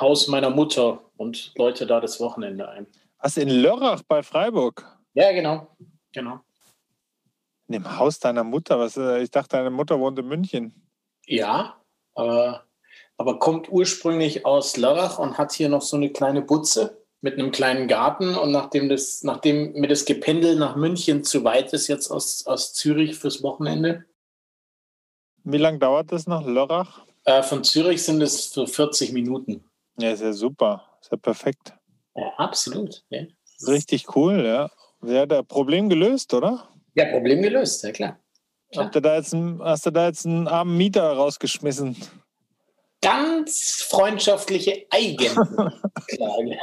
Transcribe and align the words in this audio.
Haus 0.00 0.28
meiner 0.28 0.50
Mutter 0.50 1.00
und 1.16 1.52
läute 1.56 1.86
da 1.86 2.00
das 2.00 2.20
Wochenende 2.20 2.68
ein. 2.68 2.86
Was 3.20 3.36
in 3.36 3.48
Lörrach 3.48 4.02
bei 4.02 4.22
Freiburg? 4.22 4.84
Ja, 5.14 5.32
genau. 5.32 5.68
Genau. 6.12 6.40
In 7.66 7.74
dem 7.74 7.98
Haus 7.98 8.18
deiner 8.18 8.44
Mutter? 8.44 8.78
Was, 8.78 8.96
äh, 8.96 9.22
ich 9.22 9.30
dachte, 9.30 9.56
deine 9.56 9.70
Mutter 9.70 9.98
wohnt 9.98 10.18
in 10.18 10.28
München. 10.28 10.72
Ja, 11.26 11.76
aber, 12.14 12.64
aber 13.16 13.38
kommt 13.38 13.70
ursprünglich 13.70 14.46
aus 14.46 14.76
Lörrach 14.76 15.18
und 15.18 15.36
hat 15.36 15.52
hier 15.52 15.68
noch 15.68 15.82
so 15.82 15.96
eine 15.96 16.10
kleine 16.10 16.42
Butze 16.42 17.04
mit 17.20 17.34
einem 17.34 17.50
kleinen 17.50 17.88
Garten. 17.88 18.36
Und 18.36 18.52
nachdem, 18.52 18.88
das, 18.88 19.22
nachdem 19.22 19.72
mir 19.72 19.88
das 19.88 20.04
Gependel 20.04 20.56
nach 20.56 20.76
München 20.76 21.24
zu 21.24 21.44
weit 21.44 21.72
ist, 21.72 21.88
jetzt 21.88 22.10
aus, 22.10 22.46
aus 22.46 22.72
Zürich 22.72 23.16
fürs 23.16 23.42
Wochenende. 23.42 24.04
Wie 25.44 25.58
lange 25.58 25.78
dauert 25.78 26.12
das 26.12 26.26
nach 26.26 26.44
Lörrach? 26.44 27.02
Äh, 27.24 27.42
von 27.42 27.64
Zürich 27.64 28.02
sind 28.02 28.22
es 28.22 28.50
so 28.50 28.66
40 28.66 29.12
Minuten. 29.12 29.67
Ja, 29.98 30.12
ist 30.12 30.22
ja 30.22 30.32
super. 30.32 30.84
Ist 31.00 31.10
ja 31.10 31.16
perfekt. 31.16 31.74
Ja, 32.14 32.32
absolut. 32.36 33.04
Ja. 33.10 33.22
Richtig 33.66 34.16
cool, 34.16 34.44
ja. 34.44 34.70
Ja, 35.02 35.26
der 35.26 35.42
Problem 35.42 35.88
gelöst, 35.88 36.34
oder? 36.34 36.68
Ja, 36.94 37.10
Problem 37.10 37.42
gelöst, 37.42 37.84
ja 37.84 37.92
klar. 37.92 38.18
Habt 38.76 38.94
ihr 38.94 39.00
da 39.00 39.16
jetzt 39.16 39.32
einen, 39.32 39.62
hast 39.62 39.86
du 39.86 39.90
da 39.90 40.06
jetzt 40.06 40.26
einen 40.26 40.46
armen 40.46 40.76
Mieter 40.76 41.12
rausgeschmissen? 41.12 41.96
Ganz 43.00 43.86
freundschaftliche 43.88 44.86
Eigenklage. 44.90 45.72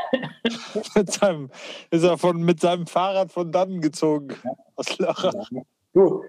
mit 0.96 1.12
seinem, 1.12 1.50
ist 1.92 2.04
er 2.04 2.18
von, 2.18 2.42
mit 2.42 2.60
seinem 2.60 2.88
Fahrrad 2.88 3.32
von 3.32 3.52
dannen 3.52 3.82
gezogen. 3.82 4.36
Aus 4.76 4.98
Lörrach. 4.98 5.50
Du, 5.94 6.24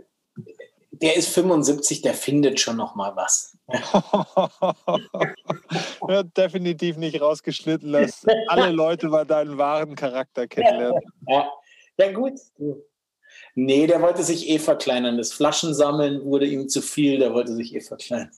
der 1.03 1.17
ist 1.17 1.29
75, 1.29 2.03
der 2.03 2.15
findet 2.15 2.61
schon 2.61 2.77
noch 2.77 2.95
mal 2.95 3.15
was. 3.17 3.57
ja, 6.09 6.23
definitiv 6.23 6.97
nicht 6.97 7.21
rausgeschnitten, 7.21 7.93
dass 7.93 8.25
alle 8.49 8.71
Leute 8.71 9.09
mal 9.09 9.27
deinen 9.27 9.59
wahren 9.59 9.95
Charakter 9.95 10.47
kennenlernen. 10.47 11.03
Ja, 11.29 11.51
ja 11.99 12.13
gut. 12.13 12.35
Nee, 13.55 13.87
der 13.87 14.03
wollte 14.03 14.23
sich 14.23 14.49
eh 14.49 14.59
verkleinern. 14.59 15.19
Das 15.19 15.33
Flaschensammeln 15.33 16.25
wurde 16.25 16.47
ihm 16.47 16.69
zu 16.69 16.83
viel, 16.83 17.19
der 17.19 17.33
wollte 17.33 17.55
sich 17.55 17.75
eh 17.75 17.81
verkleinern. 17.81 18.31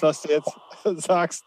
Was 0.00 0.22
du 0.22 0.30
jetzt 0.30 0.52
sagst, 1.02 1.44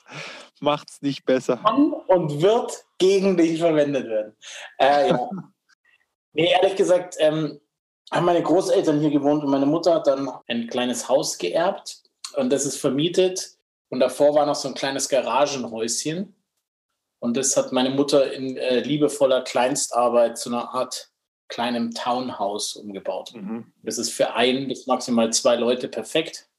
macht 0.60 0.90
es 0.90 1.02
nicht 1.02 1.26
besser. 1.26 1.58
Kann 1.58 1.94
und 1.94 2.42
wird 2.42 2.86
gegen 2.98 3.38
dich 3.38 3.60
verwendet 3.60 4.08
werden. 4.08 4.36
Äh, 4.78 5.10
ja. 5.10 5.30
nee, 6.34 6.52
ehrlich 6.52 6.76
gesagt, 6.76 7.16
ähm, 7.20 7.60
haben 8.12 8.26
meine 8.26 8.44
Großeltern 8.44 9.00
hier 9.00 9.10
gewohnt 9.10 9.44
und 9.44 9.50
meine 9.50 9.66
Mutter 9.66 9.96
hat 9.96 10.08
dann 10.08 10.30
ein 10.48 10.68
kleines 10.68 11.10
Haus 11.10 11.38
geerbt 11.38 12.04
und 12.36 12.52
das 12.52 12.66
ist 12.66 12.78
vermietet. 12.78 13.56
Und 13.90 14.00
davor 14.00 14.36
war 14.36 14.46
noch 14.46 14.56
so 14.56 14.68
ein 14.68 14.74
kleines 14.74 15.10
Garagenhäuschen. 15.10 16.36
Und 17.20 17.38
das 17.38 17.56
hat 17.56 17.72
meine 17.72 17.90
Mutter 17.90 18.32
in 18.34 18.58
äh, 18.58 18.80
liebevoller 18.82 19.42
Kleinstarbeit 19.42 20.38
zu 20.38 20.50
einer 20.50 20.74
Art 20.74 21.12
kleinem 21.48 21.92
Townhouse 21.92 22.76
umgebaut. 22.76 23.32
Mhm. 23.34 23.72
Das 23.84 23.98
ist 23.98 24.12
für 24.12 24.34
ein 24.34 24.68
bis 24.68 24.88
maximal 24.88 25.32
zwei 25.32 25.56
Leute 25.56 25.88
perfekt 25.88 26.50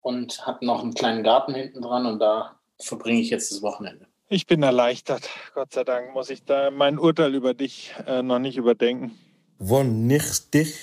und 0.00 0.46
hat 0.46 0.62
noch 0.62 0.82
einen 0.82 0.94
kleinen 0.94 1.22
Garten 1.22 1.54
hinten 1.54 1.82
dran 1.82 2.06
und 2.06 2.18
da 2.18 2.58
verbringe 2.78 3.20
ich 3.20 3.30
jetzt 3.30 3.52
das 3.52 3.62
Wochenende. 3.62 4.06
Ich 4.28 4.46
bin 4.46 4.62
erleichtert. 4.62 5.28
Gott 5.54 5.72
sei 5.72 5.84
Dank 5.84 6.14
muss 6.14 6.30
ich 6.30 6.44
da 6.44 6.70
mein 6.70 6.98
Urteil 6.98 7.34
über 7.34 7.52
dich 7.52 7.94
äh, 8.06 8.22
noch 8.22 8.38
nicht 8.38 8.56
überdenken. 8.56 9.18
Von 9.62 10.06
nichtig 10.06 10.74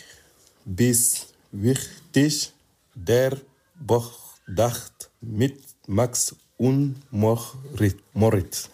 bis 0.63 1.33
wichtig, 1.51 2.53
der 2.93 3.35
Bochdacht 3.73 5.09
mit 5.19 5.59
Max 5.87 6.35
und 6.57 7.01
Moritz. 7.09 8.69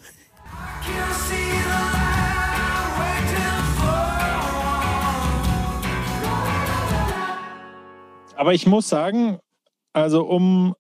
Aber 8.35 8.53
ich 8.53 8.67
muss 8.67 8.89
sagen, 8.89 9.39
also 9.94 10.25
um 10.25 10.75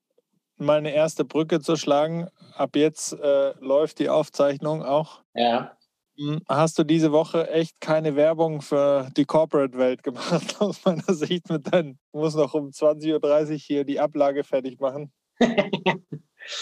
meine 0.57 0.91
erste 0.91 1.23
Brücke 1.23 1.61
zu 1.61 1.77
schlagen, 1.77 2.27
ab 2.55 2.75
jetzt 2.75 3.13
äh, 3.13 3.53
läuft 3.61 3.99
die 3.99 4.09
Aufzeichnung 4.09 4.83
auch. 4.83 5.21
Ja. 5.33 5.77
Hm, 6.17 6.41
hast 6.47 6.77
du 6.77 6.83
diese 6.83 7.11
Woche 7.11 7.49
echt 7.49 7.81
keine 7.81 8.15
Werbung 8.15 8.61
für 8.61 9.09
die 9.17 9.25
Corporate-Welt 9.25 10.03
gemacht, 10.03 10.55
aus 10.59 10.85
meiner 10.85 11.13
Sicht? 11.13 11.49
Mit 11.49 11.73
deinen, 11.73 11.97
du 12.11 12.19
musst 12.19 12.35
noch 12.35 12.53
um 12.53 12.69
20.30 12.69 13.51
Uhr 13.51 13.57
hier 13.57 13.83
die 13.83 13.99
Ablage 13.99 14.43
fertig 14.43 14.79
machen. 14.79 15.11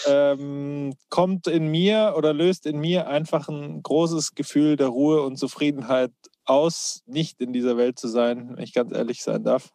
ähm, 0.06 0.94
kommt 1.10 1.46
in 1.46 1.66
mir 1.66 2.14
oder 2.16 2.32
löst 2.32 2.64
in 2.66 2.78
mir 2.78 3.08
einfach 3.08 3.48
ein 3.48 3.82
großes 3.82 4.34
Gefühl 4.34 4.76
der 4.76 4.88
Ruhe 4.88 5.22
und 5.22 5.36
Zufriedenheit 5.36 6.12
aus, 6.44 7.02
nicht 7.06 7.40
in 7.40 7.52
dieser 7.52 7.76
Welt 7.76 7.98
zu 7.98 8.08
sein, 8.08 8.56
wenn 8.56 8.64
ich 8.64 8.72
ganz 8.72 8.92
ehrlich 8.94 9.22
sein 9.22 9.44
darf. 9.44 9.70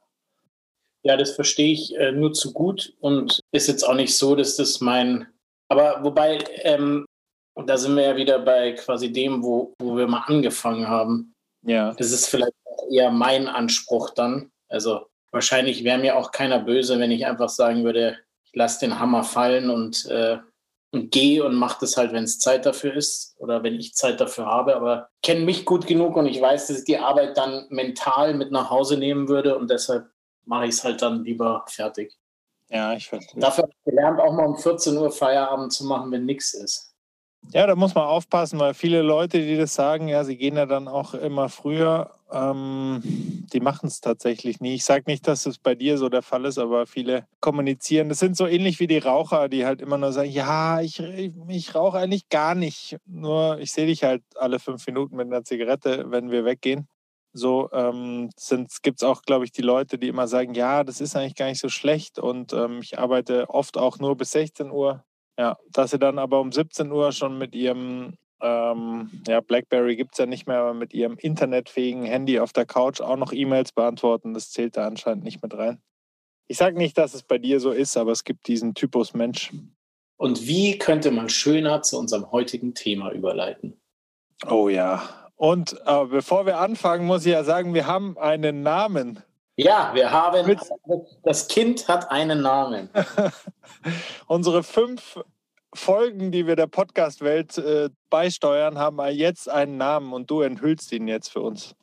Ja, 1.04 1.16
das 1.16 1.32
verstehe 1.32 1.72
ich 1.72 1.96
äh, 1.96 2.12
nur 2.12 2.34
zu 2.34 2.52
gut 2.52 2.96
und 3.00 3.40
ist 3.52 3.68
jetzt 3.68 3.84
auch 3.84 3.94
nicht 3.94 4.18
so, 4.18 4.36
dass 4.36 4.56
das 4.56 4.82
mein. 4.82 5.28
Aber 5.70 6.04
wobei, 6.04 6.40
ähm, 6.64 7.06
da 7.66 7.78
sind 7.78 7.96
wir 7.96 8.04
ja 8.04 8.16
wieder 8.16 8.40
bei 8.40 8.74
quasi 8.74 9.12
dem, 9.12 9.44
wo, 9.44 9.74
wo 9.80 9.98
wir 9.98 10.08
mal 10.08 10.24
angefangen 10.28 10.88
haben. 10.88 11.34
Ja. 11.64 11.94
Das 11.94 12.12
ist 12.12 12.28
vielleicht 12.28 12.54
eher 12.92 13.12
mein 13.12 13.48
Anspruch 13.48 14.12
dann. 14.12 14.52
Also 14.70 15.08
wahrscheinlich 15.32 15.84
wäre 15.84 15.98
mir 15.98 16.18
auch 16.18 16.32
keiner 16.32 16.60
böse, 16.60 17.00
wenn 17.00 17.12
ich 17.12 17.26
einfach 17.26 17.50
sagen 17.50 17.84
würde, 17.84 18.18
ich 18.46 18.56
lasse 18.56 18.80
den 18.80 19.00
Hammer 19.00 19.24
fallen 19.24 19.70
und, 19.70 20.06
äh, 20.06 20.38
und 20.92 21.12
gehe 21.12 21.44
und 21.44 21.56
mache 21.56 21.80
das 21.82 21.98
halt, 21.98 22.14
wenn 22.14 22.24
es 22.24 22.40
Zeit 22.40 22.66
dafür 22.66 22.94
ist 22.94 23.36
oder 23.40 23.64
wenn 23.64 23.76
ich 23.76 23.94
Zeit 23.94 24.22
dafür 24.22 24.46
habe. 24.46 24.76
Aber 24.76 25.10
ich 25.16 25.28
kenne 25.28 25.44
mich 25.44 25.66
gut 25.66 25.88
genug 25.88 26.16
und 26.16 26.28
ich 26.28 26.40
weiß, 26.40 26.68
dass 26.68 26.80
ich 26.80 26.86
die 26.86 26.98
Arbeit 26.98 27.38
dann 27.38 27.66
mental 27.70 28.34
mit 28.34 28.52
nach 28.52 28.70
Hause 28.70 28.98
nehmen 28.98 29.28
würde 29.28 29.58
und 29.58 29.70
deshalb 29.70 30.10
mache 30.46 30.66
ich 30.66 30.72
es 30.72 30.84
halt 30.84 31.02
dann 31.02 31.24
lieber 31.24 31.66
fertig. 31.68 32.16
Ja, 32.70 32.94
ich 32.94 33.08
verstehe. 33.08 33.40
Dafür 33.40 33.64
habe 33.64 33.74
ich 33.74 33.92
gelernt, 33.92 34.20
auch 34.20 34.34
mal 34.34 34.46
um 34.46 34.58
14 34.58 34.98
Uhr 34.98 35.12
Feierabend 35.12 35.74
zu 35.74 35.86
machen, 35.86 36.12
wenn 36.12 36.26
nichts 36.26 36.54
ist. 36.54 36.94
Ja, 37.54 37.66
da 37.66 37.76
muss 37.76 37.96
man 37.96 38.04
aufpassen, 38.04 38.60
weil 38.60 38.74
viele 38.74 39.02
Leute, 39.02 39.40
die 39.40 39.56
das 39.56 39.74
sagen, 39.74 40.10
ja, 40.10 40.24
sie 40.26 40.38
gehen 40.38 40.58
ja 40.58 40.66
dann 40.66 40.88
auch 40.88 41.14
immer 41.14 41.48
früher, 41.48 42.12
ähm, 42.30 43.02
die 43.54 43.62
machen 43.62 43.88
es 43.88 44.02
tatsächlich 44.02 44.60
nie. 44.60 44.76
Ich 44.76 44.84
sage 44.84 45.06
nicht, 45.08 45.28
dass 45.28 45.46
es 45.46 45.58
bei 45.58 45.74
dir 45.74 45.98
so 45.98 46.10
der 46.10 46.22
Fall 46.22 46.46
ist, 46.46 46.58
aber 46.58 46.86
viele 46.86 47.26
kommunizieren. 47.40 48.10
Das 48.10 48.20
sind 48.20 48.36
so 48.36 48.48
ähnlich 48.48 48.80
wie 48.82 48.88
die 48.88 48.98
Raucher, 48.98 49.48
die 49.48 49.66
halt 49.66 49.82
immer 49.82 49.98
nur 49.98 50.12
sagen, 50.12 50.30
ja, 50.30 50.82
ich, 50.82 51.00
ich 51.00 51.74
rauche 51.74 51.98
eigentlich 51.98 52.28
gar 52.30 52.54
nicht. 52.54 52.98
Nur 53.06 53.60
ich 53.60 53.72
sehe 53.72 53.88
dich 53.88 54.04
halt 54.04 54.24
alle 54.36 54.60
fünf 54.60 54.86
Minuten 54.86 55.16
mit 55.16 55.28
einer 55.28 55.44
Zigarette, 55.44 56.06
wenn 56.10 56.30
wir 56.32 56.44
weggehen. 56.44 56.88
So 57.34 57.70
ähm, 57.72 58.30
gibt 58.82 59.02
es 59.02 59.08
auch, 59.08 59.22
glaube 59.22 59.46
ich, 59.46 59.52
die 59.52 59.62
Leute, 59.62 59.98
die 59.98 60.08
immer 60.08 60.28
sagen, 60.28 60.54
ja, 60.54 60.84
das 60.84 61.00
ist 61.02 61.16
eigentlich 61.16 61.36
gar 61.36 61.48
nicht 61.48 61.62
so 61.62 61.70
schlecht 61.70 62.20
und 62.20 62.52
ähm, 62.52 62.80
ich 62.82 63.00
arbeite 63.00 63.50
oft 63.50 63.78
auch 63.78 64.00
nur 64.00 64.18
bis 64.18 64.32
16 64.32 64.72
Uhr. 64.72 65.04
Ja, 65.38 65.58
dass 65.72 65.92
sie 65.92 66.00
dann 66.00 66.20
aber 66.20 66.40
um 66.40 66.52
17 66.52 66.92
Uhr 66.92 67.12
schon 67.12 67.38
mit 67.38 67.54
ihrem, 67.54 68.18
ähm, 68.42 69.22
ja, 69.28 69.42
BlackBerry 69.42 69.96
gibt 69.96 70.14
es 70.14 70.18
ja 70.18 70.26
nicht 70.26 70.48
mehr, 70.48 70.60
aber 70.60 70.74
mit 70.74 70.94
ihrem 70.94 71.18
internetfähigen 71.18 72.04
Handy 72.04 72.40
auf 72.40 72.54
der 72.54 72.66
Couch 72.66 73.02
auch 73.02 73.18
noch 73.18 73.32
E-Mails 73.32 73.72
beantworten, 73.72 74.34
das 74.34 74.52
zählt 74.52 74.78
da 74.78 74.88
anscheinend 74.88 75.24
nicht 75.24 75.44
mit 75.44 75.54
rein. 75.56 75.80
Ich 76.48 76.58
sage 76.58 76.78
nicht, 76.78 76.98
dass 76.98 77.14
es 77.14 77.24
bei 77.24 77.38
dir 77.38 77.60
so 77.60 77.72
ist, 77.72 77.98
aber 77.98 78.12
es 78.12 78.24
gibt 78.24 78.48
diesen 78.48 78.74
Typus 78.74 79.14
Mensch. 79.14 79.52
Und 80.18 80.48
wie 80.48 80.80
könnte 80.80 81.12
man 81.12 81.30
schöner 81.30 81.84
zu 81.84 82.00
unserem 82.00 82.32
heutigen 82.32 82.74
Thema 82.74 83.12
überleiten? 83.12 83.80
Oh 84.50 84.70
ja, 84.70 85.28
und 85.38 85.80
äh, 85.86 86.06
bevor 86.06 86.48
wir 86.48 86.58
anfangen, 86.58 87.06
muss 87.06 87.26
ich 87.26 87.32
ja 87.32 87.44
sagen, 87.44 87.76
wir 87.76 87.86
haben 87.86 88.18
einen 88.18 88.64
Namen. 88.64 89.22
Ja, 89.60 89.92
wir 89.96 90.12
haben, 90.12 90.46
Mit 90.46 90.60
das 91.24 91.48
Kind 91.48 91.88
hat 91.88 92.12
einen 92.12 92.44
Namen. 92.44 92.92
Unsere 94.28 94.62
fünf 94.62 95.20
Folgen, 95.74 96.32
die 96.32 96.46
wir 96.46 96.56
der 96.56 96.68
Podcast-Welt 96.68 97.58
äh, 97.58 97.90
beisteuern, 98.12 98.78
haben 98.78 99.00
jetzt 99.10 99.50
einen 99.50 99.78
Namen 99.78 100.14
und 100.14 100.30
du 100.30 100.42
enthüllst 100.42 100.92
ihn 100.92 101.08
jetzt 101.08 101.30
für 101.30 101.42
uns. 101.42 101.74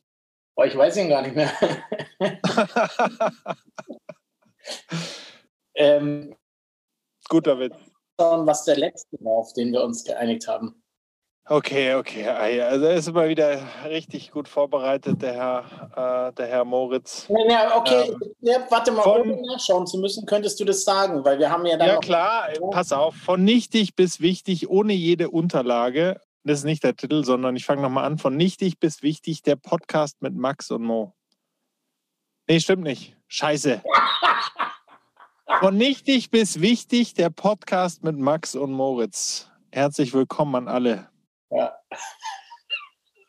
Oh, 0.54 0.62
ich 0.62 0.76
weiß 0.76 0.96
ihn 0.98 1.08
gar 1.08 1.22
nicht 1.22 1.34
mehr. 1.34 1.50
ähm, 5.74 6.36
Guter 7.28 7.58
Witz. 7.58 7.74
Was 8.18 8.64
der 8.66 8.76
letzte 8.76 9.16
war, 9.18 9.40
auf 9.40 9.52
den 9.52 9.72
wir 9.72 9.82
uns 9.82 10.04
geeinigt 10.04 10.46
haben. 10.46 10.83
Okay, 11.46 11.94
okay. 11.94 12.26
Ah, 12.26 12.68
also 12.68 12.86
er 12.86 12.94
ist 12.94 13.06
immer 13.06 13.28
wieder 13.28 13.60
richtig 13.84 14.30
gut 14.30 14.48
vorbereitet, 14.48 15.20
der 15.20 15.34
Herr, 15.34 16.28
äh, 16.30 16.32
der 16.32 16.46
Herr 16.46 16.64
Moritz. 16.64 17.28
Ja, 17.28 17.76
okay, 17.76 18.08
ähm, 18.08 18.34
ja, 18.40 18.66
warte 18.70 18.92
mal, 18.92 19.02
von, 19.02 19.20
ohne 19.20 19.42
nachschauen 19.42 19.86
zu 19.86 19.98
müssen, 19.98 20.24
könntest 20.24 20.58
du 20.58 20.64
das 20.64 20.84
sagen, 20.84 21.22
weil 21.22 21.38
wir 21.38 21.50
haben 21.50 21.66
ja 21.66 21.76
dann. 21.76 21.88
Ja, 21.88 21.98
klar, 21.98 22.48
pass 22.70 22.92
auf, 22.92 23.14
von 23.14 23.44
nichtig 23.44 23.94
bis 23.94 24.22
wichtig, 24.22 24.70
ohne 24.70 24.94
jede 24.94 25.28
Unterlage. 25.28 26.18
Das 26.44 26.60
ist 26.60 26.64
nicht 26.64 26.82
der 26.82 26.96
Titel, 26.96 27.24
sondern 27.24 27.56
ich 27.56 27.66
fange 27.66 27.82
nochmal 27.82 28.04
an. 28.04 28.16
Von 28.16 28.36
nichtig 28.36 28.78
bis 28.80 29.02
wichtig, 29.02 29.42
der 29.42 29.56
Podcast 29.56 30.22
mit 30.22 30.34
Max 30.34 30.70
und 30.70 30.82
Mo. 30.82 31.14
Nee, 32.48 32.60
stimmt 32.60 32.84
nicht. 32.84 33.16
Scheiße. 33.28 33.82
Von 35.60 35.76
nichtig 35.76 36.30
bis 36.30 36.62
wichtig, 36.62 37.14
der 37.14 37.28
Podcast 37.28 38.02
mit 38.02 38.18
Max 38.18 38.54
und 38.54 38.72
Moritz. 38.72 39.50
Herzlich 39.70 40.14
willkommen 40.14 40.54
an 40.54 40.68
alle. 40.68 41.13
Ja. 41.54 41.78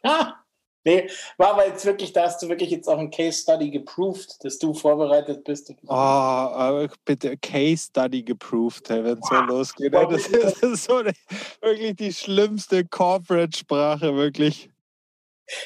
ah, 0.04 0.34
nee, 0.84 1.08
war 1.38 1.52
aber 1.52 1.68
jetzt 1.68 1.86
wirklich, 1.86 2.12
da 2.12 2.24
hast 2.24 2.42
du 2.42 2.50
wirklich 2.50 2.72
jetzt 2.72 2.88
auch 2.88 2.98
ein 2.98 3.12
Case 3.12 3.42
Study 3.42 3.70
geproved, 3.70 4.44
dass 4.44 4.58
du 4.58 4.74
vorbereitet 4.74 5.44
bist. 5.44 5.72
Oh, 5.88 6.88
bitte 7.06 7.38
Case 7.38 7.86
Study 7.90 8.24
geproved, 8.24 8.90
wenn 8.90 9.20
es 9.20 9.28
so 9.30 9.36
losgeht. 9.36 9.94
Das 9.94 10.28
ist, 10.28 10.44
das 10.44 10.64
ist 10.64 10.84
so 10.86 10.98
eine, 10.98 11.14
wirklich 11.62 11.96
die 11.96 12.14
schlimmste 12.14 12.84
Corporate-Sprache, 12.86 14.16
wirklich. 14.16 14.70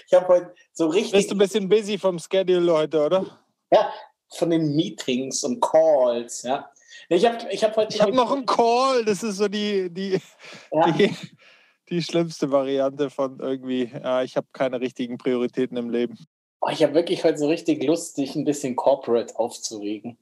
Ich 0.07 0.13
habe 0.13 0.27
heute 0.27 0.53
so 0.73 0.88
richtig. 0.88 1.13
Bist 1.13 1.31
du 1.31 1.35
ein 1.35 1.38
bisschen 1.38 1.69
busy 1.69 1.97
vom 1.97 2.19
Schedule 2.19 2.73
heute, 2.73 3.05
oder? 3.05 3.25
Ja, 3.71 3.94
von 4.35 4.50
den 4.50 4.75
Meetings 4.75 5.44
und 5.45 5.62
Calls, 5.62 6.44
ja. 6.44 6.69
Ich 7.07 7.25
habe 7.25 7.47
ich 7.50 7.63
hab 7.63 7.75
heute. 7.77 7.95
Ich 7.95 8.01
habe 8.01 8.15
noch 8.15 8.31
einen 8.31 8.45
Call, 8.45 9.05
das 9.05 9.23
ist 9.23 9.38
so 9.38 9.47
die, 9.47 9.89
die, 9.89 10.19
ja. 10.71 10.91
die, 10.91 11.15
die, 11.89 12.01
schlimmste 12.01 12.51
Variante 12.51 13.09
von 13.09 13.39
irgendwie, 13.39 13.91
ja, 13.91 14.24
ich 14.24 14.38
habe 14.38 14.47
keine 14.53 14.80
richtigen 14.80 15.18
Prioritäten 15.18 15.77
im 15.77 15.89
Leben. 15.89 16.18
Oh, 16.62 16.69
ich 16.69 16.83
habe 16.83 16.94
wirklich 16.94 17.24
heute 17.24 17.38
so 17.38 17.47
richtig 17.47 17.83
Lust, 17.83 18.18
dich 18.18 18.36
ein 18.36 18.45
bisschen 18.45 18.75
corporate 18.75 19.38
aufzuregen. 19.38 20.18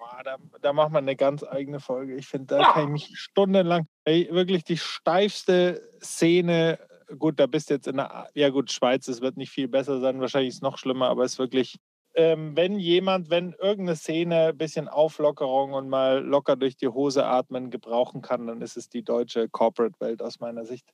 Oh, 0.00 0.22
da, 0.22 0.36
da 0.60 0.72
machen 0.72 0.92
wir 0.92 0.98
eine 0.98 1.16
ganz 1.16 1.42
eigene 1.42 1.80
Folge. 1.80 2.14
Ich 2.16 2.26
finde, 2.26 2.46
da 2.46 2.60
ja. 2.60 2.72
kann 2.72 2.84
ich 2.84 2.90
mich 2.90 3.18
stundenlang, 3.18 3.86
ey, 4.04 4.28
wirklich 4.30 4.64
die 4.64 4.76
steifste 4.76 5.90
Szene 6.02 6.78
gut, 7.18 7.40
da 7.40 7.46
bist 7.46 7.70
du 7.70 7.74
jetzt 7.74 7.88
in 7.88 7.96
der, 7.96 8.28
ja 8.34 8.50
gut, 8.50 8.70
Schweiz, 8.70 9.08
es 9.08 9.20
wird 9.20 9.36
nicht 9.36 9.50
viel 9.50 9.68
besser 9.68 10.00
sein, 10.00 10.20
wahrscheinlich 10.20 10.50
ist 10.50 10.56
es 10.56 10.62
noch 10.62 10.78
schlimmer, 10.78 11.08
aber 11.08 11.24
es 11.24 11.32
ist 11.32 11.38
wirklich 11.38 11.78
ähm, 12.14 12.56
wenn 12.56 12.78
jemand, 12.78 13.30
wenn 13.30 13.52
irgendeine 13.52 13.96
Szene 13.96 14.48
ein 14.48 14.58
bisschen 14.58 14.88
Auflockerung 14.88 15.72
und 15.72 15.88
mal 15.88 16.24
locker 16.24 16.56
durch 16.56 16.76
die 16.76 16.88
Hose 16.88 17.24
atmen 17.24 17.70
gebrauchen 17.70 18.22
kann, 18.22 18.46
dann 18.46 18.62
ist 18.62 18.76
es 18.76 18.88
die 18.88 19.02
deutsche 19.02 19.48
Corporate-Welt 19.48 20.22
aus 20.22 20.40
meiner 20.40 20.64
Sicht. 20.64 20.86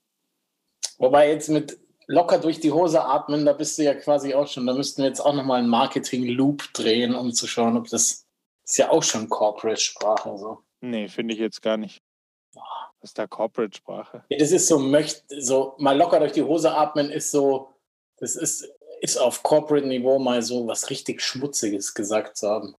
Wobei 0.98 1.30
jetzt 1.30 1.48
mit 1.48 1.78
locker 2.06 2.38
durch 2.38 2.60
die 2.60 2.72
Hose 2.72 3.04
atmen, 3.04 3.44
da 3.44 3.52
bist 3.52 3.78
du 3.78 3.82
ja 3.82 3.94
quasi 3.94 4.34
auch 4.34 4.46
schon, 4.46 4.66
da 4.66 4.74
müssten 4.74 5.02
wir 5.02 5.08
jetzt 5.08 5.20
auch 5.20 5.34
nochmal 5.34 5.58
einen 5.58 5.68
Marketing-Loop 5.68 6.72
drehen, 6.72 7.14
um 7.14 7.32
zu 7.32 7.46
schauen, 7.46 7.76
ob 7.76 7.88
das, 7.88 8.26
das 8.62 8.72
ist 8.72 8.78
ja 8.78 8.90
auch 8.90 9.02
schon 9.02 9.28
Corporate-Sprache. 9.28 10.36
So. 10.38 10.58
Nee, 10.80 11.08
finde 11.08 11.34
ich 11.34 11.40
jetzt 11.40 11.62
gar 11.62 11.76
nicht. 11.76 12.02
Was 13.00 13.10
ist 13.10 13.18
da 13.18 13.26
Corporate-Sprache? 13.26 14.24
Das 14.30 14.52
ist 14.52 14.68
so, 14.68 14.78
möcht, 14.78 15.24
so 15.28 15.74
mal 15.78 15.96
locker 15.96 16.18
durch 16.18 16.32
die 16.32 16.42
Hose 16.42 16.72
atmen 16.72 17.10
ist 17.10 17.30
so, 17.30 17.68
das 18.18 18.36
ist 18.36 18.68
ist 19.00 19.16
auf 19.16 19.43
Corporate-Niveau 19.43 20.19
mal 20.19 20.43
so 20.43 20.66
was 20.66 20.90
richtig 20.90 21.22
Schmutziges 21.22 21.94
gesagt 21.94 22.37
zu 22.37 22.48
haben. 22.48 22.75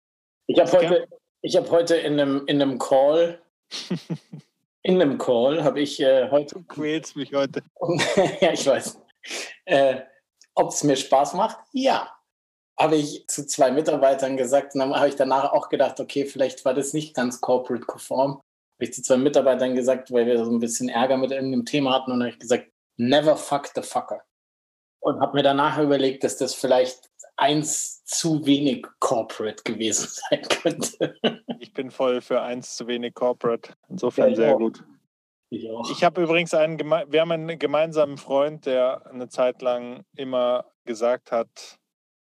Ich 0.47 0.59
habe 0.59 0.73
heute, 0.73 1.09
ich 1.43 1.57
hab 1.57 1.71
heute 1.71 1.97
in 1.97 2.15
einem, 2.15 2.45
in 2.47 2.61
einem 2.63 2.79
Call, 2.79 3.41
in 4.83 5.01
einem 5.01 5.19
Call 5.19 5.63
habe 5.65 5.81
ich 5.81 6.01
äh, 6.01 6.31
heute. 6.31 6.57
Du 6.57 6.63
quälst 6.63 7.17
mich 7.17 7.35
heute. 7.35 7.63
ja, 8.41 8.53
ich 8.53 8.67
weiß. 8.67 8.99
Äh, 9.65 10.01
Ob 10.55 10.71
es 10.71 10.85
mir 10.85 10.97
Spaß 10.97 11.35
macht? 11.35 11.59
Ja. 11.73 12.13
Habe 12.79 12.97
ich 12.97 13.27
zu 13.27 13.47
zwei 13.47 13.71
Mitarbeitern 13.71 14.37
gesagt 14.37 14.75
und 14.75 14.81
dann 14.81 14.95
habe 14.95 15.09
ich 15.09 15.17
danach 15.17 15.53
auch 15.53 15.69
gedacht, 15.69 15.99
okay, 15.99 16.27
vielleicht 16.27 16.65
war 16.65 16.75
das 16.75 16.93
nicht 16.93 17.15
ganz 17.15 17.41
corporate-konform. 17.41 18.33
Habe 18.33 18.85
ich 18.85 18.93
zu 18.93 19.03
zwei 19.03 19.17
Mitarbeitern 19.17 19.75
gesagt, 19.75 20.13
weil 20.13 20.27
wir 20.27 20.45
so 20.45 20.51
ein 20.51 20.61
bisschen 20.61 20.91
Ärger 20.91 21.17
mit 21.17 21.31
irgendeinem 21.31 21.65
Thema 21.65 21.95
hatten 21.95 22.13
und 22.13 22.21
habe 22.21 22.31
ich 22.31 22.39
gesagt, 22.39 22.71
never 22.99 23.37
fuck 23.37 23.71
the 23.75 23.83
fucker 23.83 24.23
und 25.07 25.21
habe 25.21 25.37
mir 25.37 25.45
danach 25.45 25.79
überlegt, 25.79 26.25
dass 26.25 26.37
das 26.37 26.53
vielleicht 26.53 27.09
eins 27.37 28.05
zu 28.07 28.45
wenig 28.45 28.85
Corporate 28.99 29.63
gewesen 29.63 30.09
sein 30.31 30.43
könnte. 30.43 31.17
Ich 31.61 31.73
bin 31.73 31.93
voll 31.93 32.21
für 32.21 32.43
eins 32.43 32.75
zu 32.75 32.89
wenig 32.89 33.15
Corporate. 33.15 33.73
Insofern 33.89 34.31
ja, 34.31 34.35
sehr 34.35 34.55
auch. 34.55 34.59
gut. 34.59 34.83
Ich, 35.51 35.71
auch. 35.71 35.89
ich 35.93 36.03
habe 36.03 36.23
übrigens 36.23 36.55
einen, 36.55 36.79
wir 36.81 37.21
haben 37.21 37.31
einen 37.31 37.57
gemeinsamen 37.57 38.19
Freund, 38.19 38.67
der 38.67 39.07
eine 39.07 39.29
Zeit 39.29 39.63
lang 39.63 40.05
immer 40.17 40.65
gesagt 40.85 41.31
hat, 41.31 41.79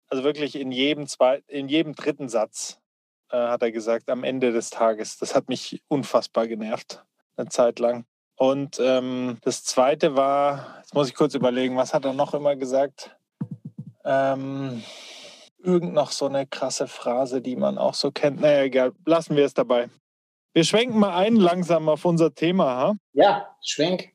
also 0.08 0.24
wirklich 0.24 0.56
in 0.56 0.72
jedem, 0.72 1.08
zwei, 1.08 1.42
in 1.48 1.68
jedem 1.68 1.96
dritten 1.96 2.30
Satz 2.30 2.80
äh, 3.32 3.38
hat 3.38 3.64
er 3.64 3.72
gesagt, 3.72 4.12
am 4.12 4.24
Ende 4.24 4.52
des 4.52 4.70
Tages. 4.70 5.18
Das 5.18 5.34
hat 5.34 5.50
mich 5.50 5.82
unfassbar 5.88 6.46
genervt, 6.46 7.04
eine 7.36 7.50
Zeit 7.50 7.80
lang. 7.80 8.06
Und 8.38 8.80
ähm, 8.80 9.38
das 9.42 9.64
zweite 9.64 10.16
war, 10.16 10.78
jetzt 10.80 10.94
muss 10.94 11.08
ich 11.08 11.16
kurz 11.16 11.36
überlegen, 11.36 11.78
was 11.78 11.94
hat 11.94 12.06
er 12.06 12.14
noch 12.14 12.34
immer 12.34 12.56
gesagt? 12.56 13.16
Ähm, 14.04 14.84
irgend 15.58 15.94
noch 15.94 16.12
so 16.12 16.26
eine 16.26 16.46
krasse 16.46 16.88
Phrase, 16.88 17.42
die 17.42 17.56
man 17.56 17.78
auch 17.78 17.94
so 17.94 18.12
kennt. 18.12 18.42
Naja, 18.42 18.64
egal, 18.64 18.94
lassen 19.06 19.36
wir 19.36 19.46
es 19.46 19.54
dabei. 19.54 19.90
Wir 20.54 20.64
schwenken 20.64 21.00
mal 21.00 21.16
ein 21.16 21.36
langsam 21.36 21.90
auf 21.90 22.06
unser 22.06 22.34
Thema. 22.34 22.78
Ha? 22.78 22.96
Ja, 23.14 23.56
schwenk. 23.62 24.14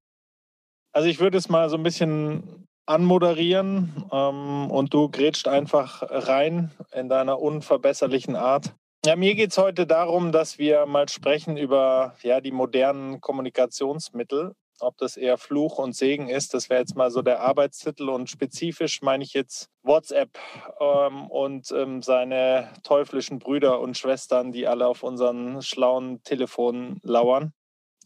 Also 0.92 1.08
ich 1.08 1.20
würde 1.20 1.38
es 1.38 1.48
mal 1.48 1.68
so 1.68 1.76
ein 1.76 1.82
bisschen 1.82 2.66
anmoderieren 2.86 4.04
ähm, 4.10 4.70
und 4.70 4.92
du 4.92 5.08
grätscht 5.08 5.48
einfach 5.48 6.02
rein 6.02 6.70
in 6.92 7.08
deiner 7.08 7.40
unverbesserlichen 7.40 8.36
Art. 8.36 8.74
Ja, 9.06 9.16
mir 9.16 9.34
geht 9.34 9.52
es 9.52 9.56
heute 9.56 9.86
darum, 9.86 10.30
dass 10.30 10.58
wir 10.58 10.84
mal 10.84 11.08
sprechen 11.08 11.56
über 11.56 12.16
ja, 12.22 12.42
die 12.42 12.50
modernen 12.52 13.22
Kommunikationsmittel. 13.22 14.54
Ob 14.78 14.98
das 14.98 15.16
eher 15.16 15.38
Fluch 15.38 15.78
und 15.78 15.96
Segen 15.96 16.28
ist, 16.28 16.52
das 16.52 16.68
wäre 16.68 16.80
jetzt 16.80 16.96
mal 16.96 17.10
so 17.10 17.22
der 17.22 17.40
Arbeitstitel. 17.40 18.10
Und 18.10 18.28
spezifisch 18.28 19.00
meine 19.00 19.24
ich 19.24 19.32
jetzt 19.32 19.70
WhatsApp 19.82 20.38
ähm, 20.80 21.30
und 21.30 21.70
ähm, 21.70 22.02
seine 22.02 22.74
teuflischen 22.82 23.38
Brüder 23.38 23.80
und 23.80 23.96
Schwestern, 23.96 24.52
die 24.52 24.66
alle 24.66 24.86
auf 24.86 25.02
unseren 25.02 25.62
schlauen 25.62 26.22
Telefonen 26.22 27.00
lauern 27.02 27.54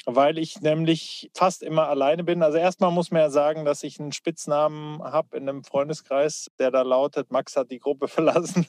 weil 0.07 0.39
ich 0.39 0.61
nämlich 0.61 1.31
fast 1.35 1.63
immer 1.63 1.89
alleine 1.89 2.25
bin. 2.25 2.43
Also 2.43 2.59
erstmal 2.59 2.91
muss 2.91 3.11
man 3.11 3.23
ja 3.23 3.31
sagen, 3.31 3.65
dass 3.65 3.83
ich 3.83 3.99
einen 3.99 4.13
Spitznamen 4.13 5.03
habe 5.03 5.37
in 5.37 5.49
einem 5.49 5.65
Freundeskreis, 5.65 6.51
der 6.59 6.71
da 6.71 6.83
lautet, 6.83 7.31
Max 7.31 7.57
hat 7.57 7.71
die 7.71 7.79
Gruppe 7.79 8.09
verlassen, 8.09 8.67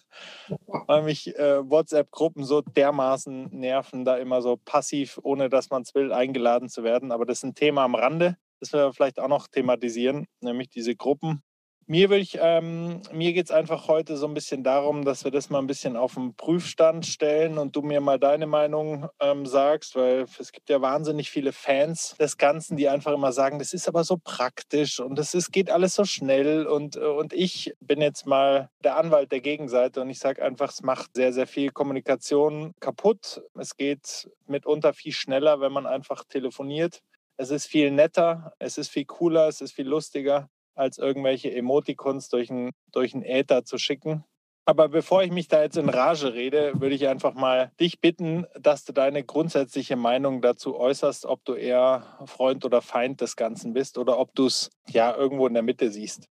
weil 0.87 1.03
mich 1.03 1.35
äh, 1.35 1.69
WhatsApp-Gruppen 1.69 2.43
so 2.43 2.61
dermaßen 2.61 3.49
nerven, 3.51 4.05
da 4.05 4.17
immer 4.17 4.41
so 4.41 4.57
passiv, 4.57 5.19
ohne 5.23 5.49
dass 5.49 5.69
man 5.69 5.81
es 5.81 5.93
will, 5.95 6.11
eingeladen 6.13 6.69
zu 6.69 6.83
werden. 6.83 7.11
Aber 7.11 7.25
das 7.25 7.39
ist 7.39 7.43
ein 7.43 7.55
Thema 7.55 7.83
am 7.83 7.95
Rande, 7.95 8.37
das 8.59 8.73
wir 8.73 8.93
vielleicht 8.93 9.19
auch 9.19 9.27
noch 9.27 9.47
thematisieren, 9.47 10.27
nämlich 10.41 10.69
diese 10.69 10.95
Gruppen. 10.95 11.43
Mir, 11.87 12.09
ähm, 12.41 12.99
mir 13.11 13.33
geht 13.33 13.45
es 13.45 13.51
einfach 13.51 13.87
heute 13.87 14.17
so 14.17 14.25
ein 14.25 14.33
bisschen 14.33 14.63
darum, 14.63 15.05
dass 15.05 15.23
wir 15.23 15.29
das 15.29 15.51
mal 15.51 15.59
ein 15.59 15.67
bisschen 15.67 15.95
auf 15.97 16.15
den 16.15 16.33
Prüfstand 16.33 17.05
stellen 17.05 17.59
und 17.59 17.75
du 17.75 17.83
mir 17.83 18.01
mal 18.01 18.17
deine 18.17 18.47
Meinung 18.47 19.07
ähm, 19.19 19.45
sagst, 19.45 19.95
weil 19.95 20.25
es 20.39 20.51
gibt 20.51 20.67
ja 20.71 20.81
wahnsinnig 20.81 21.29
viele 21.29 21.51
Fans 21.51 22.15
des 22.19 22.37
Ganzen, 22.37 22.75
die 22.75 22.89
einfach 22.89 23.13
immer 23.13 23.31
sagen, 23.31 23.59
das 23.59 23.71
ist 23.71 23.87
aber 23.87 24.03
so 24.03 24.17
praktisch 24.17 24.99
und 24.99 25.19
es 25.19 25.51
geht 25.51 25.69
alles 25.69 25.93
so 25.93 26.05
schnell 26.05 26.65
und, 26.65 26.95
äh, 26.95 27.01
und 27.01 27.33
ich 27.33 27.75
bin 27.81 28.01
jetzt 28.01 28.25
mal 28.25 28.71
der 28.83 28.97
Anwalt 28.97 29.31
der 29.31 29.41
Gegenseite 29.41 30.01
und 30.01 30.09
ich 30.09 30.17
sage 30.17 30.41
einfach, 30.41 30.71
es 30.71 30.81
macht 30.81 31.11
sehr, 31.13 31.33
sehr 31.33 31.45
viel 31.45 31.69
Kommunikation 31.69 32.73
kaputt. 32.79 33.43
Es 33.59 33.77
geht 33.77 34.27
mitunter 34.47 34.91
viel 34.93 35.13
schneller, 35.13 35.61
wenn 35.61 35.71
man 35.71 35.85
einfach 35.85 36.23
telefoniert. 36.23 37.01
Es 37.37 37.51
ist 37.51 37.67
viel 37.67 37.91
netter, 37.91 38.53
es 38.57 38.79
ist 38.79 38.89
viel 38.89 39.05
cooler, 39.05 39.47
es 39.49 39.61
ist 39.61 39.73
viel 39.73 39.87
lustiger 39.87 40.49
als 40.75 40.97
irgendwelche 40.97 41.53
Emoticons 41.53 42.29
durch 42.29 42.49
einen 42.49 42.71
durch 42.91 43.13
Äther 43.15 43.65
zu 43.65 43.77
schicken. 43.77 44.23
Aber 44.67 44.89
bevor 44.89 45.21
ich 45.21 45.31
mich 45.31 45.47
da 45.47 45.61
jetzt 45.61 45.77
in 45.77 45.89
Rage 45.89 46.33
rede, 46.33 46.73
würde 46.79 46.95
ich 46.95 47.07
einfach 47.07 47.35
mal 47.35 47.71
dich 47.79 48.01
bitten, 48.01 48.47
dass 48.59 48.83
du 48.83 48.93
deine 48.93 49.23
grundsätzliche 49.23 49.95
Meinung 49.95 50.41
dazu 50.41 50.75
äußerst, 50.75 51.27
ob 51.27 51.45
du 51.45 51.53
eher 51.53 52.17
Freund 52.25 52.65
oder 52.65 52.81
Feind 52.81 53.21
des 53.21 53.35
Ganzen 53.35 53.73
bist 53.73 53.99
oder 53.99 54.17
ob 54.17 54.33
du 54.33 54.47
es 54.47 54.71
ja 54.89 55.15
irgendwo 55.15 55.45
in 55.45 55.53
der 55.53 55.61
Mitte 55.61 55.91
siehst. 55.91 56.27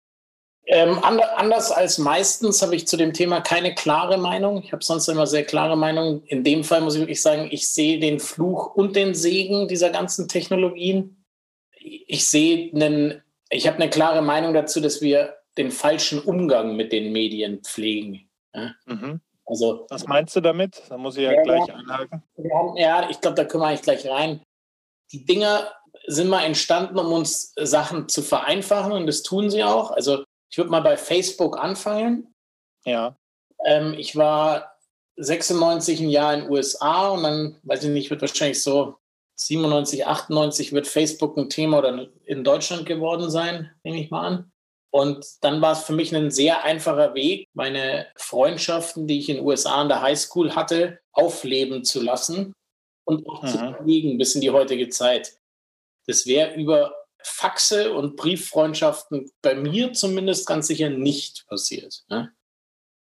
Ähm, 0.66 0.98
anders 1.04 1.72
als 1.72 1.98
meistens 1.98 2.62
habe 2.62 2.76
ich 2.76 2.88
zu 2.88 2.96
dem 2.98 3.14
Thema 3.14 3.42
keine 3.42 3.76
klare 3.76 4.18
Meinung. 4.18 4.64
Ich 4.64 4.72
habe 4.72 4.84
sonst 4.84 5.10
immer 5.10 5.28
sehr 5.28 5.44
klare 5.44 5.76
Meinung. 5.76 6.24
In 6.26 6.44
dem 6.44 6.64
Fall 6.64 6.82
muss 6.82 6.96
ich 6.96 7.02
wirklich 7.02 7.22
sagen, 7.22 7.50
ich 7.52 7.70
sehe 7.70 8.00
den 8.00 8.20
Fluch 8.20 8.74
und 8.74 8.96
den 8.96 9.14
Segen 9.14 9.68
dieser 9.68 9.90
ganzen 9.90 10.28
Technologien. 10.28 11.24
Ich 11.76 12.28
sehe 12.30 12.72
einen 12.74 13.22
ich 13.54 13.68
habe 13.68 13.78
eine 13.78 13.90
klare 13.90 14.22
Meinung 14.22 14.54
dazu, 14.54 14.82
dass 14.82 15.02
wir 15.02 15.36
den 15.58 15.72
falschen 15.72 16.20
Umgang 16.20 16.76
mit 16.76 16.92
den 16.92 17.12
Medien 17.12 17.62
pflegen. 17.64 18.30
Ja? 18.54 18.74
Mhm. 18.86 19.22
Also, 19.46 19.86
Was 19.90 20.08
meinst 20.08 20.36
du 20.36 20.42
damit? 20.42 20.84
Da 20.90 20.98
muss 20.98 21.18
ich 21.18 21.24
ja, 21.24 21.34
ja 21.34 21.44
gleich 21.44 21.74
einhaken. 21.74 22.24
Ja, 22.76 23.10
ich 23.10 23.20
glaube, 23.20 23.36
da 23.36 23.46
können 23.46 23.64
wir 23.64 23.68
eigentlich 23.68 23.82
gleich 23.82 24.08
rein. 24.08 24.42
Die 25.12 25.26
Dinger 25.26 25.72
sind 26.08 26.30
mal 26.30 26.44
entstanden, 26.44 26.98
um 26.98 27.12
uns 27.12 27.54
Sachen 27.56 28.10
zu 28.10 28.22
vereinfachen 28.22 28.92
und 28.94 29.06
das 29.06 29.24
tun 29.24 29.50
sie 29.50 29.64
auch. 29.64 29.92
Also 29.92 30.24
ich 30.50 30.58
würde 30.58 30.72
mal 30.72 30.82
bei 30.82 30.98
Facebook 30.98 31.58
anfangen. 31.58 32.34
Ja. 32.86 33.18
Ähm, 33.66 33.94
ich 33.98 34.16
war 34.16 34.78
96 35.18 36.02
ein 36.02 36.10
Jahr 36.10 36.34
in 36.34 36.42
den 36.42 36.52
USA 36.52 37.10
und 37.10 37.24
dann, 37.24 37.60
weiß 37.64 37.84
ich 37.84 37.90
nicht, 37.90 38.10
wird 38.10 38.22
wahrscheinlich 38.22 38.64
so 38.64 38.98
97, 39.48 40.06
98 40.06 40.74
wird 40.74 40.88
Facebook 40.88 41.38
ein 41.38 41.50
Thema 41.50 41.80
oder 41.80 42.08
in 42.26 42.44
Deutschland 42.44 42.86
geworden 42.86 43.30
sein, 43.30 43.72
nehme 43.84 44.00
ich 44.00 44.12
mal 44.12 44.28
an. 44.28 44.52
Und 44.92 45.26
dann 45.42 45.60
war 45.62 45.72
es 45.72 45.84
für 45.84 45.94
mich 45.94 46.16
ein 46.16 46.30
sehr 46.30 46.64
einfacher 46.64 47.16
Weg, 47.16 47.48
meine 47.54 48.06
Freundschaften, 48.16 49.08
die 49.08 49.20
ich 49.20 49.30
in 49.30 49.38
den 49.38 49.46
USA 49.46 49.82
an 49.82 49.90
der 49.90 50.02
Highschool 50.02 50.56
hatte, 50.56 51.00
aufleben 51.12 51.84
zu 51.84 52.02
lassen 52.02 52.54
und 53.06 53.28
auch 53.28 53.42
mhm. 53.42 53.48
zu 53.48 53.74
pflegen 53.74 54.18
bis 54.18 54.36
in 54.36 54.42
die 54.42 54.52
heutige 54.52 54.90
Zeit. 54.90 55.40
Das 56.06 56.28
wäre 56.28 56.54
über 56.54 56.94
Faxe 57.24 57.94
und 57.94 58.18
Brieffreundschaften 58.18 59.32
bei 59.42 59.56
mir 59.56 59.94
zumindest 59.94 60.46
ganz 60.46 60.68
sicher 60.68 60.90
nicht 60.90 61.48
passiert. 61.48 62.04
Ne? 62.10 62.32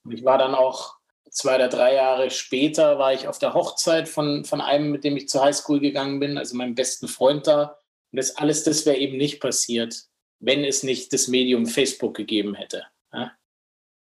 Ich 0.08 0.24
war 0.24 0.38
dann 0.38 0.54
auch 0.54 0.95
zwei 1.36 1.56
oder 1.56 1.68
drei 1.68 1.94
Jahre 1.94 2.30
später, 2.30 2.98
war 2.98 3.12
ich 3.12 3.28
auf 3.28 3.38
der 3.38 3.52
Hochzeit 3.52 4.08
von, 4.08 4.44
von 4.44 4.60
einem, 4.60 4.90
mit 4.90 5.04
dem 5.04 5.16
ich 5.16 5.28
zur 5.28 5.44
Highschool 5.44 5.80
gegangen 5.80 6.18
bin, 6.18 6.38
also 6.38 6.56
meinem 6.56 6.74
besten 6.74 7.08
Freund 7.08 7.46
da. 7.46 7.78
Und 8.10 8.16
das 8.16 8.36
alles, 8.36 8.64
das 8.64 8.86
wäre 8.86 8.96
eben 8.96 9.18
nicht 9.18 9.40
passiert, 9.40 10.04
wenn 10.40 10.64
es 10.64 10.82
nicht 10.82 11.12
das 11.12 11.28
Medium 11.28 11.66
Facebook 11.66 12.16
gegeben 12.16 12.54
hätte. 12.54 12.84
Ja? 13.12 13.32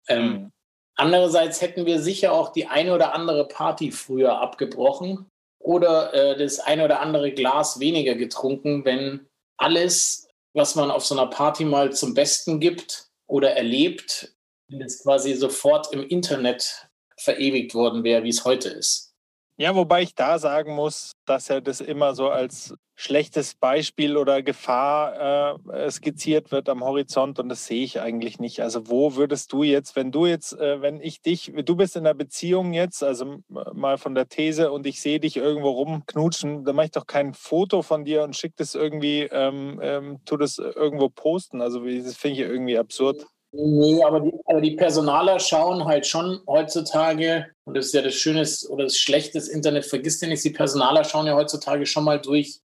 Ähm, 0.08 0.26
mhm. 0.26 0.52
Andererseits 0.96 1.62
hätten 1.62 1.86
wir 1.86 2.02
sicher 2.02 2.34
auch 2.34 2.52
die 2.52 2.66
eine 2.66 2.94
oder 2.94 3.14
andere 3.14 3.48
Party 3.48 3.92
früher 3.92 4.40
abgebrochen 4.40 5.30
oder 5.60 6.14
äh, 6.14 6.38
das 6.38 6.60
eine 6.60 6.86
oder 6.86 7.02
andere 7.02 7.32
Glas 7.32 7.80
weniger 7.80 8.16
getrunken, 8.16 8.84
wenn 8.84 9.28
alles, 9.58 10.28
was 10.54 10.76
man 10.76 10.90
auf 10.90 11.06
so 11.06 11.16
einer 11.16 11.30
Party 11.30 11.66
mal 11.66 11.94
zum 11.94 12.16
Besten 12.16 12.60
gibt 12.60 13.10
oder 13.28 13.52
erlebt, 13.52 14.36
jetzt 14.70 15.04
quasi 15.04 15.36
sofort 15.36 15.94
im 15.94 16.08
Internet 16.08 16.91
verewigt 17.22 17.74
worden 17.74 18.04
wäre, 18.04 18.24
wie 18.24 18.30
es 18.30 18.46
heute 18.46 18.70
ist. 18.70 19.12
Ja, 19.58 19.76
wobei 19.76 20.02
ich 20.02 20.16
da 20.16 20.40
sagen 20.40 20.74
muss, 20.74 21.12
dass 21.26 21.50
er 21.50 21.62
das 21.62 21.82
immer 21.82 22.16
so 22.16 22.30
als 22.30 22.74
schlechtes 22.96 23.56
Beispiel 23.56 24.18
oder 24.18 24.44
Gefahr 24.44 25.60
äh, 25.68 25.90
skizziert 25.92 26.52
wird 26.52 26.70
am 26.70 26.84
Horizont 26.84 27.40
und 27.40 27.50
das 27.50 27.66
sehe 27.66 27.84
ich 27.84 28.00
eigentlich 28.00 28.40
nicht. 28.40 28.62
Also 28.62 28.90
wo 28.90 29.16
würdest 29.16 29.54
du 29.54 29.64
jetzt, 29.64 29.96
wenn 29.96 30.12
du 30.12 30.26
jetzt, 30.26 30.54
äh, 30.54 30.82
wenn 30.82 31.00
ich 31.00 31.22
dich, 31.22 31.52
du 31.66 31.76
bist 31.76 31.96
in 31.96 32.06
einer 32.06 32.14
Beziehung 32.14 32.74
jetzt, 32.74 33.04
also 33.04 33.44
mal 33.50 33.98
von 33.98 34.14
der 34.16 34.30
These 34.30 34.72
und 34.72 34.86
ich 34.86 35.02
sehe 35.02 35.20
dich 35.20 35.38
irgendwo 35.38 35.70
rumknutschen, 35.70 36.64
dann 36.64 36.76
mache 36.76 36.86
ich 36.86 36.92
doch 36.92 37.08
kein 37.08 37.34
Foto 37.34 37.82
von 37.82 38.06
dir 38.06 38.24
und 38.24 38.36
schicke 38.36 38.56
das 38.58 38.76
irgendwie, 38.76 39.30
ähm, 39.32 39.80
ähm, 39.82 40.20
tu 40.26 40.38
das 40.38 40.60
irgendwo 40.60 41.10
posten. 41.10 41.62
Also 41.62 41.86
das 41.86 42.18
finde 42.18 42.42
ich 42.42 42.48
irgendwie 42.48 42.78
absurd. 42.78 43.26
Nee, 43.54 44.02
aber 44.04 44.22
die, 44.22 44.34
aber 44.46 44.62
die 44.62 44.76
Personaler 44.76 45.40
schauen 45.40 45.84
halt 45.86 46.08
schon 46.08 46.42
heutzutage, 46.48 47.48
und 47.66 47.76
das 47.76 47.88
ist 47.88 47.94
ja 47.94 48.02
das 48.02 48.14
Schöne 48.14 48.48
oder 48.70 48.86
das 48.86 48.98
Schlechte 48.98 49.34
des 49.34 49.50
Internet, 49.50 49.86
vergisst 49.86 50.22
ja 50.22 50.30
nicht, 50.30 50.44
die 50.44 50.52
Personaler 50.52 51.04
schauen 51.04 51.28
ja 51.28 51.36
heutzutage 51.36 51.86
schon 51.86 52.06
mal 52.06 52.22
durch, 52.22 52.62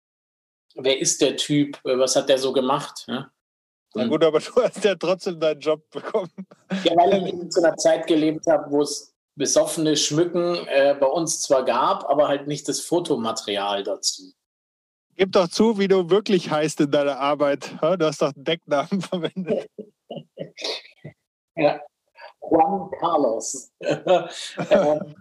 wer 0.77 1.01
ist 1.01 1.21
der 1.23 1.37
Typ, 1.37 1.81
was 1.83 2.15
hat 2.15 2.29
der 2.29 2.39
so 2.39 2.53
gemacht. 2.53 3.05
Ja? 3.09 3.31
Na 3.95 4.07
gut, 4.07 4.23
aber 4.23 4.39
du 4.41 4.63
hast 4.63 4.85
ja 4.85 4.95
trotzdem 4.95 5.41
deinen 5.41 5.61
Job 5.61 5.91
bekommen. 5.91 6.31
Ja, 6.85 6.97
weil 6.97 7.27
ich 7.27 7.33
in 7.33 7.51
zu 7.51 7.65
einer 7.65 7.77
Zeit 7.77 8.07
gelebt 8.07 8.47
habe, 8.47 8.71
wo 8.71 8.83
es 8.83 9.13
besoffene 9.35 9.97
Schmücken 9.97 10.67
äh, 10.69 10.97
bei 10.99 11.07
uns 11.07 11.41
zwar 11.41 11.65
gab, 11.65 12.09
aber 12.09 12.29
halt 12.29 12.47
nicht 12.47 12.69
das 12.69 12.81
Fotomaterial 12.81 13.83
dazu. 13.83 14.33
Gib 15.17 15.33
doch 15.33 15.49
zu, 15.49 15.79
wie 15.79 15.89
du 15.89 16.11
wirklich 16.11 16.51
heißt 16.51 16.81
in 16.81 16.91
deiner 16.91 17.19
Arbeit. 17.19 17.75
Du 17.81 18.05
hast 18.05 18.21
doch 18.21 18.35
einen 18.35 18.45
Decknamen 18.45 19.01
verwendet. 19.01 19.69
ja, 21.57 21.81
Juan 22.41 22.91
Carlos. 23.01 23.73
ähm, 23.81 25.15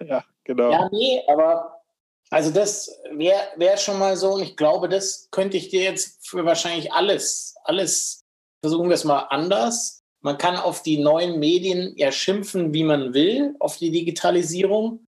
ja, 0.00 0.24
genau. 0.44 0.70
Ja, 0.70 0.88
nee, 0.90 1.22
aber 1.28 1.82
also 2.30 2.50
das 2.50 2.90
wäre 3.12 3.40
wär 3.56 3.76
schon 3.76 3.98
mal 3.98 4.16
so 4.16 4.34
und 4.34 4.42
ich 4.42 4.56
glaube, 4.56 4.88
das 4.88 5.28
könnte 5.30 5.56
ich 5.56 5.68
dir 5.68 5.82
jetzt 5.82 6.26
für 6.28 6.44
wahrscheinlich 6.44 6.92
alles, 6.92 7.54
alles, 7.64 8.24
versuchen 8.62 8.88
wir 8.88 8.94
es 8.94 9.04
mal 9.04 9.20
anders. 9.30 10.02
Man 10.20 10.38
kann 10.38 10.56
auf 10.56 10.82
die 10.82 10.98
neuen 10.98 11.38
Medien 11.38 11.94
ja 11.96 12.10
schimpfen, 12.10 12.74
wie 12.74 12.82
man 12.82 13.14
will, 13.14 13.54
auf 13.60 13.76
die 13.76 13.92
Digitalisierung 13.92 15.06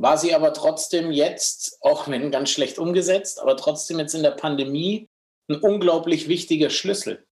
war 0.00 0.16
sie 0.16 0.32
aber 0.32 0.52
trotzdem 0.52 1.10
jetzt, 1.10 1.76
auch 1.80 2.06
wenn 2.06 2.30
ganz 2.30 2.50
schlecht 2.50 2.78
umgesetzt, 2.78 3.40
aber 3.40 3.56
trotzdem 3.56 3.98
jetzt 3.98 4.14
in 4.14 4.22
der 4.22 4.30
Pandemie 4.30 5.08
ein 5.50 5.56
unglaublich 5.56 6.28
wichtiger 6.28 6.70
Schlüssel. 6.70 7.26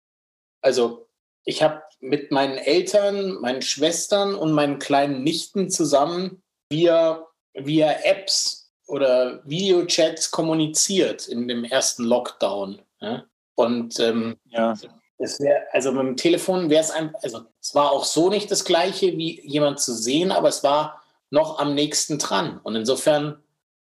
Also 0.63 1.06
ich 1.47 1.63
habe 1.63 1.83
mit 2.01 2.31
meinen 2.31 2.59
Eltern, 2.59 3.41
meinen 3.41 3.63
Schwestern 3.63 4.35
und 4.35 4.53
meinen 4.53 4.79
kleinen 4.79 5.23
Nichten 5.23 5.71
zusammen 5.71 6.43
via, 6.71 7.25
via 7.55 7.91
Apps 8.03 8.71
oder 8.87 9.41
Videochats 9.47 10.31
kommuniziert 10.31 11.27
in 11.29 11.49
dem 11.49 11.65
ersten 11.65 12.05
Lockdown. 12.05 12.83
Ja? 13.01 13.25
Und 13.55 13.99
ähm, 14.01 14.37
ja. 14.47 14.75
Es 15.19 15.41
wär, 15.41 15.63
also 15.73 15.93
mit 15.93 16.03
dem 16.03 16.17
Telefon 16.17 16.69
wäre 16.69 16.83
es 16.83 16.91
einfach, 16.91 17.23
also 17.23 17.47
es 17.63 17.75
war 17.75 17.91
auch 17.91 18.05
so 18.05 18.29
nicht 18.29 18.51
das 18.51 18.67
Gleiche, 18.67 19.17
wie 19.17 19.41
jemand 19.47 19.81
zu 19.81 19.95
sehen, 19.95 20.31
aber 20.31 20.49
es 20.49 20.63
war 20.63 21.03
noch 21.31 21.59
am 21.59 21.75
nächsten 21.75 22.19
dran. 22.19 22.61
Und 22.63 22.77
insofern, 22.77 23.43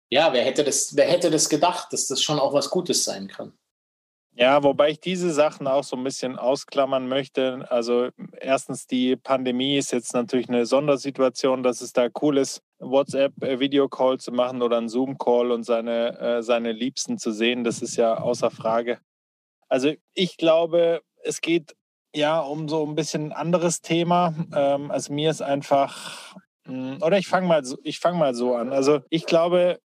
ja, 0.09 0.33
wer 0.33 0.45
hätte 0.45 0.63
das, 0.63 0.95
wer 0.95 1.07
hätte 1.07 1.31
das 1.31 1.49
gedacht, 1.49 1.93
dass 1.93 2.07
das 2.07 2.23
schon 2.23 2.39
auch 2.39 2.53
was 2.53 2.71
Gutes 2.71 3.03
sein 3.03 3.27
kann? 3.27 3.53
Ja, 4.39 4.63
wobei 4.63 4.91
ich 4.91 5.01
diese 5.01 5.33
Sachen 5.33 5.67
auch 5.67 5.83
so 5.83 5.97
ein 5.97 6.05
bisschen 6.05 6.37
ausklammern 6.37 7.09
möchte. 7.09 7.67
Also 7.71 8.11
erstens, 8.39 8.87
die 8.87 9.17
Pandemie 9.17 9.79
ist 9.79 9.93
jetzt 9.93 10.13
natürlich 10.13 10.51
eine 10.51 10.67
Sondersituation, 10.67 11.63
dass 11.63 11.81
es 11.81 11.95
da 11.95 12.09
cool 12.21 12.37
ist, 12.37 12.63
WhatsApp-Videocall 12.79 14.19
zu 14.19 14.33
machen 14.33 14.61
oder 14.61 14.77
einen 14.77 14.91
Zoom-Call 14.91 15.51
und 15.53 15.65
seine, 15.65 16.19
äh, 16.21 16.43
seine 16.43 16.73
Liebsten 16.73 17.17
zu 17.17 17.33
sehen. 17.33 17.65
Das 17.65 17.81
ist 17.81 17.97
ja 17.97 18.19
außer 18.19 18.51
Frage. 18.51 18.99
Also 19.69 19.95
ich 20.13 20.37
glaube, 20.37 21.01
es 21.25 21.41
geht 21.41 21.75
ja 22.15 22.39
um 22.41 22.69
so 22.69 22.85
ein 22.85 22.95
bisschen 22.95 23.33
anderes 23.33 23.81
Thema. 23.81 24.35
Ähm, 24.55 24.91
also 24.91 25.15
mir 25.15 25.31
ist 25.31 25.41
einfach 25.41 26.37
hm, 26.67 26.99
oder 27.01 27.17
ich 27.19 27.29
fange 27.29 27.47
mal, 27.47 27.65
so, 27.65 27.79
fang 28.01 28.19
mal 28.19 28.35
so 28.35 28.55
an. 28.55 28.73
Also 28.73 29.01
ich 29.09 29.25
glaube, 29.25 29.79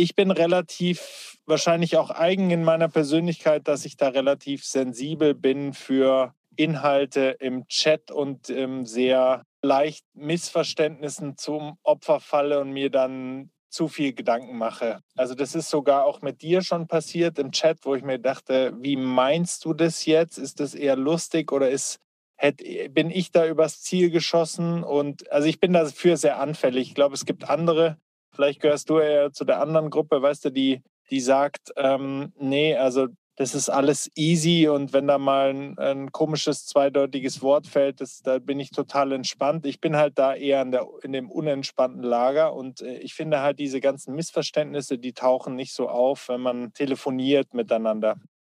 ich 0.00 0.14
bin 0.14 0.30
relativ 0.30 1.38
wahrscheinlich 1.46 1.96
auch 1.96 2.10
eigen 2.10 2.50
in 2.50 2.64
meiner 2.64 2.88
Persönlichkeit, 2.88 3.68
dass 3.68 3.84
ich 3.84 3.96
da 3.96 4.08
relativ 4.08 4.64
sensibel 4.64 5.34
bin 5.34 5.74
für 5.74 6.34
Inhalte 6.56 7.36
im 7.38 7.66
Chat 7.68 8.10
und 8.10 8.50
ähm, 8.50 8.86
sehr 8.86 9.44
leicht 9.62 10.04
Missverständnissen 10.14 11.36
zum 11.36 11.76
Opfer 11.82 12.20
falle 12.20 12.60
und 12.60 12.70
mir 12.70 12.90
dann 12.90 13.50
zu 13.68 13.88
viel 13.88 14.14
Gedanken 14.14 14.56
mache. 14.56 15.00
Also 15.16 15.34
das 15.34 15.54
ist 15.54 15.70
sogar 15.70 16.04
auch 16.04 16.22
mit 16.22 16.42
dir 16.42 16.62
schon 16.62 16.88
passiert 16.88 17.38
im 17.38 17.52
Chat, 17.52 17.78
wo 17.82 17.94
ich 17.94 18.02
mir 18.02 18.18
dachte, 18.18 18.72
wie 18.80 18.96
meinst 18.96 19.64
du 19.64 19.74
das 19.74 20.06
jetzt? 20.06 20.38
Ist 20.38 20.60
das 20.60 20.74
eher 20.74 20.96
lustig 20.96 21.52
oder 21.52 21.70
ist 21.70 22.00
hätte, 22.36 22.88
bin 22.88 23.10
ich 23.10 23.30
da 23.30 23.46
übers 23.46 23.82
Ziel 23.82 24.10
geschossen 24.10 24.82
und 24.82 25.30
also 25.30 25.46
ich 25.46 25.60
bin 25.60 25.72
dafür 25.72 26.16
sehr 26.16 26.40
anfällig. 26.40 26.88
Ich 26.88 26.94
glaube, 26.94 27.14
es 27.14 27.26
gibt 27.26 27.48
andere, 27.48 27.98
vielleicht 28.32 28.60
gehörst 28.60 28.90
du 28.90 28.98
eher 28.98 29.32
zu 29.32 29.44
der 29.44 29.60
anderen 29.60 29.90
Gruppe, 29.90 30.22
weißt 30.22 30.46
du, 30.46 30.50
die, 30.50 30.82
die 31.10 31.20
sagt, 31.20 31.72
ähm, 31.76 32.32
nee, 32.38 32.76
also 32.76 33.08
das 33.40 33.54
ist 33.54 33.70
alles 33.70 34.10
easy 34.16 34.68
und 34.68 34.92
wenn 34.92 35.06
da 35.06 35.16
mal 35.16 35.48
ein, 35.48 35.78
ein 35.78 36.12
komisches 36.12 36.66
zweideutiges 36.66 37.40
Wort 37.40 37.66
fällt, 37.66 38.02
das, 38.02 38.20
da 38.22 38.38
bin 38.38 38.60
ich 38.60 38.70
total 38.70 39.12
entspannt. 39.12 39.64
Ich 39.64 39.80
bin 39.80 39.96
halt 39.96 40.18
da 40.18 40.34
eher 40.34 40.60
in, 40.60 40.72
der, 40.72 40.86
in 41.02 41.12
dem 41.12 41.30
unentspannten 41.30 42.02
Lager 42.02 42.52
und 42.52 42.82
äh, 42.82 42.98
ich 42.98 43.14
finde 43.14 43.40
halt 43.40 43.58
diese 43.58 43.80
ganzen 43.80 44.14
Missverständnisse, 44.14 44.98
die 44.98 45.14
tauchen 45.14 45.54
nicht 45.54 45.72
so 45.72 45.88
auf, 45.88 46.28
wenn 46.28 46.42
man 46.42 46.74
telefoniert 46.74 47.54
miteinander. 47.54 48.16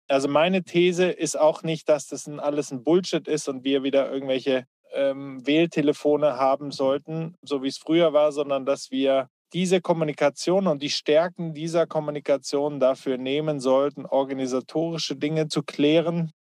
Also 0.09 0.29
meine 0.29 0.65
These 0.65 1.11
ist 1.11 1.39
auch 1.39 1.63
nicht, 1.63 1.87
dass 1.91 2.07
das 2.07 2.27
ein, 2.27 2.41
alles 2.41 2.73
ein 2.73 2.83
Bullshit 2.83 3.29
ist 3.29 3.51
und 3.51 3.65
wir 3.65 3.83
wieder 3.83 4.11
irgendwelche 4.11 4.65
ähm, 4.95 5.47
Wähltelefone 5.47 6.39
haben 6.39 6.71
sollten, 6.71 7.37
so 7.43 7.63
wie 7.63 7.69
es 7.69 7.77
früher 7.77 8.15
war, 8.15 8.33
sondern 8.33 8.65
dass 8.65 8.91
wir 8.91 9.29
diese 9.53 9.81
Kommunikation 9.81 10.67
und 10.67 10.83
die 10.83 10.91
Stärken 10.91 11.55
dieser 11.55 11.87
Kommunikation 11.87 12.81
dafür 12.81 13.19
nehmen 13.19 13.61
sollten, 13.61 14.07
organisatorische 14.07 15.17
Dinge 15.17 15.49
zu 15.49 15.63
klären. 15.63 16.33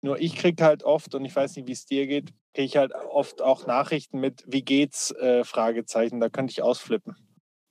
Nur 0.00 0.20
ich 0.20 0.36
kriege 0.36 0.64
halt 0.64 0.84
oft, 0.84 1.14
und 1.14 1.24
ich 1.24 1.34
weiß 1.34 1.56
nicht, 1.56 1.68
wie 1.68 1.72
es 1.72 1.86
dir 1.86 2.06
geht, 2.06 2.32
kriege 2.54 2.66
ich 2.66 2.76
halt 2.76 2.92
oft 2.94 3.42
auch 3.42 3.66
Nachrichten 3.66 4.20
mit, 4.20 4.44
wie 4.46 4.62
geht's? 4.62 5.10
Äh, 5.12 5.44
Fragezeichen, 5.44 6.20
da 6.20 6.28
könnte 6.28 6.52
ich 6.52 6.62
ausflippen. 6.62 7.16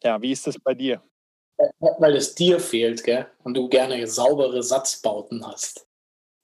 Ja, 0.03 0.21
wie 0.21 0.31
ist 0.31 0.47
das 0.47 0.59
bei 0.59 0.73
dir? 0.73 1.01
Weil 1.79 2.15
es 2.15 2.35
dir 2.35 2.59
fehlt, 2.59 3.03
gell? 3.03 3.27
Und 3.43 3.55
du 3.55 3.67
gerne 3.67 4.05
saubere 4.07 4.61
Satzbauten 4.61 5.45
hast. 5.45 5.87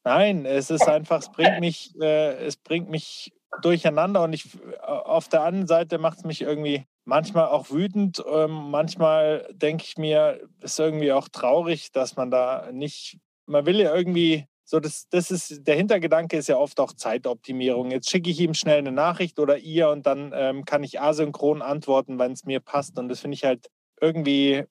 Nein, 0.04 0.46
es 0.46 0.70
ist 0.70 0.88
einfach, 0.88 1.20
es 1.20 1.32
bringt 1.32 1.60
mich, 1.60 1.94
äh, 2.02 2.46
es 2.46 2.58
bringt 2.58 2.90
mich 2.90 3.32
durcheinander 3.62 4.24
und 4.24 4.34
ich 4.34 4.50
auf 4.82 5.28
der 5.28 5.44
anderen 5.44 5.68
Seite 5.68 5.98
macht 5.98 6.20
es 6.20 6.24
mich 6.24 6.42
irgendwie 6.42 6.86
manchmal 7.06 7.48
auch 7.48 7.70
wütend. 7.70 8.24
Ähm, 8.28 8.72
manchmal 8.72 9.48
denke 9.52 9.84
ich 9.86 9.98
mir, 9.98 10.42
ist 10.62 10.80
irgendwie 10.80 11.12
auch 11.12 11.30
traurig, 11.30 11.92
dass 11.92 12.16
man 12.16 12.32
da 12.32 12.70
nicht, 12.72 13.20
man 13.46 13.66
will 13.66 13.80
ja 13.80 13.94
irgendwie 13.96 14.48
so, 14.66 14.80
das, 14.80 15.08
das 15.10 15.30
ist, 15.30 15.68
der 15.68 15.76
Hintergedanke 15.76 16.38
ist 16.38 16.48
ja 16.48 16.58
oft 16.58 16.80
auch 16.80 16.94
Zeitoptimierung. 16.94 17.92
Jetzt 17.92 18.10
schicke 18.10 18.30
ich 18.30 18.40
ihm 18.40 18.54
schnell 18.54 18.78
eine 18.78 18.94
Nachricht 18.94 19.40
oder 19.40 19.58
ihr 19.58 19.90
und 19.90 20.06
dann 20.06 20.32
ähm, 20.34 20.66
kann 20.66 20.84
ich 20.84 21.02
asynchron 21.02 21.62
antworten, 21.62 22.18
wenn 22.18 22.32
es 22.32 22.46
mir 22.46 22.62
passt. 22.62 22.98
Und 22.98 23.10
das 23.10 23.20
finde 23.20 23.36
ich 23.36 23.44
halt 23.44 23.70
irgendwie 24.00 24.64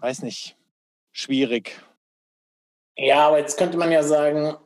weiß 0.00 0.22
nicht, 0.22 0.56
schwierig. 1.12 1.80
Ja, 2.96 3.28
aber 3.28 3.38
jetzt 3.38 3.58
könnte 3.58 3.76
man 3.76 3.90
ja 3.90 4.02
sagen, 4.02 4.56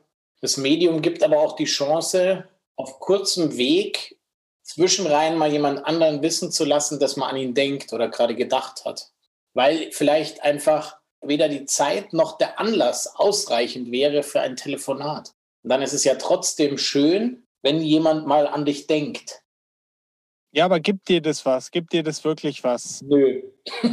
das 0.41 0.57
Medium 0.57 1.01
gibt 1.01 1.23
aber 1.23 1.39
auch 1.39 1.55
die 1.55 1.65
Chance, 1.65 2.47
auf 2.79 2.99
kurzem 2.99 3.57
Weg 3.57 4.17
zwischenrein 4.63 5.37
mal 5.37 5.51
jemand 5.51 5.85
anderen 5.85 6.21
wissen 6.21 6.49
zu 6.49 6.63
lassen, 6.63 6.97
dass 6.97 7.17
man 7.17 7.31
an 7.31 7.37
ihn 7.37 7.53
denkt 7.53 7.91
oder 7.91 8.07
gerade 8.07 8.35
gedacht 8.35 8.85
hat. 8.85 9.11
Weil 9.53 9.91
vielleicht 9.91 10.43
einfach 10.43 10.97
weder 11.19 11.49
die 11.49 11.65
Zeit 11.65 12.13
noch 12.13 12.37
der 12.37 12.57
Anlass 12.57 13.15
ausreichend 13.17 13.91
wäre 13.91 14.23
für 14.23 14.39
ein 14.39 14.55
Telefonat. 14.55 15.33
Und 15.63 15.71
dann 15.71 15.81
ist 15.81 15.91
es 15.91 16.05
ja 16.05 16.15
trotzdem 16.15 16.77
schön, 16.77 17.45
wenn 17.61 17.81
jemand 17.81 18.25
mal 18.25 18.47
an 18.47 18.63
dich 18.63 18.87
denkt. 18.87 19.41
Ja, 20.51 20.63
aber 20.63 20.79
gibt 20.79 21.09
dir 21.09 21.21
das 21.21 21.45
was? 21.45 21.71
Gibt 21.71 21.91
dir 21.91 22.01
das 22.01 22.23
wirklich 22.23 22.63
was? 22.63 23.01
Nö. 23.01 23.41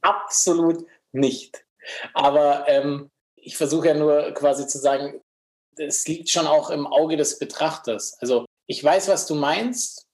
Absolut 0.00 0.84
nicht. 1.12 1.64
Aber 2.12 2.68
ähm, 2.68 3.08
ich 3.36 3.56
versuche 3.56 3.86
ja 3.88 3.94
nur 3.94 4.32
quasi 4.32 4.66
zu 4.66 4.78
sagen, 4.78 5.20
es 5.76 6.06
liegt 6.06 6.30
schon 6.30 6.46
auch 6.46 6.70
im 6.70 6.86
Auge 6.86 7.16
des 7.16 7.38
Betrachters. 7.38 8.16
Also 8.20 8.44
ich 8.66 8.82
weiß, 8.82 9.08
was 9.08 9.26
du 9.26 9.34
meinst. 9.34 10.06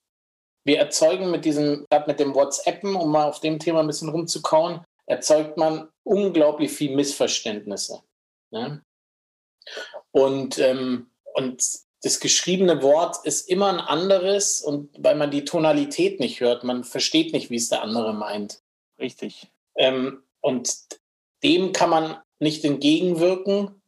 Wir 0.65 0.79
erzeugen 0.79 1.31
mit 1.31 1.45
diesem, 1.45 1.87
gerade 1.91 2.11
mit 2.11 2.21
dem 2.21 2.35
WhatsAppen, 2.35 2.95
um 2.95 3.11
mal 3.11 3.29
auf 3.29 3.41
dem 3.41 3.59
Thema 3.59 3.81
ein 3.81 3.87
bisschen 3.87 4.11
rumzukauen, 4.11 4.85
erzeugt 5.07 5.57
man 5.57 5.89
unglaublich 6.05 6.71
viel 6.71 6.95
Missverständnisse. 6.95 8.03
Ne? 8.51 8.83
Und, 10.11 10.59
ähm, 10.59 11.11
und 11.35 11.63
das 12.03 12.21
geschriebene 12.21 12.83
Wort 12.83 13.25
ist 13.25 13.49
immer 13.49 13.69
ein 13.69 13.81
anderes 13.81 14.63
und 14.63 14.91
weil 14.99 15.17
man 15.17 15.31
die 15.31 15.45
Tonalität 15.45 16.21
nicht 16.21 16.41
hört, 16.41 16.65
man 16.65 16.85
versteht 16.85 17.33
nicht, 17.33 17.51
wie 17.51 17.57
es 17.57 17.69
der 17.69 17.83
andere 17.83 18.15
meint. 18.15 18.63
Richtig. 19.01 19.49
Ähm, 19.77 20.23
und 20.41 20.77
dem 21.43 21.73
kann 21.73 21.91
man 21.91 22.19
nicht 22.39 22.65
entgegenwirken, 22.65 23.81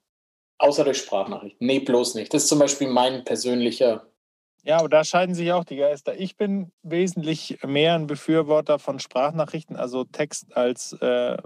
außer 0.61 0.85
durch 0.85 0.99
Sprachnachrichten. 0.99 1.67
Nee, 1.67 1.81
bloß 1.81 2.14
nicht. 2.14 2.33
Das 2.33 2.43
ist 2.43 2.49
zum 2.49 2.59
Beispiel 2.59 2.88
mein 2.88 3.25
persönlicher. 3.25 4.07
Ja, 4.62 4.79
aber 4.79 4.90
da 4.90 5.05
scheiden 5.05 5.35
sich 5.35 5.52
auch 5.52 5.64
die 5.64 5.76
Geister. 5.76 6.19
Ich 6.19 6.37
bin 6.37 6.71
wesentlich 6.83 7.59
mehr 7.67 7.95
ein 7.95 8.07
Befürworter 8.07 8.79
von 8.79 8.99
Sprachnachrichten, 8.99 9.76
also 9.76 10.05
Text 10.05 10.55
als 10.55 10.93
äh, 11.00 11.38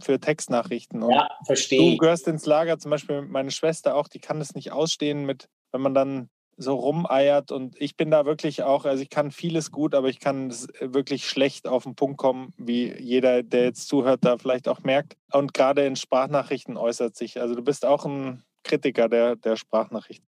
für 0.00 0.18
Textnachrichten. 0.18 1.02
Und 1.02 1.12
ja, 1.12 1.28
verstehe. 1.44 1.92
Du 1.92 1.96
gehörst 1.98 2.26
ins 2.28 2.46
Lager, 2.46 2.78
zum 2.78 2.90
Beispiel 2.90 3.22
meine 3.22 3.50
Schwester 3.50 3.94
auch, 3.94 4.08
die 4.08 4.20
kann 4.20 4.38
das 4.38 4.54
nicht 4.54 4.72
ausstehen 4.72 5.26
mit, 5.26 5.48
wenn 5.70 5.82
man 5.82 5.92
dann 5.94 6.30
so 6.56 6.74
rumeiert 6.74 7.50
und 7.50 7.80
ich 7.80 7.96
bin 7.96 8.10
da 8.10 8.26
wirklich 8.26 8.62
auch, 8.62 8.84
also 8.84 9.02
ich 9.02 9.10
kann 9.10 9.30
vieles 9.30 9.70
gut, 9.70 9.94
aber 9.94 10.08
ich 10.08 10.20
kann 10.20 10.54
wirklich 10.80 11.26
schlecht 11.26 11.66
auf 11.66 11.84
den 11.84 11.94
Punkt 11.94 12.18
kommen, 12.18 12.52
wie 12.58 12.92
jeder, 12.98 13.42
der 13.42 13.64
jetzt 13.64 13.88
zuhört, 13.88 14.20
da 14.22 14.38
vielleicht 14.38 14.68
auch 14.68 14.80
merkt. 14.80 15.16
Und 15.32 15.54
gerade 15.54 15.86
in 15.86 15.96
Sprachnachrichten 15.96 16.76
äußert 16.76 17.16
sich. 17.16 17.40
Also 17.40 17.54
du 17.54 17.62
bist 17.62 17.86
auch 17.86 18.04
ein 18.04 18.42
Kritiker 18.62 19.08
der, 19.08 19.36
der 19.36 19.56
Sprachnachrichten. 19.56 20.26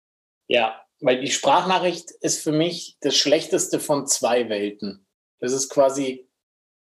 Ja, 0.47 0.83
weil 0.99 1.19
die 1.21 1.31
Sprachnachricht 1.31 2.11
ist 2.21 2.43
für 2.43 2.51
mich 2.51 2.97
das 3.01 3.15
Schlechteste 3.15 3.79
von 3.79 4.07
zwei 4.07 4.49
Welten. 4.49 5.05
Das 5.39 5.51
ist 5.51 5.69
quasi 5.69 6.29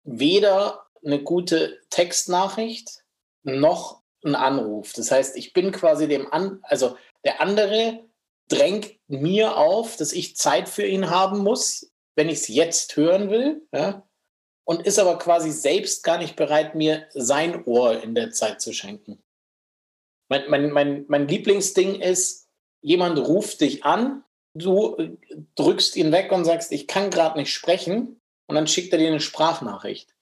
weder 0.03 0.85
eine 1.03 1.21
gute 1.21 1.79
Textnachricht 1.89 3.03
noch 3.43 4.01
ein 4.23 4.35
Anruf. 4.35 4.93
Das 4.93 5.11
heißt, 5.11 5.37
ich 5.37 5.53
bin 5.53 5.71
quasi 5.71 6.07
dem 6.07 6.31
an, 6.31 6.59
also 6.63 6.97
der 7.23 7.41
andere 7.41 8.05
drängt 8.47 8.95
mir 9.07 9.57
auf, 9.57 9.97
dass 9.97 10.13
ich 10.13 10.37
Zeit 10.37 10.69
für 10.69 10.85
ihn 10.85 11.09
haben 11.09 11.39
muss, 11.39 11.91
wenn 12.15 12.29
ich 12.29 12.39
es 12.39 12.47
jetzt 12.47 12.95
hören 12.95 13.29
will, 13.29 13.67
ja, 13.73 14.07
und 14.63 14.85
ist 14.85 14.99
aber 14.99 15.17
quasi 15.17 15.51
selbst 15.51 16.03
gar 16.03 16.17
nicht 16.17 16.35
bereit, 16.35 16.75
mir 16.75 17.07
sein 17.13 17.63
Ohr 17.65 18.01
in 18.01 18.15
der 18.15 18.31
Zeit 18.31 18.61
zu 18.61 18.73
schenken. 18.73 19.23
Mein, 20.29 20.49
mein, 20.49 20.71
mein, 20.71 21.05
mein 21.07 21.27
Lieblingsding 21.27 22.01
ist, 22.01 22.47
jemand 22.81 23.17
ruft 23.19 23.61
dich 23.61 23.83
an, 23.83 24.23
du 24.53 25.17
drückst 25.55 25.95
ihn 25.95 26.11
weg 26.11 26.31
und 26.31 26.45
sagst, 26.45 26.71
ich 26.71 26.87
kann 26.87 27.09
gerade 27.09 27.37
nicht 27.37 27.53
sprechen, 27.53 28.19
und 28.49 28.55
dann 28.55 28.67
schickt 28.67 28.93
er 28.93 28.99
dir 28.99 29.09
eine 29.09 29.19
Sprachnachricht. 29.19 30.15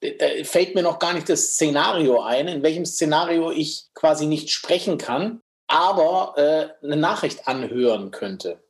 Da 0.00 0.26
fällt 0.44 0.74
mir 0.74 0.82
noch 0.82 1.00
gar 1.00 1.14
nicht 1.14 1.28
das 1.28 1.54
Szenario 1.54 2.20
ein, 2.20 2.46
in 2.46 2.62
welchem 2.62 2.86
Szenario 2.86 3.50
ich 3.50 3.88
quasi 3.92 4.26
nicht 4.26 4.50
sprechen 4.50 4.98
kann 4.98 5.42
aber 5.70 6.34
äh, 6.36 6.84
eine 6.84 6.96
Nachricht 6.96 7.46
anhören 7.46 8.10
könnte. 8.10 8.60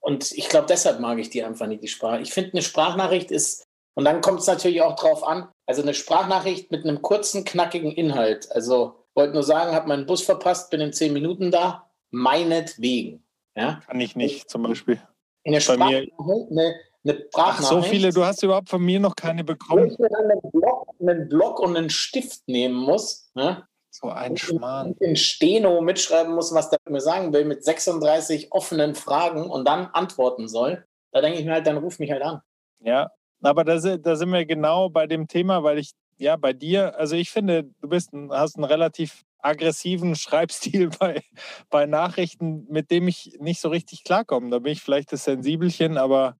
Und 0.00 0.32
ich 0.32 0.48
glaube, 0.48 0.66
deshalb 0.68 0.98
mag 0.98 1.18
ich 1.18 1.30
die 1.30 1.44
einfach 1.44 1.68
nicht, 1.68 1.82
die 1.82 1.88
Sprache. 1.88 2.20
Ich 2.20 2.32
finde, 2.32 2.52
eine 2.54 2.62
Sprachnachricht 2.62 3.30
ist, 3.30 3.64
und 3.94 4.04
dann 4.04 4.20
kommt 4.20 4.40
es 4.40 4.46
natürlich 4.46 4.82
auch 4.82 4.96
drauf 4.96 5.22
an, 5.22 5.48
also 5.66 5.82
eine 5.82 5.94
Sprachnachricht 5.94 6.72
mit 6.72 6.84
einem 6.84 7.02
kurzen, 7.02 7.44
knackigen 7.44 7.92
Inhalt. 7.92 8.50
Also 8.50 9.04
wollte 9.18 9.34
nur 9.34 9.42
sagen, 9.42 9.74
habe 9.74 9.88
meinen 9.88 10.06
Bus 10.06 10.22
verpasst, 10.22 10.70
bin 10.70 10.80
in 10.80 10.92
zehn 10.92 11.12
Minuten 11.12 11.50
da, 11.50 11.90
meinetwegen. 12.10 13.24
Ja? 13.56 13.80
Kann 13.86 14.00
ich 14.00 14.16
nicht, 14.16 14.48
zum 14.48 14.62
Beispiel. 14.62 15.00
Eine 15.44 15.60
Sprachnachricht, 15.60 16.12
eine, 16.18 16.74
eine 17.04 17.24
Ach, 17.34 17.60
so 17.60 17.82
viele, 17.82 18.10
du 18.10 18.24
hast 18.24 18.42
überhaupt 18.42 18.68
von 18.68 18.82
mir 18.82 19.00
noch 19.00 19.16
keine 19.16 19.42
bekommen. 19.42 19.82
Wenn 19.82 19.92
ich 19.92 19.98
mir 19.98 20.08
dann 20.08 20.30
einen 20.30 20.50
Block, 20.52 20.88
einen 21.00 21.28
Block 21.28 21.58
und 21.58 21.76
einen 21.76 21.90
Stift 21.90 22.46
nehmen 22.46 22.76
muss, 22.76 23.30
ja, 23.34 23.66
so 23.90 24.08
ein 24.10 24.36
Schmarrn. 24.36 24.94
In 25.00 25.16
Steno 25.16 25.80
mitschreiben 25.80 26.34
muss, 26.34 26.54
was 26.54 26.70
der 26.70 26.78
mir 26.88 27.00
sagen 27.00 27.32
will, 27.32 27.44
mit 27.44 27.64
36 27.64 28.52
offenen 28.52 28.94
Fragen 28.94 29.50
und 29.50 29.66
dann 29.66 29.86
antworten 29.86 30.48
soll. 30.48 30.84
Da 31.10 31.20
denke 31.20 31.40
ich 31.40 31.44
mir 31.44 31.54
halt, 31.54 31.66
dann 31.66 31.78
ruf 31.78 31.98
mich 31.98 32.12
halt 32.12 32.22
an. 32.22 32.40
Ja, 32.80 33.10
aber 33.42 33.64
da, 33.64 33.78
da 33.78 34.16
sind 34.16 34.32
wir 34.32 34.44
genau 34.46 34.88
bei 34.88 35.06
dem 35.06 35.26
Thema, 35.26 35.64
weil 35.64 35.78
ich, 35.78 35.92
ja, 36.18 36.36
bei 36.36 36.52
dir, 36.52 36.98
also 36.98 37.16
ich 37.16 37.30
finde, 37.30 37.64
du 37.80 37.88
bist, 37.88 38.10
hast 38.30 38.56
einen 38.56 38.64
relativ 38.64 39.24
aggressiven 39.40 40.14
Schreibstil 40.16 40.90
bei, 40.98 41.22
bei 41.70 41.86
Nachrichten, 41.86 42.66
mit 42.68 42.90
dem 42.90 43.08
ich 43.08 43.36
nicht 43.40 43.60
so 43.60 43.68
richtig 43.68 44.04
klarkomme. 44.04 44.50
Da 44.50 44.58
bin 44.58 44.72
ich 44.72 44.82
vielleicht 44.82 45.12
das 45.12 45.24
Sensibelchen, 45.24 45.96
aber 45.96 46.36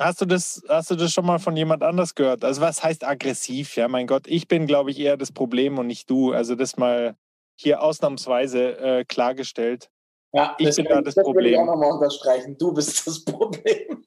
Hast 0.00 0.22
du 0.22 0.24
das, 0.24 0.62
hast 0.68 0.90
du 0.90 0.96
das 0.96 1.12
schon 1.12 1.26
mal 1.26 1.38
von 1.38 1.54
jemand 1.54 1.82
anders 1.82 2.14
gehört? 2.14 2.44
Also 2.44 2.62
was 2.62 2.82
heißt 2.82 3.04
aggressiv? 3.04 3.76
Ja, 3.76 3.88
mein 3.88 4.06
Gott, 4.06 4.26
ich 4.26 4.48
bin, 4.48 4.66
glaube 4.66 4.90
ich, 4.90 4.98
eher 4.98 5.18
das 5.18 5.32
Problem 5.32 5.78
und 5.78 5.86
nicht 5.86 6.08
du. 6.08 6.32
Also 6.32 6.54
das 6.54 6.78
mal 6.78 7.14
hier 7.56 7.82
ausnahmsweise 7.82 8.78
äh, 8.78 9.04
klargestellt. 9.04 9.90
Ja, 10.32 10.56
ich 10.58 10.74
bin 10.74 10.86
da 10.86 11.02
das, 11.02 11.14
das 11.14 11.24
Problem. 11.24 11.52
Ich 11.52 11.58
auch 11.58 11.66
nochmal 11.66 11.92
unterstreichen. 11.92 12.56
Du 12.56 12.72
bist 12.72 13.06
das 13.06 13.22
Problem. 13.24 14.04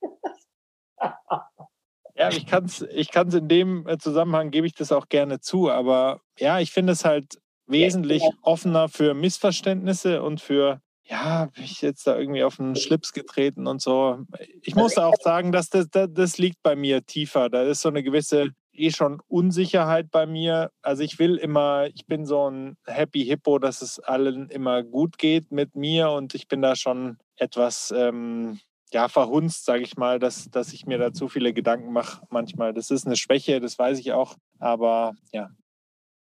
Ja, 2.16 2.30
ich 2.30 2.46
kann 2.46 2.66
es 2.66 2.82
ich 2.94 3.12
kann's 3.12 3.34
in 3.34 3.48
dem 3.48 3.88
äh, 3.88 3.98
Zusammenhang, 3.98 4.52
gebe 4.52 4.68
ich 4.68 4.74
das 4.74 4.92
auch 4.92 5.10
gerne 5.10 5.40
zu. 5.40 5.70
Aber 5.70 6.22
ja, 6.38 6.60
ich 6.60 6.72
finde 6.72 6.94
es 6.94 7.06
halt 7.06 7.40
wesentlich 7.68 8.22
genau. 8.22 8.36
offener 8.42 8.90
für 8.90 9.14
Missverständnisse 9.14 10.24
und 10.24 10.42
für 10.42 10.82
ja, 11.08 11.46
bin 11.54 11.64
ich 11.64 11.82
jetzt 11.82 12.08
da 12.08 12.18
irgendwie 12.18 12.44
auf 12.44 12.56
den 12.56 12.76
Schlips 12.76 13.14
getreten 13.14 13.68
und 13.68 13.80
so. 13.80 14.26
Ich 14.64 14.76
muss 14.76 14.98
auch 14.98 15.14
sagen, 15.22 15.52
dass 15.52 15.70
das, 15.70 15.88
das, 15.92 16.10
das 16.12 16.38
liegt 16.40 16.64
bei 16.64 16.76
mir 16.76 17.06
tiefer. 17.06 17.50
Da 17.50 17.62
ist 17.62 17.82
so 17.82 17.90
eine 17.90 18.02
gewisse 18.02 18.50
eh 18.74 18.92
schon 18.92 19.22
Unsicherheit 19.28 20.10
bei 20.10 20.26
mir. 20.26 20.72
Also 20.82 21.04
ich 21.04 21.20
will 21.20 21.36
immer, 21.36 21.88
ich 21.94 22.08
bin 22.08 22.26
so 22.26 22.50
ein 22.50 22.78
Happy 22.86 23.24
Hippo, 23.24 23.60
dass 23.60 23.82
es 23.82 24.00
allen 24.00 24.50
immer 24.50 24.84
gut 24.84 25.18
geht 25.18 25.52
mit 25.52 25.76
mir 25.76 26.10
und 26.10 26.34
ich 26.34 26.48
bin 26.48 26.62
da 26.62 26.76
schon 26.76 27.18
etwas 27.38 27.94
ähm, 27.96 28.60
ja, 28.96 29.10
verhunzt, 29.10 29.66
sage 29.66 29.84
ich 29.84 29.98
mal, 29.98 30.20
dass, 30.20 30.50
dass 30.50 30.72
ich 30.72 30.86
mir 30.86 30.98
da 30.98 31.12
zu 31.12 31.28
viele 31.28 31.52
Gedanken 31.52 31.92
mache 31.92 32.26
manchmal. 32.30 32.74
Das 32.74 32.90
ist 32.92 33.06
eine 33.06 33.18
Schwäche, 33.18 33.60
das 33.60 33.78
weiß 33.78 34.00
ich 34.00 34.14
auch. 34.14 34.36
Aber 34.58 35.14
ja, 35.34 35.50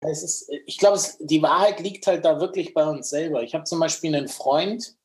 es 0.02 0.24
ist, 0.24 0.52
ich 0.66 0.78
glaube, 0.78 1.00
die 1.22 1.42
Wahrheit 1.42 1.80
liegt 1.80 2.06
halt 2.06 2.26
da 2.26 2.42
wirklich 2.42 2.74
bei 2.74 2.86
uns 2.86 3.10
selber. 3.10 3.44
Ich 3.44 3.54
habe 3.54 3.64
zum 3.64 3.80
Beispiel 3.80 4.14
einen 4.14 4.28
Freund, 4.28 4.96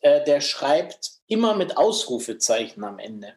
äh, 0.00 0.24
der 0.24 0.40
schreibt 0.40 1.18
immer 1.26 1.56
mit 1.56 1.76
Ausrufezeichen 1.76 2.84
am 2.84 3.00
Ende. 3.00 3.34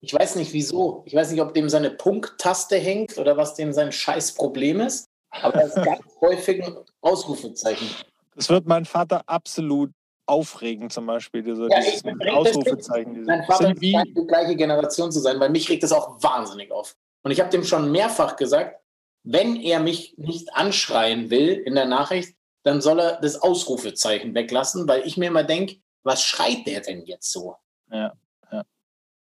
Ich 0.00 0.14
weiß 0.14 0.36
nicht 0.36 0.52
wieso. 0.52 1.02
Ich 1.04 1.14
weiß 1.14 1.32
nicht, 1.32 1.40
ob 1.40 1.52
dem 1.52 1.68
seine 1.68 1.90
Punkttaste 1.90 2.76
hängt 2.76 3.18
oder 3.18 3.36
was 3.36 3.56
dem 3.56 3.72
sein 3.72 3.90
Scheißproblem 3.90 4.82
ist. 4.82 5.06
Aber 5.30 5.56
er 5.56 5.66
ist 5.66 5.74
ganz 5.84 6.02
häufig 6.20 6.64
ein 6.64 6.76
Ausrufezeichen. 7.00 7.88
Das 8.36 8.48
wird 8.48 8.66
mein 8.66 8.84
Vater 8.84 9.28
absolut 9.28 9.90
aufregen, 10.30 10.88
zum 10.88 11.06
Beispiel. 11.06 11.42
Diese, 11.42 11.68
ja, 11.68 11.80
dieses 11.80 12.02
Ausrufezeichen. 12.32 13.14
Diese. 13.14 13.26
Mein 13.26 13.44
Vater 13.44 13.74
scheint 13.74 13.82
die 14.16 14.26
gleiche 14.26 14.56
Generation 14.56 15.12
zu 15.12 15.20
sein, 15.20 15.38
weil 15.40 15.50
mich 15.50 15.68
regt 15.68 15.82
das 15.82 15.92
auch 15.92 16.22
wahnsinnig 16.22 16.70
auf. 16.70 16.96
Und 17.22 17.32
ich 17.32 17.40
habe 17.40 17.50
dem 17.50 17.64
schon 17.64 17.90
mehrfach 17.90 18.36
gesagt, 18.36 18.80
wenn 19.22 19.56
er 19.56 19.80
mich 19.80 20.14
nicht 20.16 20.54
anschreien 20.54 21.30
will 21.30 21.48
in 21.48 21.74
der 21.74 21.84
Nachricht, 21.84 22.34
dann 22.62 22.80
soll 22.80 23.00
er 23.00 23.20
das 23.20 23.40
Ausrufezeichen 23.40 24.34
weglassen, 24.34 24.88
weil 24.88 25.06
ich 25.06 25.16
mir 25.16 25.26
immer 25.26 25.44
denke, 25.44 25.76
was 26.02 26.22
schreit 26.22 26.66
der 26.66 26.80
denn 26.80 27.04
jetzt 27.04 27.30
so? 27.32 27.56
Ja, 27.90 28.12
ja. 28.52 28.64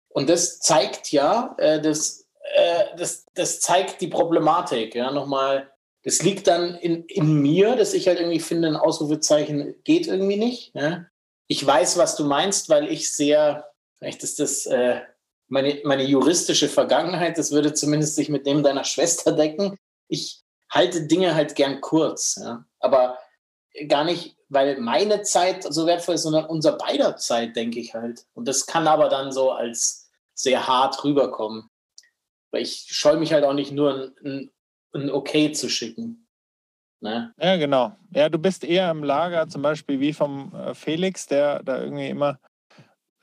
Und 0.09 0.29
das 0.29 0.59
zeigt 0.61 1.13
ja, 1.13 1.55
äh, 1.59 1.81
das, 1.81 2.27
äh, 2.55 2.97
das, 2.97 3.27
das 3.35 3.61
zeigt 3.61 4.01
die 4.01 4.09
Problematik. 4.09 4.95
Ja, 4.95 5.11
nochmal, 5.11 5.71
das 6.05 6.23
liegt 6.23 6.47
dann 6.47 6.75
in, 6.77 7.05
in 7.07 7.41
mir, 7.43 7.77
dass 7.77 7.95
ich 7.95 8.07
halt 8.07 8.21
irgendwie 8.21 8.41
finde, 8.41 8.69
ein 8.69 8.77
Ausrufezeichen 8.77 9.75
geht 9.85 10.07
irgendwie 10.07 10.37
nicht. 10.37 10.73
Ja? 10.75 11.07
Ich 11.49 11.65
weiß, 11.65 11.99
was 11.99 12.17
du 12.17 12.25
meinst, 12.25 12.69
weil 12.69 12.91
ich 12.91 13.13
sehr, 13.13 13.71
vielleicht 13.99 14.23
ist 14.23 14.39
das 14.39 14.67
äh, 14.67 15.01
meine, 15.49 15.81
meine 15.85 16.05
juristische 16.05 16.69
Vergangenheit, 16.69 17.39
das 17.39 17.53
würde 17.53 17.75
zumindest 17.75 18.17
sich 18.17 18.29
mit 18.29 18.47
dem 18.47 18.63
deiner 18.63 18.85
Schwester 18.85 19.33
decken 19.33 19.79
ich 20.09 20.43
halte 20.71 21.07
Dinge 21.07 21.35
halt 21.35 21.55
gern 21.55 21.81
kurz. 21.81 22.37
Ja? 22.37 22.65
Aber 22.81 23.19
gar 23.89 24.05
nicht, 24.05 24.37
weil 24.49 24.81
meine 24.81 25.23
Zeit 25.23 25.65
so 25.73 25.87
wertvoll 25.87 26.17
ist, 26.17 26.23
sondern 26.23 26.47
unser 26.47 26.73
beider 26.73 27.17
Zeit, 27.17 27.57
denke 27.57 27.81
ich 27.81 27.95
halt. 27.95 28.27
Und 28.35 28.47
das 28.49 28.67
kann 28.67 28.87
aber 28.87 29.09
dann 29.09 29.33
so 29.33 29.51
als 29.51 30.11
sehr 30.35 30.67
hart 30.67 31.05
rüberkommen. 31.05 31.71
Weil 32.51 32.63
ich 32.63 32.87
scheue 32.89 33.17
mich 33.17 33.33
halt 33.33 33.45
auch 33.45 33.53
nicht 33.53 33.73
nur 33.73 33.95
ein, 33.95 34.15
ein 34.25 34.51
ein 34.95 35.11
Okay 35.11 35.53
zu 35.53 35.69
schicken. 35.69 36.27
Ne? 37.01 37.35
Ja, 37.39 37.57
genau. 37.57 37.97
Ja, 38.15 38.29
du 38.29 38.39
bist 38.39 38.65
eher 38.65 38.91
im 38.91 39.05
Lager, 39.05 39.49
zum 39.49 39.63
Beispiel 39.63 40.01
wie 40.01 40.13
vom 40.13 40.55
äh, 40.55 40.75
Felix, 40.75 41.27
der 41.27 41.63
da 41.63 41.81
irgendwie 41.83 42.09
immer 42.09 42.39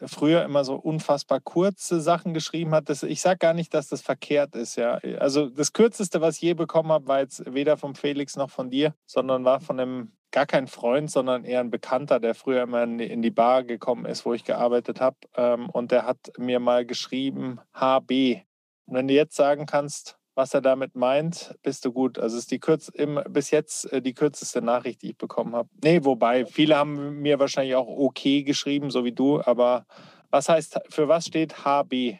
früher 0.07 0.43
immer 0.43 0.63
so 0.63 0.75
unfassbar 0.75 1.39
kurze 1.39 2.01
Sachen 2.01 2.33
geschrieben 2.33 2.73
hat. 2.73 2.89
Das, 2.89 3.03
ich 3.03 3.21
sage 3.21 3.39
gar 3.39 3.53
nicht, 3.53 3.73
dass 3.73 3.87
das 3.87 4.01
verkehrt 4.01 4.55
ist. 4.55 4.75
Ja. 4.75 4.99
Also 5.19 5.49
das 5.49 5.73
Kürzeste, 5.73 6.21
was 6.21 6.35
ich 6.35 6.41
je 6.41 6.53
bekommen 6.53 6.91
habe, 6.91 7.07
war 7.07 7.19
jetzt 7.19 7.43
weder 7.51 7.77
vom 7.77 7.95
Felix 7.95 8.35
noch 8.35 8.49
von 8.49 8.69
dir, 8.69 8.95
sondern 9.05 9.45
war 9.45 9.59
von 9.59 9.79
einem 9.79 10.11
gar 10.31 10.45
kein 10.45 10.67
Freund, 10.67 11.11
sondern 11.11 11.43
eher 11.43 11.59
ein 11.59 11.71
Bekannter, 11.71 12.19
der 12.19 12.35
früher 12.35 12.63
immer 12.63 12.83
in 12.83 13.21
die 13.21 13.31
Bar 13.31 13.63
gekommen 13.63 14.05
ist, 14.05 14.25
wo 14.25 14.33
ich 14.33 14.45
gearbeitet 14.45 15.01
habe. 15.01 15.17
Ähm, 15.35 15.69
und 15.69 15.91
der 15.91 16.05
hat 16.05 16.31
mir 16.37 16.59
mal 16.59 16.85
geschrieben 16.85 17.59
HB. 17.73 18.41
Und 18.85 18.95
wenn 18.95 19.07
du 19.07 19.13
jetzt 19.13 19.35
sagen 19.35 19.65
kannst, 19.65 20.17
was 20.35 20.53
er 20.53 20.61
damit 20.61 20.95
meint, 20.95 21.55
bist 21.61 21.85
du 21.85 21.91
gut. 21.91 22.17
Also 22.17 22.37
es 22.37 22.43
ist 22.43 22.51
die 22.51 22.59
Kürz 22.59 22.87
im, 22.89 23.19
bis 23.29 23.51
jetzt 23.51 23.91
äh, 23.91 24.01
die 24.01 24.13
kürzeste 24.13 24.61
Nachricht, 24.61 25.01
die 25.01 25.11
ich 25.11 25.17
bekommen 25.17 25.55
habe. 25.55 25.69
Nee, 25.83 26.03
wobei, 26.03 26.45
viele 26.45 26.77
haben 26.77 27.19
mir 27.19 27.39
wahrscheinlich 27.39 27.75
auch 27.75 27.87
okay 27.87 28.43
geschrieben, 28.43 28.91
so 28.91 29.03
wie 29.03 29.11
du, 29.11 29.41
aber 29.41 29.85
was 30.29 30.47
heißt, 30.47 30.79
für 30.89 31.07
was 31.07 31.25
steht 31.25 31.65
HB? 31.65 32.17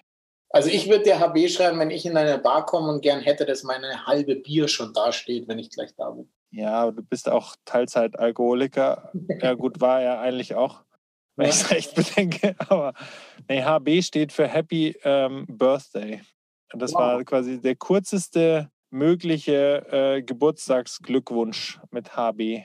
Also 0.50 0.70
ich 0.70 0.90
würde 0.90 1.06
dir 1.06 1.20
HB 1.20 1.48
schreiben, 1.50 1.80
wenn 1.80 1.92
ich 1.92 2.06
in 2.06 2.18
eine 2.18 2.38
Bar 2.38 2.66
komme 2.66 2.92
und 2.92 3.02
gern 3.02 3.22
hätte, 3.22 3.46
dass 3.46 3.64
meine 3.64 4.06
halbe 4.06 4.36
Bier 4.36 4.68
schon 4.68 4.94
da 4.94 5.14
steht, 5.14 5.48
wenn 5.48 5.60
ich 5.60 5.70
gleich 5.70 5.96
da 5.96 6.10
bin. 6.10 6.30
Ja, 6.52 6.92
du 6.92 7.02
bist 7.02 7.30
auch 7.30 7.56
Teilzeitalkoholiker. 7.64 9.14
ja 9.42 9.54
gut, 9.54 9.80
war 9.80 10.02
er 10.02 10.20
eigentlich 10.20 10.56
auch, 10.56 10.84
wenn 11.38 11.48
ich 11.48 11.56
es 11.56 11.72
recht 11.72 11.96
bedenke. 11.96 12.56
Aber 12.68 12.94
nee, 13.48 13.64
HB 13.64 14.02
steht 14.02 14.34
für 14.34 14.48
Happy 14.48 14.98
ähm, 15.06 15.46
Birthday. 15.48 16.22
Das 16.74 16.94
wow. 16.94 17.00
war 17.00 17.24
quasi 17.24 17.60
der 17.60 17.76
kürzeste 17.76 18.70
mögliche 18.90 19.86
äh, 19.92 20.22
Geburtstagsglückwunsch 20.22 21.80
mit 21.92 22.16
HB. 22.16 22.64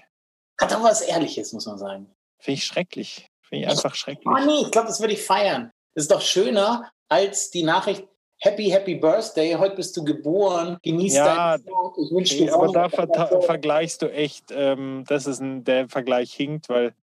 Hat 0.61 0.75
auch 0.75 0.83
was 0.83 1.03
Ehrliches, 1.03 1.53
muss 1.53 1.67
man 1.67 1.79
sagen. 1.79 2.15
Finde 2.39 2.59
ich 2.59 2.65
schrecklich. 2.65 3.29
Finde 3.43 3.65
ich 3.65 3.71
einfach 3.71 3.95
schrecklich. 3.95 4.27
Oh 4.27 4.45
nee, 4.45 4.63
ich 4.63 4.71
glaube, 4.71 4.89
das 4.89 5.01
würde 5.01 5.15
ich 5.15 5.23
feiern. 5.23 5.71
Das 5.95 6.05
ist 6.05 6.11
doch 6.11 6.21
schöner 6.21 6.91
als 7.09 7.51
die 7.51 7.63
Nachricht, 7.63 8.07
Happy, 8.41 8.69
Happy 8.69 8.97
Birthday, 8.97 9.55
heute 9.55 9.77
bist 9.77 9.97
du 9.97 10.05
geboren, 10.05 10.77
genieß 10.83 11.15
ja, 11.15 11.57
deinen 11.57 11.65
Tag, 11.65 11.93
ich 11.97 12.13
wünsche 12.13 12.37
dir 12.37 12.55
Aber 12.55 12.71
da 12.71 12.91
ver 12.91 13.41
vergleichst 13.41 14.03
du 14.03 14.13
echt, 14.13 14.51
ähm, 14.51 15.05
das 15.09 15.27
ist 15.27 15.41
ein, 15.41 15.65
der 15.65 15.89
Vergleich 15.89 16.35
hinkt, 16.35 16.69
weil 16.69 16.95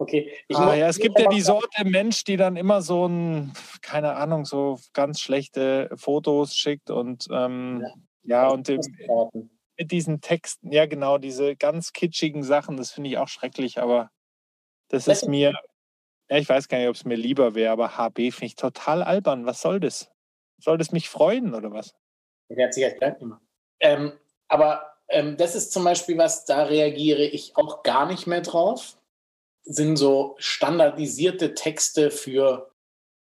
Okay. 0.00 0.32
ah, 0.54 0.74
ja, 0.74 0.88
es 0.88 0.98
gibt 0.98 1.18
ja 1.18 1.28
die 1.28 1.42
Sorte 1.42 1.84
Mensch, 1.84 2.24
die 2.24 2.38
dann 2.38 2.56
immer 2.56 2.80
so 2.80 3.06
ein, 3.06 3.52
keine 3.82 4.14
Ahnung, 4.14 4.46
so 4.46 4.78
ganz 4.94 5.20
schlechte 5.20 5.90
Fotos 5.94 6.54
schickt 6.54 6.88
und 6.88 7.28
ähm, 7.30 7.84
ja. 8.22 8.44
ja, 8.44 8.48
und 8.48 8.66
dem, 8.68 8.80
mit 9.76 9.90
diesen 9.90 10.22
Texten, 10.22 10.72
ja 10.72 10.86
genau, 10.86 11.18
diese 11.18 11.54
ganz 11.54 11.92
kitschigen 11.92 12.42
Sachen, 12.42 12.78
das 12.78 12.92
finde 12.92 13.10
ich 13.10 13.18
auch 13.18 13.28
schrecklich, 13.28 13.78
aber 13.78 14.10
das 14.88 15.06
ist 15.06 15.28
mir, 15.28 15.52
ja, 16.30 16.38
ich 16.38 16.48
weiß 16.48 16.68
gar 16.68 16.78
nicht, 16.78 16.88
ob 16.88 16.94
es 16.94 17.04
mir 17.04 17.16
lieber 17.16 17.54
wäre, 17.54 17.70
aber 17.70 17.98
HB 17.98 18.32
finde 18.32 18.46
ich 18.46 18.56
total 18.56 19.02
albern. 19.02 19.44
Was 19.44 19.60
soll 19.60 19.80
das? 19.80 20.10
Soll 20.56 20.78
das 20.78 20.92
mich 20.92 21.10
freuen 21.10 21.54
oder 21.54 21.72
was? 21.72 21.94
Der 22.48 22.66
hat 22.66 22.72
sich 22.72 22.84
halt 22.84 23.18
gemacht. 23.18 23.42
Ähm, 23.80 24.12
aber 24.48 24.94
ähm, 25.08 25.36
das 25.36 25.54
ist 25.54 25.72
zum 25.72 25.84
Beispiel 25.84 26.16
was, 26.16 26.46
da 26.46 26.62
reagiere 26.62 27.22
ich 27.22 27.54
auch 27.56 27.82
gar 27.82 28.06
nicht 28.06 28.26
mehr 28.26 28.40
drauf 28.40 28.96
sind 29.64 29.96
so 29.96 30.36
standardisierte 30.38 31.54
Texte 31.54 32.10
für 32.10 32.70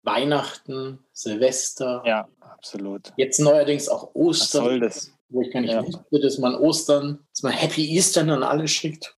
Weihnachten, 0.03 0.99
Silvester. 1.11 2.03
Ja, 2.05 2.27
absolut. 2.39 3.11
Jetzt 3.17 3.39
neuerdings 3.39 3.89
auch 3.89 4.15
Ostern. 4.15 4.61
Was 4.63 4.69
soll 4.69 4.79
das? 4.79 5.13
Wo 5.29 5.41
ich 5.41 5.51
gar 5.51 5.61
nicht 5.61 5.73
ja. 5.73 5.85
wusste, 5.85 6.19
dass 6.19 6.37
man 6.37 6.55
Ostern, 6.55 7.27
dass 7.31 7.43
man 7.43 7.51
Happy 7.51 7.85
Eastern 7.85 8.29
an 8.29 8.43
alle 8.43 8.67
schickt. 8.67 9.15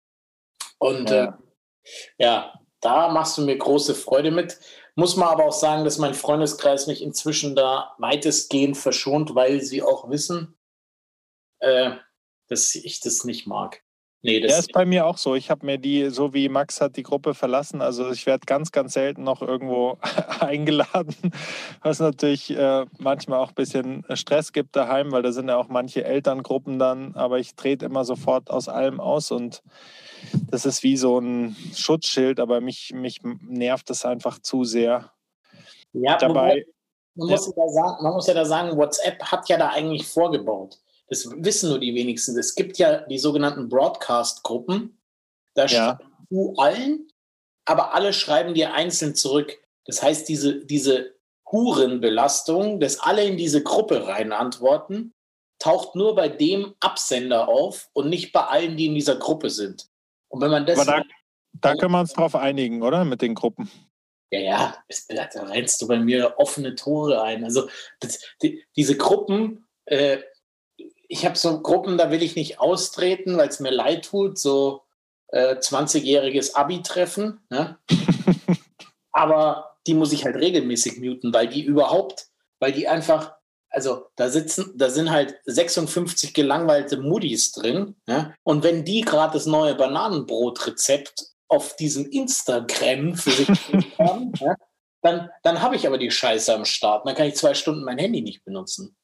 Und 0.78 1.10
ja. 1.10 1.24
Äh, 1.24 1.32
ja, 2.18 2.60
da 2.80 3.08
machst 3.08 3.38
du 3.38 3.42
mir 3.42 3.56
große 3.56 3.94
Freude 3.94 4.30
mit. 4.30 4.58
Muss 4.96 5.16
man 5.16 5.28
aber 5.28 5.46
auch 5.46 5.52
sagen, 5.52 5.84
dass 5.84 5.98
mein 5.98 6.14
Freundeskreis 6.14 6.86
mich 6.86 7.02
inzwischen 7.02 7.54
da 7.54 7.94
weitestgehend 7.98 8.76
verschont, 8.76 9.34
weil 9.34 9.60
sie 9.60 9.82
auch 9.82 10.10
wissen, 10.10 10.58
äh, 11.60 11.92
dass 12.48 12.74
ich 12.74 13.00
das 13.00 13.24
nicht 13.24 13.46
mag. 13.46 13.82
Nee, 14.22 14.40
das 14.40 14.52
ja, 14.52 14.58
ist 14.58 14.72
bei 14.72 14.84
mir 14.84 15.06
auch 15.06 15.16
so. 15.16 15.34
Ich 15.34 15.50
habe 15.50 15.64
mir 15.64 15.78
die, 15.78 16.10
so 16.10 16.34
wie 16.34 16.50
Max 16.50 16.82
hat 16.82 16.96
die 16.96 17.02
Gruppe 17.02 17.32
verlassen, 17.32 17.80
also 17.80 18.10
ich 18.10 18.26
werde 18.26 18.44
ganz, 18.44 18.70
ganz 18.70 18.92
selten 18.92 19.24
noch 19.24 19.40
irgendwo 19.40 19.96
eingeladen, 20.40 21.14
was 21.82 22.00
natürlich 22.00 22.50
äh, 22.50 22.84
manchmal 22.98 23.38
auch 23.38 23.48
ein 23.48 23.54
bisschen 23.54 24.04
Stress 24.12 24.52
gibt 24.52 24.76
daheim, 24.76 25.10
weil 25.10 25.22
da 25.22 25.32
sind 25.32 25.48
ja 25.48 25.56
auch 25.56 25.68
manche 25.68 26.04
Elterngruppen 26.04 26.78
dann, 26.78 27.14
aber 27.14 27.38
ich 27.38 27.54
trete 27.54 27.86
immer 27.86 28.04
sofort 28.04 28.50
aus 28.50 28.68
allem 28.68 29.00
aus 29.00 29.30
und 29.30 29.62
das 30.50 30.66
ist 30.66 30.82
wie 30.82 30.98
so 30.98 31.18
ein 31.18 31.56
Schutzschild, 31.74 32.40
aber 32.40 32.60
mich, 32.60 32.92
mich 32.94 33.20
nervt 33.22 33.88
das 33.88 34.04
einfach 34.04 34.38
zu 34.38 34.64
sehr. 34.64 35.12
Ja, 35.92 36.18
Dabei, 36.18 36.66
man, 37.14 37.30
muss 37.30 37.46
ja. 37.46 37.68
sagen, 37.68 38.02
man 38.02 38.12
muss 38.12 38.26
ja 38.26 38.34
da 38.34 38.44
sagen, 38.44 38.76
WhatsApp 38.76 39.22
hat 39.22 39.48
ja 39.48 39.56
da 39.56 39.70
eigentlich 39.70 40.06
vorgebaut. 40.06 40.78
Das 41.10 41.28
wissen 41.28 41.68
nur 41.70 41.80
die 41.80 41.94
wenigsten. 41.94 42.38
Es 42.38 42.54
gibt 42.54 42.78
ja 42.78 43.00
die 43.00 43.18
sogenannten 43.18 43.68
Broadcast-Gruppen. 43.68 44.98
Da 45.54 45.66
ja. 45.66 45.68
schreibst 45.68 46.06
du 46.30 46.54
allen, 46.56 47.08
aber 47.64 47.94
alle 47.94 48.12
schreiben 48.12 48.54
dir 48.54 48.72
einzeln 48.74 49.16
zurück. 49.16 49.58
Das 49.86 50.02
heißt, 50.02 50.28
diese, 50.28 50.64
diese 50.64 51.16
Hurenbelastung, 51.50 52.78
dass 52.78 53.00
alle 53.00 53.24
in 53.24 53.36
diese 53.36 53.62
Gruppe 53.62 54.06
rein 54.06 54.32
antworten, 54.32 55.12
taucht 55.58 55.96
nur 55.96 56.14
bei 56.14 56.28
dem 56.28 56.74
Absender 56.78 57.48
auf 57.48 57.90
und 57.92 58.08
nicht 58.08 58.32
bei 58.32 58.42
allen, 58.42 58.76
die 58.76 58.86
in 58.86 58.94
dieser 58.94 59.16
Gruppe 59.16 59.50
sind. 59.50 59.88
Und 60.28 60.40
wenn 60.40 60.50
man 60.50 60.64
das. 60.64 60.78
Aber 60.78 60.98
da, 60.98 61.04
da 61.52 61.74
können 61.74 61.92
wir 61.92 62.00
uns 62.00 62.12
drauf 62.12 62.36
einigen, 62.36 62.82
oder? 62.82 63.04
Mit 63.04 63.20
den 63.20 63.34
Gruppen. 63.34 63.68
Ja, 64.32 64.40
ja, 64.40 64.76
da 65.08 65.42
rennst 65.42 65.82
du 65.82 65.88
bei 65.88 65.98
mir 65.98 66.34
offene 66.38 66.76
Tore 66.76 67.20
ein. 67.20 67.42
Also 67.42 67.68
das, 67.98 68.20
die, 68.42 68.64
diese 68.76 68.96
Gruppen, 68.96 69.66
äh, 69.86 70.18
ich 71.10 71.26
habe 71.26 71.36
so 71.36 71.60
Gruppen, 71.60 71.98
da 71.98 72.12
will 72.12 72.22
ich 72.22 72.36
nicht 72.36 72.60
austreten, 72.60 73.36
weil 73.36 73.48
es 73.48 73.58
mir 73.58 73.72
leid 73.72 74.04
tut, 74.04 74.38
so 74.38 74.82
äh, 75.32 75.56
20-jähriges 75.56 76.54
Abi-Treffen. 76.54 77.40
Ne? 77.50 77.78
Aber 79.12 79.76
die 79.88 79.94
muss 79.94 80.12
ich 80.12 80.24
halt 80.24 80.36
regelmäßig 80.36 81.00
muten, 81.00 81.34
weil 81.34 81.48
die 81.48 81.64
überhaupt, 81.64 82.28
weil 82.60 82.70
die 82.70 82.86
einfach, 82.86 83.34
also 83.70 84.06
da 84.14 84.28
sitzen, 84.28 84.72
da 84.76 84.88
sind 84.88 85.10
halt 85.10 85.34
56 85.46 86.32
gelangweilte 86.32 86.98
Moodies 86.98 87.50
drin. 87.50 87.96
Ne? 88.06 88.32
Und 88.44 88.62
wenn 88.62 88.84
die 88.84 89.00
gerade 89.00 89.32
das 89.32 89.46
neue 89.46 89.74
Bananenbrot-Rezept 89.74 91.26
auf 91.48 91.74
diesem 91.74 92.08
Instagram 92.08 93.16
für 93.16 93.30
sich 93.32 93.48
haben, 93.98 94.30
ne? 94.40 94.54
dann, 95.02 95.28
dann 95.42 95.60
habe 95.60 95.74
ich 95.74 95.88
aber 95.88 95.98
die 95.98 96.12
Scheiße 96.12 96.54
am 96.54 96.64
Start. 96.64 97.04
Dann 97.04 97.16
kann 97.16 97.26
ich 97.26 97.34
zwei 97.34 97.54
Stunden 97.54 97.82
mein 97.82 97.98
Handy 97.98 98.22
nicht 98.22 98.44
benutzen. 98.44 98.96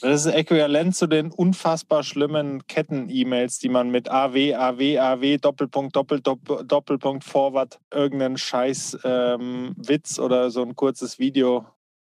Das 0.00 0.24
ist 0.24 0.32
äquivalent 0.32 0.94
zu 0.96 1.06
den 1.06 1.32
unfassbar 1.32 2.02
schlimmen 2.02 2.66
Ketten-E-Mails, 2.66 3.58
die 3.58 3.68
man 3.68 3.90
mit 3.90 4.08
AW, 4.08 4.54
AW, 4.54 4.98
AW, 4.98 5.36
Doppelpunkt, 5.38 5.94
Doppelpunkt, 5.96 6.72
Doppelpunkt, 6.72 7.24
Forward, 7.24 7.80
irgendeinen 7.92 8.38
Scheiß 8.38 8.98
ähm, 9.04 9.74
Witz 9.76 10.18
oder 10.18 10.50
so 10.50 10.62
ein 10.62 10.76
kurzes 10.76 11.18
Video. 11.18 11.66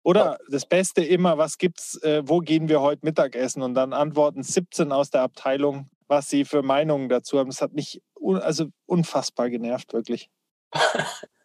Oder 0.02 0.38
das 0.48 0.66
Beste 0.66 1.04
immer, 1.04 1.36
was 1.36 1.58
gibt's, 1.58 2.00
äh, 2.02 2.22
wo 2.24 2.38
gehen 2.38 2.68
wir 2.68 2.80
heute 2.80 3.04
Mittagessen? 3.04 3.62
Und 3.62 3.74
dann 3.74 3.92
antworten 3.92 4.42
17 4.42 4.92
aus 4.92 5.10
der 5.10 5.22
Abteilung, 5.22 5.90
was 6.08 6.30
sie 6.30 6.44
für 6.44 6.62
Meinungen 6.62 7.08
dazu 7.08 7.38
haben. 7.38 7.50
Das 7.50 7.60
hat 7.60 7.72
mich 7.72 8.00
un 8.14 8.38
also 8.38 8.66
unfassbar 8.86 9.50
genervt, 9.50 9.92
wirklich. 9.92 10.30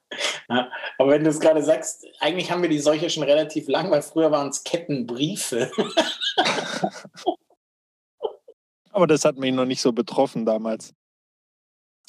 Aber 0.98 1.12
wenn 1.12 1.24
du 1.24 1.30
es 1.30 1.40
gerade 1.40 1.64
sagst, 1.64 2.06
eigentlich 2.20 2.52
haben 2.52 2.62
wir 2.62 2.70
die 2.70 2.80
solche 2.80 3.10
schon 3.10 3.24
relativ 3.24 3.68
lang, 3.68 3.90
weil 3.92 4.02
früher 4.02 4.32
waren 4.32 4.50
es 4.50 4.64
Kettenbriefe. 4.64 5.72
aber 8.92 9.08
das 9.08 9.26
hat 9.26 9.38
mich 9.38 9.54
noch 9.54 9.66
nicht 9.66 9.82
so 9.82 9.94
betroffen 9.94 10.46
damals. 10.46 10.94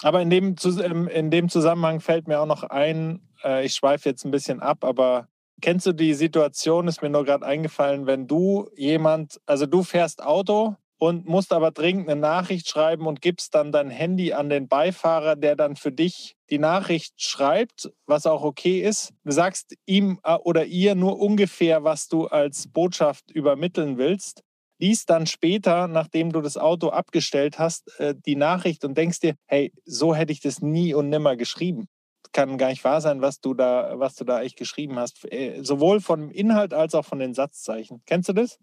Aber 0.03 0.21
in 0.21 0.31
dem, 0.31 0.57
ähm, 0.65 1.09
in 1.09 1.31
dem 1.31 1.49
Zusammenhang 1.49 2.01
fällt 2.01 2.27
mir 2.27 2.41
auch 2.41 2.47
noch 2.47 2.65
ein, 2.65 3.21
äh, 3.45 3.65
ich 3.65 3.75
schweife 3.75 4.09
jetzt 4.09 4.25
ein 4.25 4.33
bisschen 4.33 4.61
ab, 4.61 4.85
aber 4.85 5.29
kennst 5.61 5.87
du 5.87 5.93
die 5.93 6.15
Situation, 6.15 6.89
ist 6.89 7.03
mir 7.03 7.11
nur 7.11 7.25
gerade 7.25 7.47
eingefallen, 7.47 8.07
wenn 8.07 8.27
du 8.27 8.69
jemand, 8.77 9.41
also 9.47 9.67
du 9.67 9.85
fährst 9.85 10.23
Auto 10.23 10.77
und 11.03 11.27
musst 11.27 11.53
aber 11.53 11.73
dringend 11.73 12.09
eine 12.09 12.21
Nachricht 12.21 12.69
schreiben 12.69 13.09
und 13.09 13.21
gibst 13.21 13.57
dann 13.57 13.73
dein 13.73 13.91
Handy 13.91 14.35
an 14.35 14.49
den 14.49 14.69
Beifahrer, 14.69 15.35
der 15.35 15.57
dann 15.57 15.75
für 15.75 15.91
dich 15.91 16.37
die 16.49 16.61
Nachricht 16.61 17.21
schreibt, 17.21 17.91
was 18.07 18.25
auch 18.25 18.45
okay 18.45 18.81
ist. 18.83 19.13
Du 19.25 19.33
sagst 19.33 19.75
ihm 19.85 20.21
äh, 20.23 20.37
oder 20.37 20.65
ihr 20.65 20.95
nur 20.95 21.19
ungefähr, 21.19 21.83
was 21.83 22.07
du 22.07 22.29
als 22.29 22.69
Botschaft 22.69 23.33
übermitteln 23.33 23.99
willst, 23.99 24.45
liest 24.79 25.11
dann 25.11 25.27
später, 25.27 25.89
nachdem 25.89 26.31
du 26.31 26.41
das 26.41 26.57
Auto 26.57 26.91
abgestellt 26.91 27.59
hast, 27.59 27.99
äh, 27.99 28.15
die 28.25 28.37
Nachricht 28.37 28.85
und 28.85 28.97
denkst 28.97 29.19
dir, 29.19 29.35
hey, 29.47 29.73
so 29.85 30.15
hätte 30.15 30.31
ich 30.31 30.41
das 30.41 30.63
nie 30.63 30.95
und 30.95 31.09
nimmer 31.09 31.35
geschrieben. 31.35 31.89
Kann 32.31 32.59
gar 32.59 32.69
nicht 32.69 32.85
wahr 32.85 33.01
sein, 33.01 33.23
was 33.23 33.41
du 33.41 33.55
da, 33.55 33.99
was 33.99 34.15
du 34.15 34.23
da 34.23 34.41
echt 34.41 34.57
geschrieben 34.57 35.01
hast. 35.01 35.25
Äh, 35.33 35.65
sowohl 35.65 36.01
vom 36.01 36.31
Inhalt 36.31 36.73
als 36.73 36.95
auch 36.95 37.05
von 37.05 37.19
den 37.19 37.35
Satzzeichen. 37.35 38.03
Kennst 38.07 38.29
du 38.29 38.35
das? 38.35 38.61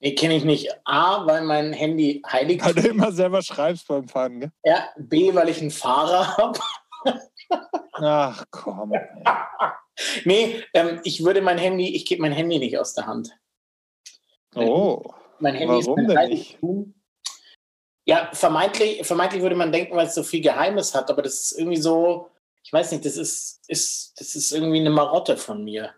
Nee, 0.00 0.14
kenne 0.14 0.36
ich 0.36 0.44
nicht. 0.44 0.68
A, 0.84 1.26
weil 1.26 1.42
mein 1.42 1.72
Handy 1.72 2.22
heilig 2.26 2.62
Weil 2.64 2.74
du 2.74 2.88
immer 2.88 3.12
selber 3.12 3.42
schreibst 3.42 3.88
beim 3.88 4.08
Fahren, 4.08 4.40
gell? 4.40 4.52
Ja, 4.64 4.88
B, 4.98 5.34
weil 5.34 5.48
ich 5.48 5.60
einen 5.60 5.70
Fahrer 5.70 6.36
habe. 6.36 6.58
Ach 7.92 8.44
komm. 8.50 8.92
ey. 8.92 9.24
nee, 10.24 10.62
ähm, 10.74 11.00
ich 11.04 11.24
würde 11.24 11.40
mein 11.40 11.58
Handy, 11.58 11.94
ich 11.94 12.04
gebe 12.04 12.22
mein 12.22 12.32
Handy 12.32 12.58
nicht 12.58 12.78
aus 12.78 12.94
der 12.94 13.06
Hand. 13.06 13.30
Oh. 14.54 15.02
Mein 15.38 15.54
Handy 15.54 15.68
Warum 15.68 15.80
ist 15.80 15.88
mein 15.88 16.08
denn 16.08 16.18
Heiligtum. 16.18 16.94
Ja, 18.04 18.30
vermeintlich, 18.32 19.04
vermeintlich 19.06 19.42
würde 19.42 19.56
man 19.56 19.72
denken, 19.72 19.96
weil 19.96 20.06
es 20.06 20.14
so 20.14 20.22
viel 20.22 20.40
Geheimes 20.40 20.94
hat, 20.94 21.10
aber 21.10 21.22
das 21.22 21.40
ist 21.40 21.58
irgendwie 21.58 21.80
so, 21.80 22.30
ich 22.62 22.72
weiß 22.72 22.92
nicht, 22.92 23.04
das 23.04 23.16
ist, 23.16 23.62
ist, 23.68 24.20
das 24.20 24.34
ist 24.34 24.52
irgendwie 24.52 24.80
eine 24.80 24.90
Marotte 24.90 25.36
von 25.36 25.64
mir. 25.64 25.94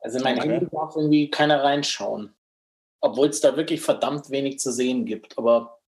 Also 0.00 0.18
in 0.18 0.24
mein 0.24 0.38
Okay. 0.38 0.48
Handy 0.48 0.66
darf 0.70 0.96
irgendwie 0.96 1.30
keiner 1.30 1.62
reinschauen. 1.62 2.34
Obwohl 3.02 3.28
es 3.28 3.40
da 3.40 3.56
wirklich 3.56 3.80
verdammt 3.80 4.30
wenig 4.30 4.58
zu 4.58 4.72
sehen 4.72 5.04
gibt. 5.04 5.36
Aber 5.36 5.80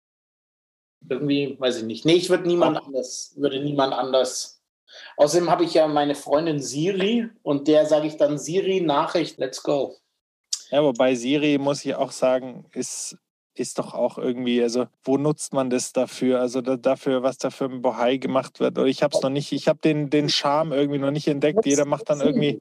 irgendwie, 1.08 1.56
weiß 1.58 1.78
ich 1.78 1.84
nicht. 1.84 2.04
Nee, 2.04 2.14
ich 2.14 2.28
würde 2.28 2.46
niemand 2.46 2.76
anders, 2.76 3.32
würde 3.36 3.62
niemand 3.62 3.94
anders. 3.94 4.60
Außerdem 5.16 5.50
habe 5.50 5.64
ich 5.64 5.74
ja 5.74 5.86
meine 5.86 6.14
Freundin 6.14 6.60
Siri 6.60 7.28
und 7.42 7.68
der 7.68 7.86
sage 7.86 8.06
ich 8.06 8.16
dann 8.16 8.38
Siri, 8.38 8.80
Nachricht, 8.80 9.38
let's 9.38 9.62
go. 9.62 9.96
Ja, 10.70 10.82
wobei 10.82 11.14
Siri, 11.14 11.58
muss 11.58 11.84
ich 11.84 11.94
auch 11.94 12.12
sagen, 12.12 12.66
ist, 12.72 13.16
ist 13.54 13.78
doch 13.78 13.94
auch 13.94 14.18
irgendwie, 14.18 14.62
also 14.62 14.86
wo 15.02 15.16
nutzt 15.16 15.52
man 15.52 15.70
das 15.70 15.92
dafür? 15.92 16.40
Also 16.40 16.60
da, 16.60 16.76
dafür, 16.76 17.22
was 17.22 17.38
da 17.38 17.50
für 17.50 17.66
ein 17.66 17.82
Bohai 17.82 18.16
gemacht 18.16 18.60
wird. 18.60 18.78
Oder 18.78 18.88
ich 18.88 19.02
habe 19.02 19.16
es 19.16 19.22
noch 19.22 19.30
nicht, 19.30 19.52
ich 19.52 19.68
habe 19.68 19.78
den, 19.78 20.10
den 20.10 20.28
Charme 20.28 20.72
irgendwie 20.72 20.98
noch 20.98 21.10
nicht 21.10 21.28
entdeckt. 21.28 21.64
Jeder 21.64 21.84
macht 21.84 22.10
dann 22.10 22.20
irgendwie, 22.20 22.60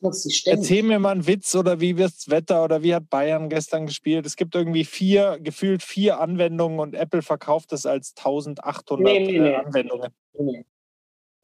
Erzähl 0.00 0.82
mir 0.82 0.98
mal 0.98 1.12
einen 1.12 1.26
Witz 1.26 1.54
oder 1.54 1.80
wie 1.80 1.96
wird's 1.96 2.28
Wetter 2.28 2.64
oder 2.64 2.82
wie 2.82 2.94
hat 2.94 3.08
Bayern 3.08 3.48
gestern 3.48 3.86
gespielt. 3.86 4.26
Es 4.26 4.36
gibt 4.36 4.54
irgendwie 4.54 4.84
vier, 4.84 5.38
gefühlt 5.40 5.82
vier 5.82 6.20
Anwendungen 6.20 6.78
und 6.78 6.94
Apple 6.94 7.22
verkauft 7.22 7.72
es 7.72 7.86
als 7.86 8.14
1800 8.16 9.00
Nee, 9.00 9.20
nee, 9.20 9.38
nee. 9.38 9.50
äh, 9.50 9.54
Anwendungen. 9.54 10.12
Nee. 10.38 10.64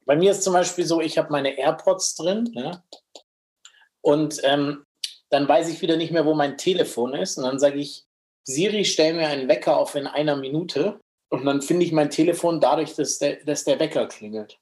Bei 0.05 0.15
mir 0.15 0.31
ist 0.31 0.43
zum 0.43 0.53
Beispiel 0.53 0.85
so, 0.85 1.01
ich 1.01 1.17
habe 1.17 1.31
meine 1.31 1.57
AirPods 1.57 2.15
drin 2.15 2.49
ja, 2.53 2.83
und 4.01 4.39
ähm, 4.43 4.85
dann 5.29 5.47
weiß 5.47 5.69
ich 5.69 5.81
wieder 5.81 5.97
nicht 5.97 6.11
mehr, 6.11 6.25
wo 6.25 6.33
mein 6.33 6.57
Telefon 6.57 7.13
ist 7.13 7.37
und 7.37 7.43
dann 7.45 7.59
sage 7.59 7.79
ich, 7.79 8.05
Siri, 8.43 8.85
stell 8.85 9.13
mir 9.13 9.27
einen 9.27 9.47
Wecker 9.47 9.77
auf 9.77 9.95
in 9.95 10.07
einer 10.07 10.35
Minute 10.35 10.99
und 11.29 11.45
dann 11.45 11.61
finde 11.61 11.85
ich 11.85 11.91
mein 11.91 12.09
Telefon 12.09 12.59
dadurch, 12.59 12.95
dass 12.95 13.19
der, 13.19 13.43
dass 13.45 13.63
der 13.63 13.79
Wecker 13.79 14.07
klingelt. 14.07 14.59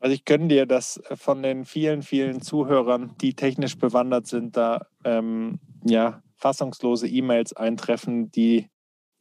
Also 0.00 0.14
ich 0.14 0.24
gönne 0.24 0.48
dir, 0.48 0.66
dass 0.66 1.00
von 1.14 1.42
den 1.42 1.66
vielen, 1.66 2.02
vielen 2.02 2.40
Zuhörern, 2.40 3.14
die 3.20 3.34
technisch 3.34 3.76
bewandert 3.76 4.26
sind, 4.26 4.56
da 4.56 4.86
ähm, 5.04 5.60
ja, 5.84 6.22
fassungslose 6.36 7.06
E-Mails 7.06 7.52
eintreffen, 7.52 8.30
die 8.30 8.70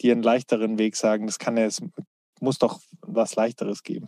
dir 0.01 0.13
einen 0.13 0.23
leichteren 0.23 0.79
Weg 0.79 0.95
sagen. 0.95 1.27
Das 1.27 1.37
kann 1.37 1.57
ja, 1.57 1.65
es 1.65 1.81
muss 2.39 2.57
doch 2.57 2.79
was 3.01 3.35
Leichteres 3.35 3.83
geben. 3.83 4.07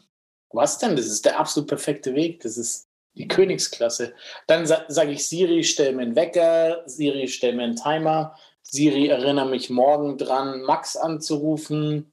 Was 0.53 0.77
denn? 0.77 0.95
Das 0.95 1.05
ist 1.05 1.25
der 1.25 1.39
absolut 1.39 1.67
perfekte 1.67 2.15
Weg. 2.15 2.41
Das 2.41 2.57
ist 2.57 2.87
die 3.15 3.27
Königsklasse. 3.27 4.13
Dann 4.47 4.65
sa 4.65 4.85
sage 4.87 5.11
ich 5.11 5.27
Siri, 5.27 5.63
stell 5.63 5.93
mir 5.93 6.03
einen 6.03 6.15
Wecker, 6.15 6.83
Siri, 6.85 7.27
stell 7.27 7.53
mir 7.53 7.63
einen 7.63 7.75
Timer, 7.75 8.35
Siri, 8.61 9.07
erinnere 9.07 9.49
mich 9.49 9.69
morgen 9.69 10.17
dran, 10.17 10.61
Max 10.61 10.95
anzurufen, 10.95 12.10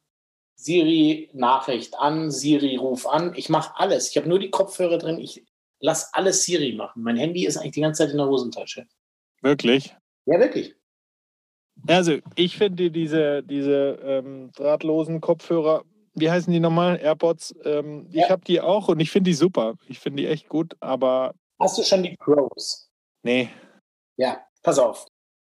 Siri, 0.60 1.30
Nachricht 1.34 1.94
an, 1.98 2.32
Siri, 2.32 2.76
ruf 2.76 3.06
an. 3.06 3.32
Ich 3.36 3.48
mache 3.48 3.72
alles. 3.76 4.10
Ich 4.10 4.16
habe 4.16 4.28
nur 4.28 4.40
die 4.40 4.50
Kopfhörer 4.50 4.98
drin. 4.98 5.18
Ich 5.18 5.46
lasse 5.78 6.08
alles 6.12 6.42
Siri 6.44 6.72
machen. 6.72 7.02
Mein 7.04 7.16
Handy 7.16 7.46
ist 7.46 7.56
eigentlich 7.56 7.72
die 7.74 7.80
ganze 7.80 8.02
Zeit 8.02 8.10
in 8.10 8.16
der 8.18 8.26
Hosentasche. 8.26 8.86
Wirklich? 9.40 9.94
Ja, 10.26 10.40
wirklich. 10.40 10.74
Also 11.86 12.18
ich 12.34 12.58
finde 12.58 12.90
diese, 12.90 13.44
diese 13.44 14.00
ähm, 14.02 14.50
drahtlosen 14.56 15.20
Kopfhörer, 15.20 15.84
wie 16.14 16.28
heißen 16.28 16.52
die 16.52 16.58
nochmal? 16.58 16.98
AirPods. 17.00 17.54
Ähm, 17.64 18.08
Ja. 18.10 18.24
Ich 18.24 18.30
habe 18.30 18.44
die 18.44 18.60
auch 18.60 18.88
und 18.88 18.98
ich 18.98 19.12
finde 19.12 19.30
die 19.30 19.34
super. 19.34 19.74
Ich 19.86 20.00
finde 20.00 20.22
die 20.24 20.28
echt 20.28 20.48
gut, 20.48 20.74
aber 20.80 21.34
Hast 21.60 21.78
du 21.78 21.84
schon 21.84 22.02
die 22.02 22.16
Pros? 22.16 22.90
nee. 23.22 23.48
Ja, 24.16 24.44
pass 24.64 24.80
auf. 24.80 25.06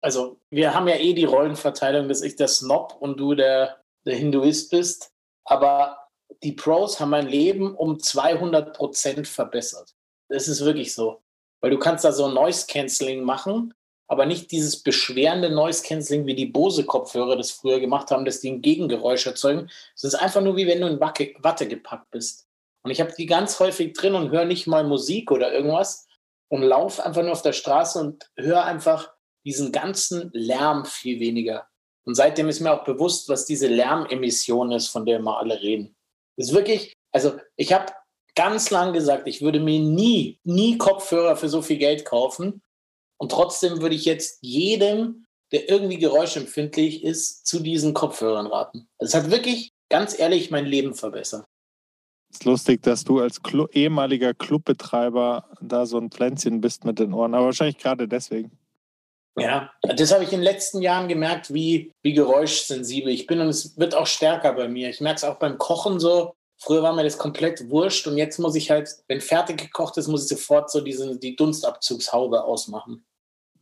Also, 0.01 0.39
wir 0.51 0.73
haben 0.73 0.87
ja 0.87 0.95
eh 0.95 1.13
die 1.15 1.25
Rollenverteilung, 1.25 2.07
dass 2.09 2.23
ich 2.23 2.37
der 2.37 2.47
Snob 2.47 2.97
und 3.01 3.19
du 3.19 3.35
der, 3.35 3.82
der 4.07 4.17
Hinduist 4.17 4.71
bist. 4.71 5.13
Aber 5.45 5.99
die 6.43 6.53
Pros 6.53 6.99
haben 7.01 7.11
mein 7.11 7.29
Leben 7.29 7.75
um 7.75 7.99
200 7.99 8.77
Prozent 8.77 9.29
verbessert. 9.29 9.95
Das 10.29 10.49
ist 10.49 10.65
wirklich 10.65 10.95
so. 10.95 11.23
Weil 11.61 11.71
du 11.71 11.79
kannst 11.79 12.05
da 12.05 12.13
so 12.13 12.29
Noise 12.29 12.67
Cancelling 12.69 13.23
machen, 13.23 13.75
aber 14.09 14.27
nicht 14.27 14.51
dieses 14.51 14.83
beschwerende 14.83 15.51
Noise 15.51 15.83
Cancelling, 15.85 16.27
wie 16.27 16.35
die 16.35 16.47
Bose-Kopfhörer 16.47 17.37
das 17.37 17.51
früher 17.51 17.81
gemacht 17.81 18.11
haben, 18.11 18.25
dass 18.25 18.41
die 18.41 18.51
ein 18.51 18.63
Gegengeräusch 18.63 19.27
erzeugen. 19.27 19.71
Es 19.95 20.05
ist 20.05 20.15
einfach 20.15 20.41
nur 20.41 20.57
wie 20.57 20.67
wenn 20.67 20.81
du 20.81 20.89
in 20.89 21.01
Watte 21.01 21.69
gepackt 21.69 22.11
bist. 22.11 22.47
Und 22.83 22.91
ich 22.91 23.01
habe 23.01 23.15
die 23.17 23.27
ganz 23.27 23.61
häufig 23.61 23.93
drin 23.93 24.15
und 24.15 24.31
höre 24.31 24.45
nicht 24.45 24.67
mal 24.67 24.85
Musik 24.85 25.31
oder 25.31 25.53
irgendwas 25.53 26.09
und 26.49 26.63
laufe 26.63 27.05
einfach 27.07 27.23
nur 27.23 27.33
auf 27.33 27.43
der 27.43 27.53
Straße 27.53 27.99
und 27.99 28.31
höre 28.37 28.65
einfach 28.65 29.13
diesen 29.45 29.73
ganzen 29.73 30.31
Lärm 30.33 30.85
viel 30.85 31.21
weniger. 31.21 31.69
Und 32.05 32.15
seitdem 32.15 32.49
ist 32.49 32.61
mir 32.61 32.73
auch 32.73 32.85
bewusst, 32.85 33.29
was 33.29 33.47
diese 33.47 33.69
Lärmemission 33.69 34.73
ist, 34.73 34.89
von 34.89 35.07
der 35.07 35.19
immer 35.19 35.39
alle 35.39 35.61
reden. 35.61 35.95
Das 36.37 36.49
ist 36.49 36.55
wirklich, 36.55 36.95
also 37.13 37.39
ich 37.57 37.73
habe 37.73 37.93
ganz 38.35 38.71
lang 38.71 38.93
gesagt, 38.93 39.29
ich 39.29 39.43
würde 39.43 39.61
mir 39.61 39.79
nie, 39.79 40.39
nie 40.45 40.79
Kopfhörer 40.79 41.37
für 41.37 41.49
so 41.49 41.63
viel 41.63 41.79
Geld 41.79 42.05
kaufen. 42.05 42.63
Und 43.19 43.31
trotzdem 43.31 43.81
würde 43.81 43.95
ich 43.95 44.05
jetzt 44.05 44.39
jedem, 44.41 45.27
der 45.53 45.69
irgendwie 45.69 45.99
geräuschempfindlich 45.99 47.05
ist, 47.05 47.47
zu 47.47 47.61
diesen 47.61 47.95
Kopfhörern 47.95 48.47
raten. 48.47 48.89
Es 48.99 49.15
hat 49.15 49.31
wirklich, 49.31 49.73
ganz 49.91 50.19
ehrlich, 50.19 50.51
mein 50.51 50.65
Leben 50.65 50.95
verbessert. 50.95 51.45
ist 52.31 52.45
lustig, 52.45 52.83
dass 52.83 53.05
du 53.05 53.21
als 53.21 53.43
Clu 53.43 53.67
ehemaliger 53.71 54.33
Clubbetreiber 54.33 55.51
da 55.61 55.85
so 55.87 55.99
ein 55.99 56.11
Pflänzchen 56.11 56.63
bist 56.63 56.85
mit 56.85 56.99
den 56.99 57.13
Ohren, 57.13 57.35
aber 57.35 57.47
wahrscheinlich 57.47 57.79
gerade 57.79 58.09
deswegen. 58.09 58.51
Ja, 59.39 59.73
das 59.83 60.13
habe 60.13 60.25
ich 60.25 60.33
in 60.33 60.41
den 60.41 60.45
letzten 60.45 60.83
Jahren 60.83 61.09
gemerkt, 61.09 61.55
wie, 61.55 61.93
wie 62.03 62.13
geräuschsensibel 62.13 63.11
ich 63.13 63.27
bin 63.27 63.41
und 63.41 63.49
es 63.49 63.79
wird 63.79 63.95
auch 63.95 64.07
stärker 64.07 64.53
bei 64.53 64.69
mir. 64.69 64.91
Ich 64.91 65.01
merke 65.01 65.17
es 65.17 65.25
auch 65.25 65.37
beim 65.37 65.57
Kochen 65.59 66.01
so. 66.01 66.35
Früher 66.59 66.83
war 66.83 66.93
mir 66.93 67.03
das 67.03 67.19
komplett 67.19 67.71
wurscht 67.71 68.07
und 68.07 68.19
jetzt 68.19 68.39
muss 68.39 68.55
ich 68.55 68.71
halt, 68.71 68.91
wenn 69.09 69.21
fertig 69.21 69.59
gekocht 69.59 69.97
ist, 69.97 70.07
muss 70.07 70.25
ich 70.25 70.29
sofort 70.29 70.71
so 70.71 70.81
diese, 70.81 71.19
die 71.19 71.35
Dunstabzugshaube 71.35 72.45
ausmachen. 72.45 73.05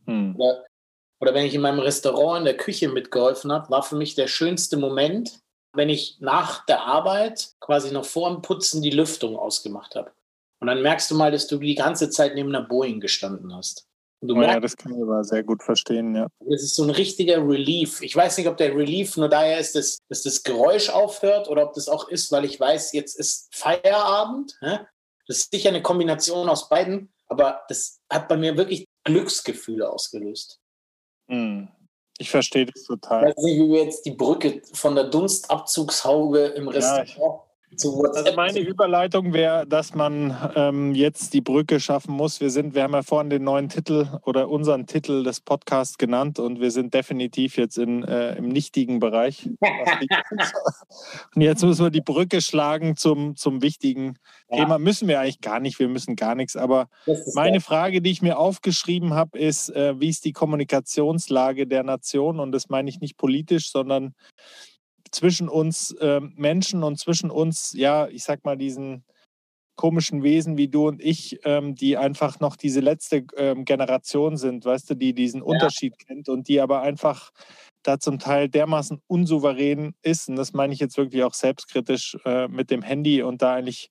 Hm. 0.05 0.35
Oder, 0.35 0.65
oder 1.19 1.33
wenn 1.33 1.45
ich 1.45 1.55
in 1.55 1.61
meinem 1.61 1.79
Restaurant 1.79 2.39
in 2.39 2.45
der 2.45 2.57
Küche 2.57 2.89
mitgeholfen 2.89 3.51
habe, 3.51 3.69
war 3.69 3.81
für 3.81 3.95
mich 3.95 4.15
der 4.15 4.27
schönste 4.27 4.77
Moment, 4.77 5.39
wenn 5.73 5.89
ich 5.89 6.17
nach 6.19 6.65
der 6.65 6.81
Arbeit 6.81 7.53
quasi 7.61 7.91
noch 7.91 8.05
vor 8.05 8.29
dem 8.29 8.41
Putzen 8.41 8.81
die 8.81 8.89
Lüftung 8.89 9.37
ausgemacht 9.37 9.95
habe. 9.95 10.11
Und 10.59 10.67
dann 10.67 10.81
merkst 10.81 11.09
du 11.09 11.15
mal, 11.15 11.31
dass 11.31 11.47
du 11.47 11.57
die 11.57 11.75
ganze 11.75 12.09
Zeit 12.09 12.35
neben 12.35 12.49
einer 12.49 12.67
Boeing 12.67 12.99
gestanden 12.99 13.55
hast. 13.55 13.87
Du 14.23 14.35
Oh 14.35 14.41
ja, 14.41 14.59
das 14.59 14.77
kann 14.77 14.93
ich 14.93 15.01
aber 15.01 15.23
sehr 15.23 15.43
gut 15.43 15.63
verstehen, 15.63 16.15
ja. 16.15 16.27
das 16.41 16.61
ist 16.61 16.75
so 16.75 16.83
ein 16.83 16.91
richtiger 16.91 17.37
Relief. 17.37 18.01
Ich 18.01 18.15
weiß 18.15 18.37
nicht, 18.37 18.47
ob 18.47 18.55
der 18.57 18.75
Relief 18.75 19.17
nur 19.17 19.29
daher 19.29 19.57
ist, 19.59 19.75
dass, 19.75 19.97
dass 20.09 20.21
das 20.21 20.43
Geräusch 20.43 20.89
aufhört 20.89 21.49
oder 21.49 21.63
ob 21.65 21.73
das 21.73 21.89
auch 21.89 22.07
ist, 22.07 22.31
weil 22.31 22.45
ich 22.45 22.59
weiß, 22.59 22.93
jetzt 22.93 23.19
ist 23.19 23.53
Feierabend. 23.55 24.57
hä? 24.61 24.79
Das 25.27 25.37
ist 25.37 25.51
sicher 25.51 25.69
eine 25.69 25.81
Kombination 25.81 26.49
aus 26.49 26.69
beiden, 26.69 27.11
aber 27.27 27.61
das 27.67 27.99
hat 28.11 28.27
bei 28.27 28.37
mir 28.37 28.57
wirklich 28.57 28.85
Glücksgefühle 29.05 29.89
ausgelöst. 29.89 30.59
Hm. 31.27 31.69
Ich 32.19 32.29
verstehe 32.29 32.67
das 32.67 32.81
Ich 32.81 32.87
total. 32.87 33.25
weiß 33.25 33.37
nicht, 33.37 33.59
wie 33.59 33.69
wir 33.71 33.85
jetzt 33.85 34.05
die 34.05 34.11
Brücke 34.11 34.61
von 34.73 34.93
der 34.93 35.05
Dunstabzugshaube 35.05 36.39
im 36.39 36.67
Restaurant 36.67 37.41
zu 37.75 37.97
WhatsApp. 37.97 38.25
Also 38.25 38.35
meine 38.35 38.59
Überleitung 38.59 39.33
wäre, 39.33 39.65
dass 39.65 39.93
man 39.95 40.35
ähm, 40.55 40.93
jetzt 40.95 41.33
die 41.33 41.41
Brücke 41.41 41.79
schaffen 41.79 42.13
muss. 42.13 42.41
Wir 42.41 42.49
sind, 42.49 42.75
wir 42.75 42.83
haben 42.83 42.93
ja 42.93 43.03
vorhin 43.03 43.29
den 43.29 43.43
neuen 43.43 43.69
Titel 43.69 44.07
oder 44.25 44.49
unseren 44.49 44.87
Titel 44.87 45.23
des 45.23 45.39
Podcasts 45.41 45.97
genannt 45.97 46.39
und 46.39 46.59
wir 46.59 46.71
sind 46.71 46.93
definitiv 46.93 47.57
jetzt 47.57 47.77
in, 47.77 48.03
äh, 48.03 48.35
im 48.35 48.49
nichtigen 48.49 48.99
Bereich. 48.99 49.49
und 51.35 51.41
jetzt 51.41 51.63
müssen 51.63 51.85
wir 51.85 51.91
die 51.91 52.01
Brücke 52.01 52.41
schlagen 52.41 52.95
zum, 52.95 53.35
zum 53.35 53.61
wichtigen 53.61 54.17
Ja. 54.49 54.57
Thema. 54.57 54.79
Müssen 54.79 55.07
wir 55.07 55.19
eigentlich 55.19 55.41
gar 55.41 55.59
nicht, 55.59 55.79
wir 55.79 55.87
müssen 55.87 56.15
gar 56.15 56.35
nichts. 56.35 56.55
Aber 56.55 56.89
meine 57.33 57.61
Frage, 57.61 58.01
die 58.01 58.11
ich 58.11 58.21
mir 58.21 58.37
aufgeschrieben 58.37 59.13
habe, 59.13 59.39
ist, 59.39 59.69
äh, 59.69 59.99
wie 59.99 60.09
ist 60.09 60.25
die 60.25 60.33
Kommunikationslage 60.33 61.67
der 61.67 61.83
Nation? 61.83 62.39
Und 62.39 62.51
das 62.51 62.69
meine 62.69 62.89
ich 62.89 62.99
nicht 62.99 63.17
politisch, 63.17 63.71
sondern 63.71 64.13
zwischen 65.11 65.49
uns 65.49 65.95
ähm, 65.99 66.33
Menschen 66.37 66.83
und 66.83 66.97
zwischen 66.97 67.29
uns, 67.29 67.73
ja, 67.75 68.07
ich 68.07 68.23
sag 68.23 68.45
mal, 68.45 68.57
diesen 68.57 69.03
komischen 69.75 70.21
Wesen 70.21 70.57
wie 70.57 70.67
du 70.67 70.87
und 70.87 71.01
ich, 71.01 71.39
ähm, 71.43 71.75
die 71.75 71.97
einfach 71.97 72.39
noch 72.39 72.55
diese 72.55 72.81
letzte 72.81 73.25
ähm, 73.35 73.65
Generation 73.65 74.37
sind, 74.37 74.63
weißt 74.63 74.89
du, 74.91 74.95
die 74.95 75.13
diesen 75.13 75.41
Unterschied 75.41 75.97
kennt 75.97 76.29
und 76.29 76.47
die 76.47 76.61
aber 76.61 76.81
einfach 76.81 77.31
da 77.83 77.99
zum 77.99 78.19
Teil 78.19 78.47
dermaßen 78.47 79.01
unsouverän 79.07 79.95
ist. 80.03 80.29
Und 80.29 80.35
das 80.35 80.53
meine 80.53 80.73
ich 80.73 80.79
jetzt 80.79 80.97
wirklich 80.97 81.23
auch 81.23 81.33
selbstkritisch 81.33 82.17
äh, 82.25 82.47
mit 82.47 82.69
dem 82.69 82.83
Handy 82.83 83.23
und 83.23 83.41
da 83.41 83.55
eigentlich 83.55 83.89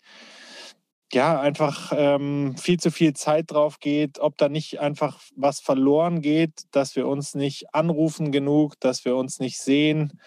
ja, 1.12 1.40
einfach 1.40 1.92
ähm, 1.96 2.54
viel 2.56 2.78
zu 2.78 2.92
viel 2.92 3.14
Zeit 3.14 3.50
drauf 3.50 3.80
geht, 3.80 4.20
ob 4.20 4.36
da 4.38 4.48
nicht 4.48 4.78
einfach 4.78 5.20
was 5.34 5.58
verloren 5.58 6.22
geht, 6.22 6.52
dass 6.70 6.94
wir 6.94 7.08
uns 7.08 7.34
nicht 7.34 7.74
anrufen 7.74 8.30
genug, 8.30 8.78
dass 8.78 9.04
wir 9.04 9.16
uns 9.16 9.40
nicht 9.40 9.58
sehen. 9.58 10.20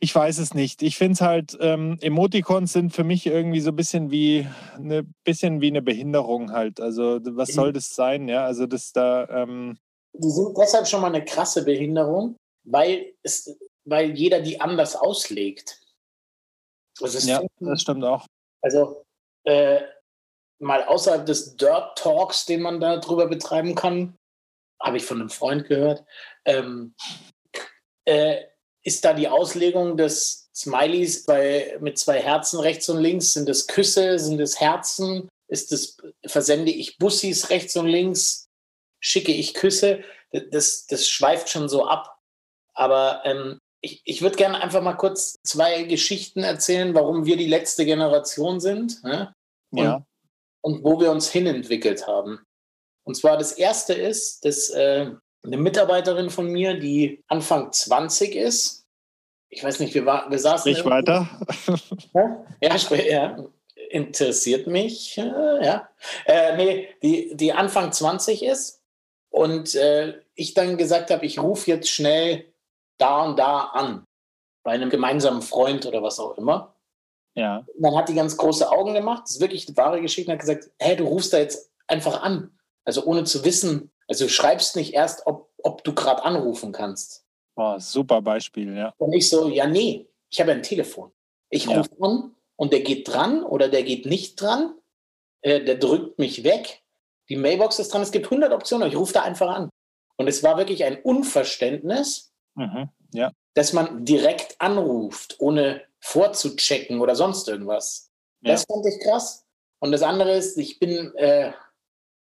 Ich 0.00 0.14
weiß 0.14 0.38
es 0.38 0.54
nicht. 0.54 0.82
Ich 0.82 0.96
finde 0.96 1.14
es 1.14 1.20
halt, 1.20 1.58
ähm, 1.60 1.98
Emoticons 2.00 2.72
sind 2.72 2.92
für 2.92 3.02
mich 3.02 3.26
irgendwie 3.26 3.60
so 3.60 3.70
ein 3.70 3.76
bisschen 3.76 4.10
wie 4.10 4.46
eine 4.76 5.02
bisschen 5.24 5.60
wie 5.60 5.68
eine 5.68 5.82
Behinderung 5.82 6.52
halt. 6.52 6.80
Also 6.80 7.18
was 7.22 7.48
soll 7.48 7.70
mhm. 7.70 7.74
das 7.74 7.94
sein? 7.94 8.28
Ja, 8.28 8.44
also 8.44 8.66
das 8.66 8.92
da. 8.92 9.28
Ähm 9.28 9.76
die 10.12 10.30
sind 10.30 10.56
deshalb 10.56 10.86
schon 10.86 11.00
mal 11.00 11.08
eine 11.08 11.24
krasse 11.24 11.64
Behinderung, 11.64 12.36
weil 12.64 13.12
es, 13.22 13.58
weil 13.84 14.16
jeder 14.16 14.40
die 14.40 14.60
anders 14.60 14.94
auslegt. 14.94 15.80
Also 17.00 17.28
ja, 17.28 17.42
das 17.60 17.82
stimmt 17.82 18.04
auch. 18.04 18.26
Also 18.62 19.04
äh, 19.44 19.80
mal 20.60 20.84
außerhalb 20.84 21.26
des 21.26 21.56
Dirt 21.56 21.98
Talks, 21.98 22.46
den 22.46 22.62
man 22.62 22.80
da 22.80 22.96
drüber 22.98 23.26
betreiben 23.26 23.74
kann, 23.74 24.16
habe 24.80 24.96
ich 24.96 25.04
von 25.04 25.20
einem 25.20 25.30
Freund 25.30 25.66
gehört, 25.66 26.04
ähm, 26.44 26.94
äh, 28.04 28.44
ist 28.88 29.04
da 29.04 29.12
die 29.12 29.28
Auslegung 29.28 29.98
des 29.98 30.48
Smileys 30.54 31.26
bei, 31.26 31.76
mit 31.80 31.98
zwei 31.98 32.20
Herzen 32.20 32.58
rechts 32.58 32.88
und 32.88 33.02
links? 33.02 33.34
Sind 33.34 33.46
es 33.50 33.66
Küsse? 33.66 34.18
Sind 34.18 34.40
es 34.40 34.58
Herzen? 34.60 35.28
Ist 35.46 35.72
es, 35.72 35.98
versende 36.26 36.72
ich 36.72 36.96
Bussis 36.96 37.50
rechts 37.50 37.76
und 37.76 37.86
links? 37.86 38.46
Schicke 38.98 39.30
ich 39.32 39.52
Küsse? 39.52 40.02
Das, 40.50 40.86
das 40.86 41.06
schweift 41.06 41.50
schon 41.50 41.68
so 41.68 41.86
ab. 41.86 42.18
Aber 42.72 43.20
ähm, 43.26 43.58
ich, 43.82 44.00
ich 44.06 44.22
würde 44.22 44.36
gerne 44.36 44.62
einfach 44.62 44.80
mal 44.82 44.94
kurz 44.94 45.36
zwei 45.44 45.82
Geschichten 45.82 46.42
erzählen, 46.42 46.94
warum 46.94 47.26
wir 47.26 47.36
die 47.36 47.46
letzte 47.46 47.84
Generation 47.84 48.58
sind. 48.58 49.04
Ne? 49.04 49.34
Und, 49.70 49.84
ja. 49.84 50.02
und 50.62 50.82
wo 50.82 50.98
wir 50.98 51.10
uns 51.10 51.30
hinentwickelt 51.30 52.06
haben. 52.06 52.40
Und 53.04 53.16
zwar 53.16 53.36
das 53.36 53.52
erste 53.52 53.92
ist, 53.92 54.46
dass 54.46 54.70
äh, 54.70 55.10
eine 55.44 55.56
Mitarbeiterin 55.58 56.30
von 56.30 56.50
mir, 56.50 56.78
die 56.78 57.22
Anfang 57.28 57.70
20 57.70 58.34
ist, 58.34 58.77
ich 59.50 59.64
weiß 59.64 59.80
nicht, 59.80 59.94
wir, 59.94 60.04
war, 60.06 60.30
wir 60.30 60.38
saßen. 60.38 60.70
Nicht 60.70 60.84
weiter. 60.84 61.28
ja, 62.60 62.76
ja, 62.96 63.36
interessiert 63.90 64.66
mich. 64.66 65.18
Äh, 65.18 65.64
ja. 65.64 65.88
Äh, 66.26 66.56
nee, 66.56 66.88
die, 67.02 67.34
die 67.34 67.52
Anfang 67.52 67.92
20 67.92 68.42
ist 68.44 68.82
und 69.30 69.74
äh, 69.74 70.20
ich 70.34 70.54
dann 70.54 70.76
gesagt 70.76 71.10
habe, 71.10 71.24
ich 71.24 71.38
rufe 71.38 71.70
jetzt 71.70 71.88
schnell 71.88 72.52
da 72.98 73.24
und 73.24 73.38
da 73.38 73.60
an. 73.72 74.04
Bei 74.62 74.72
einem 74.72 74.90
gemeinsamen 74.90 75.42
Freund 75.42 75.86
oder 75.86 76.02
was 76.02 76.20
auch 76.20 76.36
immer. 76.36 76.74
Ja. 77.34 77.58
Und 77.58 77.82
dann 77.82 77.96
hat 77.96 78.08
die 78.08 78.14
ganz 78.14 78.36
große 78.36 78.70
Augen 78.70 78.94
gemacht. 78.94 79.22
Das 79.24 79.36
ist 79.36 79.40
wirklich 79.40 79.66
eine 79.66 79.76
wahre 79.76 80.00
Geschichte. 80.00 80.30
Und 80.30 80.34
hat 80.34 80.40
gesagt: 80.40 80.70
Hä, 80.78 80.96
du 80.96 81.04
rufst 81.04 81.32
da 81.32 81.38
jetzt 81.38 81.70
einfach 81.86 82.22
an. 82.22 82.58
Also 82.84 83.04
ohne 83.04 83.24
zu 83.24 83.44
wissen. 83.44 83.92
Also 84.08 84.24
du 84.24 84.30
schreibst 84.30 84.76
nicht 84.76 84.94
erst, 84.94 85.26
ob, 85.26 85.50
ob 85.62 85.84
du 85.84 85.94
gerade 85.94 86.24
anrufen 86.24 86.72
kannst. 86.72 87.24
Oh, 87.60 87.76
super 87.80 88.22
Beispiel, 88.22 88.76
ja. 88.76 88.94
Und 88.98 89.12
ich 89.12 89.28
so: 89.28 89.48
Ja, 89.48 89.66
nee, 89.66 90.06
ich 90.30 90.40
habe 90.40 90.52
ein 90.52 90.62
Telefon. 90.62 91.10
Ich 91.50 91.64
ja. 91.64 91.76
rufe 91.76 91.90
an 92.00 92.36
und 92.54 92.72
der 92.72 92.82
geht 92.82 93.08
dran 93.08 93.42
oder 93.42 93.68
der 93.68 93.82
geht 93.82 94.06
nicht 94.06 94.40
dran. 94.40 94.74
Äh, 95.42 95.64
der 95.64 95.74
drückt 95.74 96.20
mich 96.20 96.44
weg. 96.44 96.82
Die 97.28 97.36
Mailbox 97.36 97.80
ist 97.80 97.92
dran. 97.92 98.02
Es 98.02 98.12
gibt 98.12 98.26
100 98.26 98.52
Optionen. 98.52 98.88
Ich 98.88 98.96
rufe 98.96 99.12
da 99.12 99.22
einfach 99.22 99.48
an. 99.48 99.70
Und 100.16 100.28
es 100.28 100.44
war 100.44 100.56
wirklich 100.56 100.84
ein 100.84 101.02
Unverständnis, 101.02 102.32
mhm, 102.54 102.90
ja. 103.12 103.32
dass 103.54 103.72
man 103.72 104.04
direkt 104.04 104.60
anruft, 104.60 105.36
ohne 105.40 105.82
vorzuchecken 106.00 107.00
oder 107.00 107.16
sonst 107.16 107.48
irgendwas. 107.48 108.10
Ja. 108.42 108.52
Das 108.52 108.64
fand 108.66 108.86
ich 108.86 109.00
krass. 109.00 109.44
Und 109.80 109.90
das 109.90 110.02
andere 110.02 110.32
ist, 110.36 110.58
ich 110.58 110.78
bin, 110.78 111.12
äh, 111.16 111.52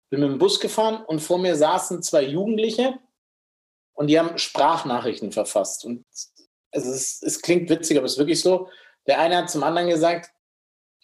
bin 0.10 0.22
mit 0.22 0.30
dem 0.30 0.38
Bus 0.38 0.60
gefahren 0.62 1.04
und 1.06 1.20
vor 1.20 1.38
mir 1.38 1.56
saßen 1.58 2.02
zwei 2.02 2.24
Jugendliche 2.24 3.00
und 3.98 4.08
die 4.08 4.20
haben 4.20 4.38
Sprachnachrichten 4.38 5.32
verfasst. 5.32 5.84
Und 5.84 6.06
es, 6.72 7.22
es 7.24 7.42
klingt 7.42 7.70
witzig, 7.70 7.98
aber 7.98 8.06
es 8.06 8.14
ist 8.14 8.20
wirklich 8.20 8.42
so. 8.42 8.70
Der 9.08 9.20
eine 9.20 9.38
hat 9.38 9.50
zum 9.50 9.64
anderen 9.64 9.90
gesagt, 9.90 10.32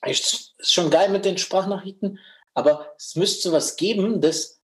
es 0.01 0.53
ist 0.57 0.73
schon 0.73 0.91
geil 0.91 1.09
mit 1.09 1.25
den 1.25 1.39
Sprachnachrichten, 1.39 2.19
aber 2.53 2.93
es 2.97 3.15
müsste 3.15 3.51
was 3.51 3.77
geben, 3.77 4.21
dass, 4.21 4.61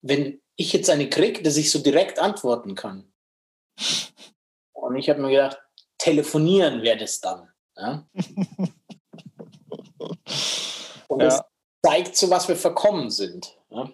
wenn 0.00 0.40
ich 0.56 0.72
jetzt 0.72 0.88
eine 0.88 1.10
kriege, 1.10 1.42
dass 1.42 1.58
ich 1.58 1.70
so 1.70 1.80
direkt 1.80 2.18
antworten 2.18 2.74
kann. 2.74 3.12
Und 4.72 4.96
ich 4.96 5.10
habe 5.10 5.20
mir 5.20 5.30
gedacht, 5.30 5.60
telefonieren 5.98 6.80
wäre 6.82 6.96
das 6.96 7.20
dann. 7.20 7.52
Ja? 7.76 8.08
Und 11.08 11.18
das 11.18 11.36
ja. 11.36 11.44
zeigt, 11.84 12.16
zu 12.16 12.30
was 12.30 12.48
wir 12.48 12.56
verkommen 12.56 13.10
sind. 13.10 13.58
Ja? 13.68 13.92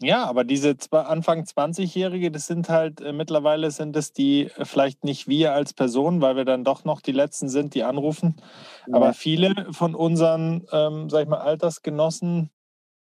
Ja, 0.00 0.24
aber 0.24 0.44
diese 0.44 0.76
Anfang 0.90 1.44
20-Jährige, 1.44 2.30
das 2.30 2.46
sind 2.46 2.68
halt 2.68 3.00
äh, 3.00 3.12
mittlerweile 3.12 3.70
sind 3.70 3.96
es 3.96 4.12
die 4.12 4.50
äh, 4.56 4.64
vielleicht 4.64 5.04
nicht 5.04 5.26
wir 5.26 5.54
als 5.54 5.72
Person, 5.72 6.20
weil 6.20 6.36
wir 6.36 6.44
dann 6.44 6.64
doch 6.64 6.84
noch 6.84 7.00
die 7.00 7.12
Letzten 7.12 7.48
sind, 7.48 7.74
die 7.74 7.82
anrufen. 7.82 8.36
Ja. 8.86 8.96
Aber 8.96 9.14
viele 9.14 9.72
von 9.72 9.94
unseren, 9.94 10.66
ähm, 10.70 11.08
sag 11.08 11.22
ich 11.22 11.28
mal, 11.28 11.38
Altersgenossen, 11.38 12.50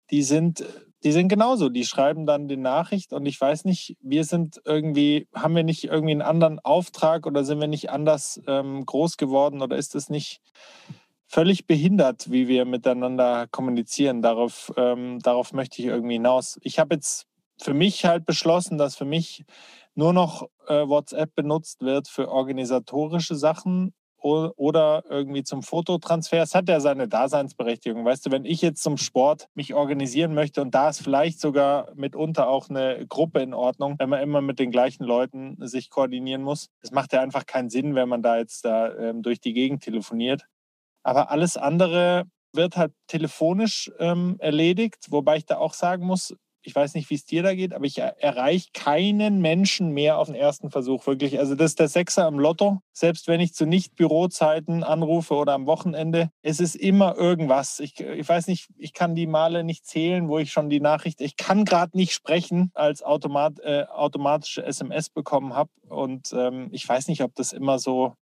die 0.10 0.23
sind 0.23 0.65
die 1.04 1.12
sind 1.13 1.30
genauso, 1.30 1.69
die 1.69 1.86
schreiben 1.86 2.25
dann 2.25 2.47
die 2.47 2.58
Nachricht 2.58 3.13
und 3.13 3.25
ich 3.25 3.39
weiß 3.39 3.63
nicht, 3.65 3.95
wir 4.02 4.25
sind 4.25 4.62
irgendwie, 4.65 5.28
haben 5.34 5.56
wir 5.56 5.63
nicht 5.63 5.86
irgendwie 5.86 6.12
einen 6.12 6.21
anderen 6.21 6.60
Auftrag 6.60 7.25
oder 7.25 7.45
sind 7.45 7.62
wir 7.62 7.67
nicht 7.67 7.89
anders 7.89 8.41
ähm, 8.47 8.86
groß 8.86 9.15
geworden 9.15 9.62
oder 9.62 9.78
ist 9.78 9.95
es 9.95 10.10
nicht 10.10 10.41
völlig 11.30 11.68
behindert, 11.68 12.32
wie 12.32 12.48
wir 12.48 12.65
miteinander 12.65 13.48
kommunizieren? 13.48 14.22
Darauf, 14.22 14.74
ähm, 14.76 15.20
darauf 15.20 15.54
möchte 15.54 15.82
ich 15.82 15.88
irgendwie 15.88 16.15
hinaus. 16.15 16.60
Ich 16.63 16.80
habe 16.80 16.96
jetzt 16.96 17.28
für 17.62 17.74
mich 17.74 18.06
halt 18.06 18.26
beschlossen, 18.26 18.78
dass 18.78 18.96
für 18.96 19.06
mich 19.06 19.46
nur 19.96 20.12
noch 20.12 20.50
äh, 20.68 20.88
WhatsApp 20.88 21.36
benutzt 21.36 21.82
wird 21.82 22.08
für 22.08 22.30
organisatorische 22.30 23.36
Sachen 23.36 23.94
oder 24.22 25.04
irgendwie 25.10 25.44
zum 25.44 25.63
Fototransfer. 25.63 26.42
Es 26.42 26.54
hat 26.54 26.68
ja 26.68 26.82
seine 26.82 27.08
Daseinsberechtigung. 27.08 28.04
Weißt 28.04 28.26
du, 28.26 28.32
wenn 28.32 28.44
ich 28.44 28.62
jetzt 28.62 28.84
zum 28.84 28.98
Sport 28.98 29.48
mich 29.54 29.74
organisieren 29.74 30.34
möchte 30.34 30.62
und 30.62 30.76
da 30.76 30.89
ist 30.89 31.02
vielleicht 31.02 31.39
sogar 31.39 31.94
mitunter 31.96 32.50
auch 32.50 32.70
eine 32.70 33.06
Gruppe 33.08 33.39
in 33.39 33.54
Ordnung, 33.54 33.96
wenn 33.98 34.10
man 34.10 34.22
immer 34.22 34.42
mit 34.42 34.60
den 34.60 34.72
gleichen 34.72 35.06
Leuten 35.06 35.56
sich 35.65 35.89
koordinieren 35.89 36.42
muss. 36.42 36.68
Das 36.82 36.92
macht 36.92 37.13
ja 37.13 37.22
einfach 37.22 37.46
keinen 37.46 37.70
Sinn, 37.70 37.96
wenn 37.96 38.10
man 38.10 38.22
da 38.22 38.38
jetzt 38.38 38.65
da 38.65 38.94
ähm, 38.94 39.22
durch 39.22 39.39
die 39.39 39.54
Gegend 39.54 39.84
telefoniert. 39.84 40.44
Aber 41.04 41.32
alles 41.32 41.58
andere 41.58 42.26
wird 42.54 42.78
halt 42.78 42.94
telefonisch 43.08 43.92
ähm, 44.00 44.36
erledigt, 44.40 45.08
wobei 45.10 45.38
ich 45.38 45.46
da 45.46 45.58
auch 45.58 45.74
sagen 45.74 46.06
muss, 46.06 46.34
ich 46.62 46.76
weiß 46.76 46.94
nicht, 46.94 47.10
wie 47.10 47.16
es 47.16 47.26
dir 47.26 47.42
da 47.42 47.56
geht, 47.56 47.74
aber 47.74 47.86
ich 47.86 48.00
erreiche 48.00 48.70
keinen 48.74 49.40
Menschen 49.40 49.92
mehr 49.92 50.18
auf 50.18 50.28
den 50.28 50.36
ersten 50.36 50.70
Versuch, 50.70 51.08
wirklich. 51.08 51.40
Also 51.40 51.56
das 51.56 51.72
ist 51.72 51.80
der 51.80 51.88
Sechser 51.88 52.26
am 52.26 52.38
Lotto. 52.38 52.80
Selbst 52.92 53.28
wenn 53.28 53.40
ich 53.40 53.54
zu 53.54 53.66
Nicht-Bürozeiten 53.66 54.84
anrufe 54.84 55.36
oder 55.36 55.54
am 55.54 55.66
Wochenende, 55.68 56.30
es 56.42 56.60
ist 56.60 56.76
immer 56.76 57.16
irgendwas. 57.16 57.80
Ich, 57.80 58.00
ich 58.00 58.28
weiß 58.28 58.48
nicht, 58.48 58.70
ich 58.78 58.94
kann 58.94 59.16
die 59.16 59.28
Male 59.28 59.64
nicht 59.64 59.86
zählen, 59.86 60.28
wo 60.28 60.38
ich 60.38 60.52
schon 60.52 60.70
die 60.70 60.82
Nachricht, 60.82 61.22
ich 61.22 61.38
kann 61.38 61.66
gerade 61.66 61.98
nicht 61.98 62.14
sprechen, 62.14 62.72
als 62.74 63.04
Automat, 63.04 63.60
äh, 63.60 63.86
automatische 63.90 64.64
SMS 64.64 65.10
bekommen 65.10 65.54
habe. 65.54 65.72
Und 65.88 66.34
ähm, 66.34 66.70
ich 66.72 66.88
weiß 66.88 67.08
nicht, 67.08 67.24
ob 67.24 67.36
das 67.36 67.54
immer 67.54 67.80
so 67.80 68.14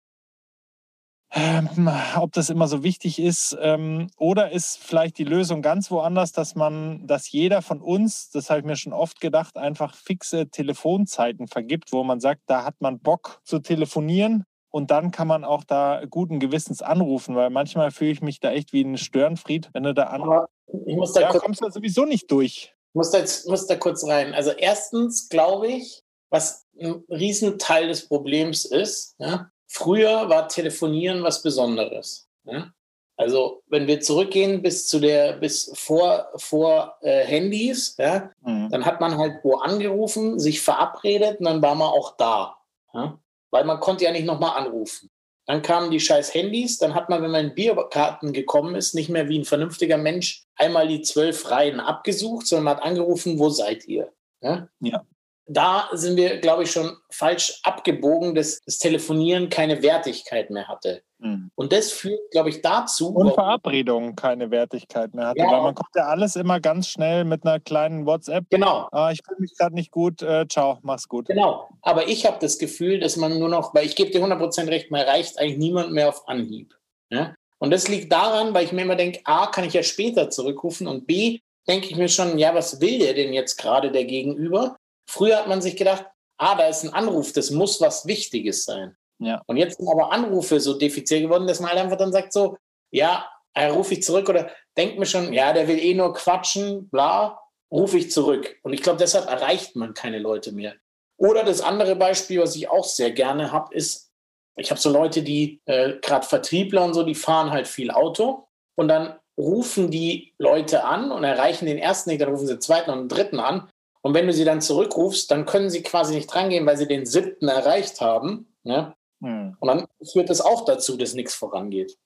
ähm, 1.31 1.89
ob 2.17 2.31
das 2.31 2.49
immer 2.49 2.67
so 2.67 2.83
wichtig 2.83 3.19
ist 3.19 3.57
ähm, 3.59 4.07
oder 4.17 4.51
ist 4.51 4.77
vielleicht 4.77 5.17
die 5.17 5.25
Lösung 5.25 5.61
ganz 5.61 5.91
woanders, 5.91 6.31
dass 6.31 6.55
man, 6.55 7.05
dass 7.05 7.31
jeder 7.31 7.61
von 7.61 7.81
uns, 7.81 8.29
das 8.29 8.49
habe 8.49 8.61
ich 8.61 8.65
mir 8.65 8.77
schon 8.77 8.93
oft 8.93 9.19
gedacht, 9.19 9.57
einfach 9.57 9.93
fixe 9.95 10.47
Telefonzeiten 10.49 11.47
vergibt, 11.47 11.91
wo 11.91 12.03
man 12.03 12.19
sagt, 12.19 12.43
da 12.47 12.63
hat 12.63 12.75
man 12.79 12.99
Bock 12.99 13.41
zu 13.43 13.59
telefonieren 13.59 14.45
und 14.69 14.89
dann 14.89 15.11
kann 15.11 15.27
man 15.27 15.43
auch 15.43 15.63
da 15.65 16.03
guten 16.09 16.39
Gewissens 16.39 16.81
anrufen, 16.81 17.35
weil 17.35 17.49
manchmal 17.49 17.91
fühle 17.91 18.11
ich 18.11 18.21
mich 18.21 18.39
da 18.39 18.51
echt 18.51 18.71
wie 18.71 18.83
ein 18.83 18.97
Störenfried, 18.97 19.69
wenn 19.73 19.83
du 19.83 19.93
da 19.93 20.03
anrufst. 20.05 20.47
Ich 20.85 20.95
muss 20.95 21.13
da 21.13 21.21
ja, 21.21 21.31
kurz, 21.31 21.43
kommst 21.43 21.61
du 21.61 21.69
sowieso 21.69 22.05
nicht 22.05 22.31
durch. 22.31 22.73
Ich 22.89 22.95
muss 22.95 23.11
da, 23.11 23.19
jetzt, 23.19 23.47
muss 23.47 23.67
da 23.67 23.75
kurz 23.75 24.05
rein. 24.05 24.33
Also 24.33 24.51
erstens 24.51 25.27
glaube 25.27 25.67
ich, 25.67 26.03
was 26.29 26.65
ein 26.79 27.03
Riesenteil 27.09 27.87
des 27.87 28.07
Problems 28.07 28.65
ist, 28.65 29.15
ja, 29.19 29.49
Früher 29.67 30.29
war 30.29 30.47
Telefonieren 30.47 31.23
was 31.23 31.41
Besonderes. 31.41 32.29
Ja? 32.45 32.71
Also 33.17 33.63
wenn 33.67 33.87
wir 33.87 33.99
zurückgehen 33.99 34.61
bis 34.61 34.87
zu 34.87 34.99
der, 34.99 35.33
bis 35.33 35.71
vor, 35.75 36.27
vor 36.35 36.97
äh, 37.01 37.25
Handys, 37.25 37.95
ja, 37.97 38.31
mhm. 38.41 38.69
dann 38.69 38.85
hat 38.85 39.01
man 39.01 39.17
halt 39.17 39.43
wo 39.43 39.55
angerufen, 39.57 40.39
sich 40.39 40.61
verabredet 40.61 41.39
und 41.39 41.45
dann 41.45 41.61
war 41.61 41.75
man 41.75 41.89
auch 41.89 42.15
da. 42.15 42.57
Ja? 42.93 43.19
Weil 43.49 43.65
man 43.65 43.79
konnte 43.79 44.05
ja 44.05 44.11
nicht 44.11 44.25
nochmal 44.25 44.57
anrufen. 44.57 45.09
Dann 45.47 45.61
kamen 45.61 45.91
die 45.91 45.99
scheiß 45.99 46.33
Handys, 46.33 46.77
dann 46.77 46.93
hat 46.93 47.09
man, 47.09 47.23
wenn 47.23 47.31
man 47.31 47.45
in 47.45 47.55
Bierkarten 47.55 48.33
gekommen 48.33 48.75
ist, 48.75 48.93
nicht 48.93 49.09
mehr 49.09 49.29
wie 49.29 49.39
ein 49.39 49.45
vernünftiger 49.45 49.97
Mensch 49.97 50.43
einmal 50.55 50.87
die 50.87 51.01
zwölf 51.01 51.49
Reihen 51.49 51.79
abgesucht, 51.79 52.45
sondern 52.45 52.65
man 52.65 52.77
hat 52.77 52.83
angerufen, 52.83 53.39
wo 53.39 53.49
seid 53.49 53.87
ihr? 53.87 54.11
Ja. 54.41 54.67
ja. 54.81 55.03
Da 55.47 55.89
sind 55.93 56.17
wir, 56.17 56.37
glaube 56.39 56.63
ich, 56.63 56.71
schon 56.71 56.97
falsch 57.09 57.59
abgebogen, 57.63 58.35
dass 58.35 58.59
das 58.65 58.79
Telefonieren 58.79 59.49
keine 59.49 59.81
Wertigkeit 59.81 60.49
mehr 60.49 60.67
hatte. 60.67 61.01
Mhm. 61.19 61.51
Und 61.55 61.71
das 61.71 61.91
führt, 61.91 62.31
glaube 62.31 62.49
ich, 62.49 62.61
dazu. 62.61 63.09
Und 63.09 63.33
Verabredungen 63.33 64.15
keine 64.15 64.51
Wertigkeit 64.51 65.13
mehr 65.13 65.27
hatte, 65.27 65.39
ja. 65.39 65.51
weil 65.51 65.61
man 65.61 65.75
konnte 65.75 66.05
alles 66.05 66.35
immer 66.35 66.59
ganz 66.59 66.89
schnell 66.89 67.23
mit 67.23 67.45
einer 67.45 67.59
kleinen 67.59 68.05
WhatsApp. 68.05 68.45
Genau. 68.49 68.87
Ah, 68.91 69.11
ich 69.11 69.21
fühle 69.25 69.39
mich 69.39 69.57
gerade 69.57 69.73
nicht 69.73 69.91
gut, 69.91 70.21
äh, 70.21 70.45
ciao, 70.47 70.79
mach's 70.81 71.07
gut. 71.07 71.27
Genau. 71.27 71.69
Aber 71.81 72.07
ich 72.07 72.25
habe 72.25 72.37
das 72.39 72.57
Gefühl, 72.57 72.99
dass 72.99 73.15
man 73.15 73.39
nur 73.39 73.49
noch, 73.49 73.73
weil 73.73 73.85
ich 73.85 73.95
gebe 73.95 74.11
dir 74.11 74.23
100% 74.23 74.67
recht, 74.67 74.91
man 74.91 75.01
erreicht 75.01 75.39
eigentlich 75.39 75.57
niemand 75.57 75.91
mehr 75.91 76.09
auf 76.09 76.27
Anhieb. 76.27 76.75
Ja? 77.09 77.33
Und 77.59 77.71
das 77.71 77.87
liegt 77.87 78.11
daran, 78.11 78.53
weil 78.53 78.65
ich 78.65 78.71
mir 78.71 78.81
immer 78.83 78.95
denke, 78.95 79.21
A, 79.23 79.47
kann 79.47 79.63
ich 79.63 79.73
ja 79.73 79.83
später 79.83 80.29
zurückrufen 80.29 80.87
und 80.87 81.07
B, 81.07 81.39
denke 81.67 81.87
ich 81.87 81.95
mir 81.95 82.07
schon, 82.07 82.37
ja, 82.37 82.53
was 82.53 82.79
will 82.79 82.99
der 82.99 83.13
denn 83.13 83.33
jetzt 83.33 83.57
gerade 83.57 83.91
der 83.91 84.05
Gegenüber? 84.05 84.77
Früher 85.09 85.37
hat 85.37 85.47
man 85.47 85.61
sich 85.61 85.75
gedacht, 85.75 86.05
ah, 86.37 86.55
da 86.55 86.67
ist 86.67 86.83
ein 86.83 86.93
Anruf, 86.93 87.33
das 87.33 87.51
muss 87.51 87.81
was 87.81 88.05
Wichtiges 88.05 88.65
sein. 88.65 88.95
Ja. 89.19 89.41
Und 89.47 89.57
jetzt 89.57 89.77
sind 89.77 89.89
aber 89.89 90.11
Anrufe 90.11 90.59
so 90.59 90.73
defizient 90.77 91.23
geworden, 91.23 91.47
dass 91.47 91.59
man 91.59 91.71
halt 91.71 91.79
einfach 91.79 91.97
dann 91.97 92.11
sagt 92.11 92.33
so, 92.33 92.57
ja, 92.91 93.27
äh, 93.53 93.67
rufe 93.67 93.93
ich 93.93 94.03
zurück 94.03 94.29
oder 94.29 94.51
denkt 94.77 94.99
mir 94.99 95.05
schon, 95.05 95.33
ja, 95.33 95.53
der 95.53 95.67
will 95.67 95.79
eh 95.79 95.95
nur 95.95 96.13
quatschen, 96.13 96.89
bla, 96.89 97.39
rufe 97.71 97.97
ich 97.97 98.11
zurück. 98.11 98.57
Und 98.61 98.73
ich 98.73 98.83
glaube, 98.83 98.99
deshalb 98.99 99.27
erreicht 99.27 99.75
man 99.75 99.93
keine 99.93 100.19
Leute 100.19 100.51
mehr. 100.51 100.75
Oder 101.17 101.43
das 101.43 101.61
andere 101.61 101.95
Beispiel, 101.95 102.39
was 102.39 102.55
ich 102.55 102.69
auch 102.69 102.85
sehr 102.85 103.11
gerne 103.11 103.51
habe, 103.51 103.73
ist, 103.73 104.11
ich 104.55 104.69
habe 104.69 104.79
so 104.79 104.91
Leute, 104.91 105.23
die 105.23 105.61
äh, 105.65 105.93
gerade 105.99 106.25
Vertriebler 106.25 106.83
und 106.83 106.93
so, 106.93 107.03
die 107.03 107.15
fahren 107.15 107.51
halt 107.51 107.67
viel 107.67 107.89
Auto 107.89 108.47
und 108.75 108.87
dann 108.87 109.17
rufen 109.37 109.89
die 109.89 110.33
Leute 110.37 110.83
an 110.83 111.11
und 111.11 111.23
erreichen 111.23 111.65
den 111.65 111.77
ersten 111.77 112.09
nicht, 112.09 112.21
dann 112.21 112.29
rufen 112.29 112.47
sie 112.47 112.53
den 112.53 112.61
zweiten 112.61 112.91
und 112.91 112.99
den 112.99 113.09
dritten 113.09 113.39
an 113.39 113.69
und 114.07 114.13
wenn 114.13 114.25
du 114.25 114.31
sie 114.31 114.45
dann 114.45 114.61
zurückrufst, 114.61 115.29
dann 115.29 115.45
können 115.45 115.69
sie 115.69 115.83
quasi 115.83 116.15
nicht 116.15 116.33
drangehen, 116.33 116.65
weil 116.65 116.77
sie 116.77 116.87
den 116.87 117.05
siebten 117.05 117.49
erreicht 117.49 117.99
haben. 117.99 118.47
Ne? 118.63 118.95
Hm. 119.21 119.57
Und 119.59 119.67
dann 119.67 119.85
führt 120.13 120.29
das 120.29 120.39
auch 120.39 120.63
dazu, 120.63 120.95
dass 120.95 121.13
nichts 121.13 121.35
vorangeht. 121.35 121.97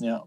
Ja. 0.00 0.26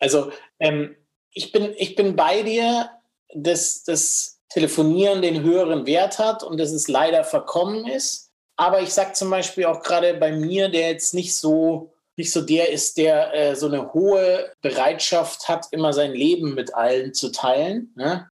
Also 0.00 0.32
ähm, 0.58 0.96
ich, 1.30 1.52
bin, 1.52 1.72
ich 1.76 1.94
bin 1.94 2.16
bei 2.16 2.42
dir, 2.42 2.90
dass 3.32 3.84
das 3.84 4.40
Telefonieren 4.48 5.22
den 5.22 5.44
höheren 5.44 5.86
Wert 5.86 6.18
hat 6.18 6.42
und 6.42 6.58
dass 6.58 6.72
es 6.72 6.88
leider 6.88 7.22
verkommen 7.22 7.86
ist. 7.86 8.32
Aber 8.56 8.82
ich 8.82 8.92
sage 8.92 9.12
zum 9.12 9.30
Beispiel 9.30 9.66
auch 9.66 9.82
gerade 9.82 10.14
bei 10.14 10.32
mir, 10.32 10.68
der 10.68 10.90
jetzt 10.90 11.14
nicht 11.14 11.36
so, 11.36 11.94
nicht 12.16 12.32
so 12.32 12.40
der 12.40 12.70
ist, 12.70 12.98
der 12.98 13.32
äh, 13.32 13.54
so 13.54 13.66
eine 13.66 13.94
hohe 13.94 14.52
Bereitschaft 14.62 15.46
hat, 15.46 15.68
immer 15.70 15.92
sein 15.92 16.12
Leben 16.12 16.56
mit 16.56 16.74
allen 16.74 17.14
zu 17.14 17.30
teilen. 17.30 17.92
Ne? 17.94 18.28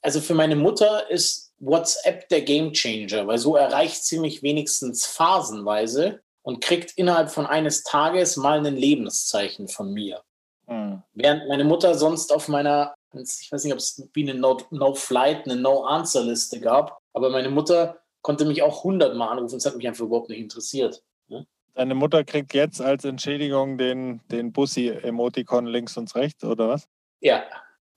Also 0.00 0.22
für 0.22 0.32
meine 0.32 0.56
Mutter 0.56 1.10
ist 1.10 1.41
WhatsApp 1.62 2.28
der 2.28 2.42
Gamechanger, 2.42 3.26
weil 3.26 3.38
so 3.38 3.56
erreicht 3.56 4.04
sie 4.04 4.18
mich 4.18 4.42
wenigstens 4.42 5.06
phasenweise 5.06 6.20
und 6.42 6.62
kriegt 6.62 6.92
innerhalb 6.98 7.30
von 7.30 7.46
eines 7.46 7.84
Tages 7.84 8.36
mal 8.36 8.64
ein 8.64 8.76
Lebenszeichen 8.76 9.68
von 9.68 9.92
mir. 9.92 10.22
Mhm. 10.66 11.02
Während 11.14 11.48
meine 11.48 11.64
Mutter 11.64 11.94
sonst 11.94 12.32
auf 12.32 12.48
meiner, 12.48 12.94
ich 13.14 13.50
weiß 13.50 13.64
nicht, 13.64 13.72
ob 13.72 13.78
es 13.78 14.08
wie 14.12 14.28
eine 14.28 14.38
No-Flight, 14.38 15.46
no 15.46 15.52
eine 15.52 15.62
No-Answer-Liste 15.62 16.60
gab, 16.60 16.98
aber 17.12 17.30
meine 17.30 17.50
Mutter 17.50 18.00
konnte 18.22 18.44
mich 18.44 18.62
auch 18.62 18.82
hundertmal 18.84 19.28
anrufen, 19.28 19.56
es 19.56 19.66
hat 19.66 19.76
mich 19.76 19.86
einfach 19.86 20.04
überhaupt 20.04 20.30
nicht 20.30 20.40
interessiert. 20.40 21.02
Ne? 21.28 21.46
Deine 21.74 21.94
Mutter 21.94 22.24
kriegt 22.24 22.54
jetzt 22.54 22.80
als 22.80 23.04
Entschädigung 23.04 23.78
den, 23.78 24.20
den 24.30 24.52
Bussi-Emoticon 24.52 25.66
links 25.66 25.96
und 25.96 26.12
rechts, 26.16 26.42
oder 26.42 26.68
was? 26.68 26.88
Ja, 27.20 27.44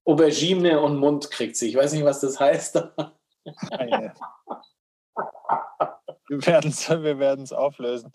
Aubergine 0.06 0.80
und 0.82 0.98
Mund 0.98 1.32
kriegt 1.32 1.56
sie. 1.56 1.70
Ich 1.70 1.76
weiß 1.76 1.94
nicht, 1.94 2.06
was 2.06 2.20
das 2.22 2.40
heißt. 2.40 2.80
Wir 7.04 7.20
werden 7.20 7.44
es 7.44 7.54
auflösen. 7.54 8.14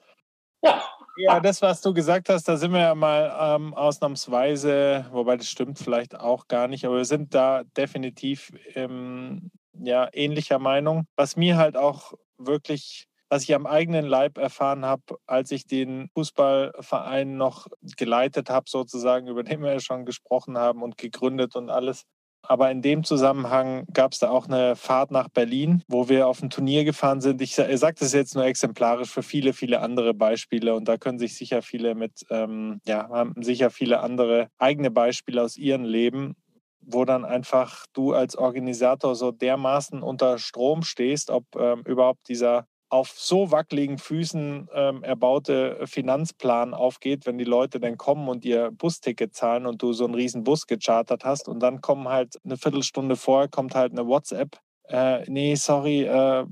Ja. 0.63 0.83
ja, 1.17 1.41
das, 1.41 1.63
was 1.63 1.81
du 1.81 1.95
gesagt 1.95 2.29
hast, 2.29 2.47
da 2.47 2.57
sind 2.57 2.73
wir 2.73 2.81
ja 2.81 2.95
mal 2.95 3.57
ähm, 3.57 3.73
ausnahmsweise, 3.73 5.07
wobei 5.11 5.37
das 5.37 5.49
stimmt 5.49 5.79
vielleicht 5.79 6.15
auch 6.15 6.49
gar 6.49 6.69
nicht, 6.69 6.85
aber 6.85 6.99
wir 6.99 7.05
sind 7.07 7.35
da 7.35 7.63
definitiv 7.77 8.51
ähm, 8.75 9.51
ja, 9.73 10.09
ähnlicher 10.13 10.59
Meinung. 10.59 11.07
Was 11.17 11.37
mir 11.37 11.57
halt 11.57 11.77
auch 11.79 12.13
wirklich 12.37 13.09
was 13.31 13.45
ich 13.45 13.55
am 13.55 13.65
eigenen 13.65 14.05
Leib 14.07 14.39
erfahren 14.39 14.85
habe, 14.85 15.17
als 15.27 15.53
ich 15.53 15.65
den 15.65 16.11
Fußballverein 16.15 17.37
noch 17.37 17.69
geleitet 17.97 18.51
habe, 18.51 18.69
sozusagen, 18.69 19.29
über 19.29 19.45
den 19.45 19.63
wir 19.63 19.73
ja 19.73 19.81
schon 19.81 20.05
gesprochen 20.05 20.59
haben 20.59 20.83
und 20.83 20.99
gegründet 20.99 21.55
und 21.55 21.71
alles, 21.71 22.03
aber 22.51 22.69
in 22.73 22.83
dem 22.83 23.05
Zusammenhang 23.05 23.87
gab 23.93 24.11
es 24.11 24.19
da 24.19 24.29
auch 24.29 24.49
eine 24.49 24.75
Fahrt 24.75 25.13
nach 25.13 25.29
Berlin, 25.29 25.85
wo 25.87 26.09
wir 26.09 26.27
auf 26.27 26.43
ein 26.43 26.51
Turnier 26.51 26.83
gefahren 26.83 27.21
sind. 27.21 27.41
Ich 27.41 27.55
sage 27.55 27.95
das 28.01 28.13
jetzt 28.13 28.35
nur 28.35 28.45
exemplarisch 28.45 29.09
für 29.09 29.23
viele, 29.23 29.53
viele 29.53 29.81
andere 29.81 30.15
Beispiele. 30.15 30.75
Und 30.75 30.89
da 30.89 30.97
können 30.97 31.21
sich 31.21 31.37
sicher 31.37 31.63
viele 31.63 31.95
mit, 31.95 32.27
ähm, 32.29 32.81
ja, 32.85 33.09
haben 33.09 33.41
sicher 33.41 33.71
viele 33.71 34.01
andere 34.01 34.49
eigene 34.59 34.91
Beispiele 34.91 35.41
aus 35.41 35.57
ihrem 35.57 35.85
Leben, 35.85 36.35
wo 36.81 37.05
dann 37.05 37.25
einfach 37.25 37.87
du 37.93 38.15
als 38.15 38.35
Organisator 38.35 39.15
so 39.15 39.31
dermaßen 39.31 40.03
unter 40.03 40.39
Strom 40.39 40.83
stehst, 40.83 41.31
ob 41.31 41.45
ähm, 41.57 41.85
überhaupt 41.87 42.29
dieser 42.29 42.67
auf 42.91 43.11
so 43.11 43.51
wackeligen 43.53 43.99
Füßen 43.99 44.69
ähm, 44.75 45.03
erbaute 45.05 45.81
Finanzplan 45.87 46.75
aufgeht, 46.75 47.25
wenn 47.27 47.39
die 47.39 47.45
Leute 47.45 47.81
dann 47.81 47.97
kommen 47.97 48.29
und 48.29 48.45
ihr 48.45 48.71
Busticket 48.73 49.35
zahlen 49.35 49.67
und 49.67 49.81
du 49.83 49.93
so 49.93 50.05
einen 50.05 50.15
riesen 50.15 50.45
Bus 50.45 50.67
gechartert 50.67 51.25
hast 51.25 51.49
und 51.49 51.61
dann 51.61 51.81
kommen 51.81 52.09
halt 52.09 52.37
eine 52.45 52.57
Viertelstunde 52.57 53.17
vorher 53.17 53.49
kommt 53.49 53.75
halt 53.75 53.93
eine 53.93 54.07
WhatsApp. 54.07 54.59
Äh, 54.89 55.25
nee, 55.31 55.55
sorry, 55.55 56.03
äh, 56.03 56.45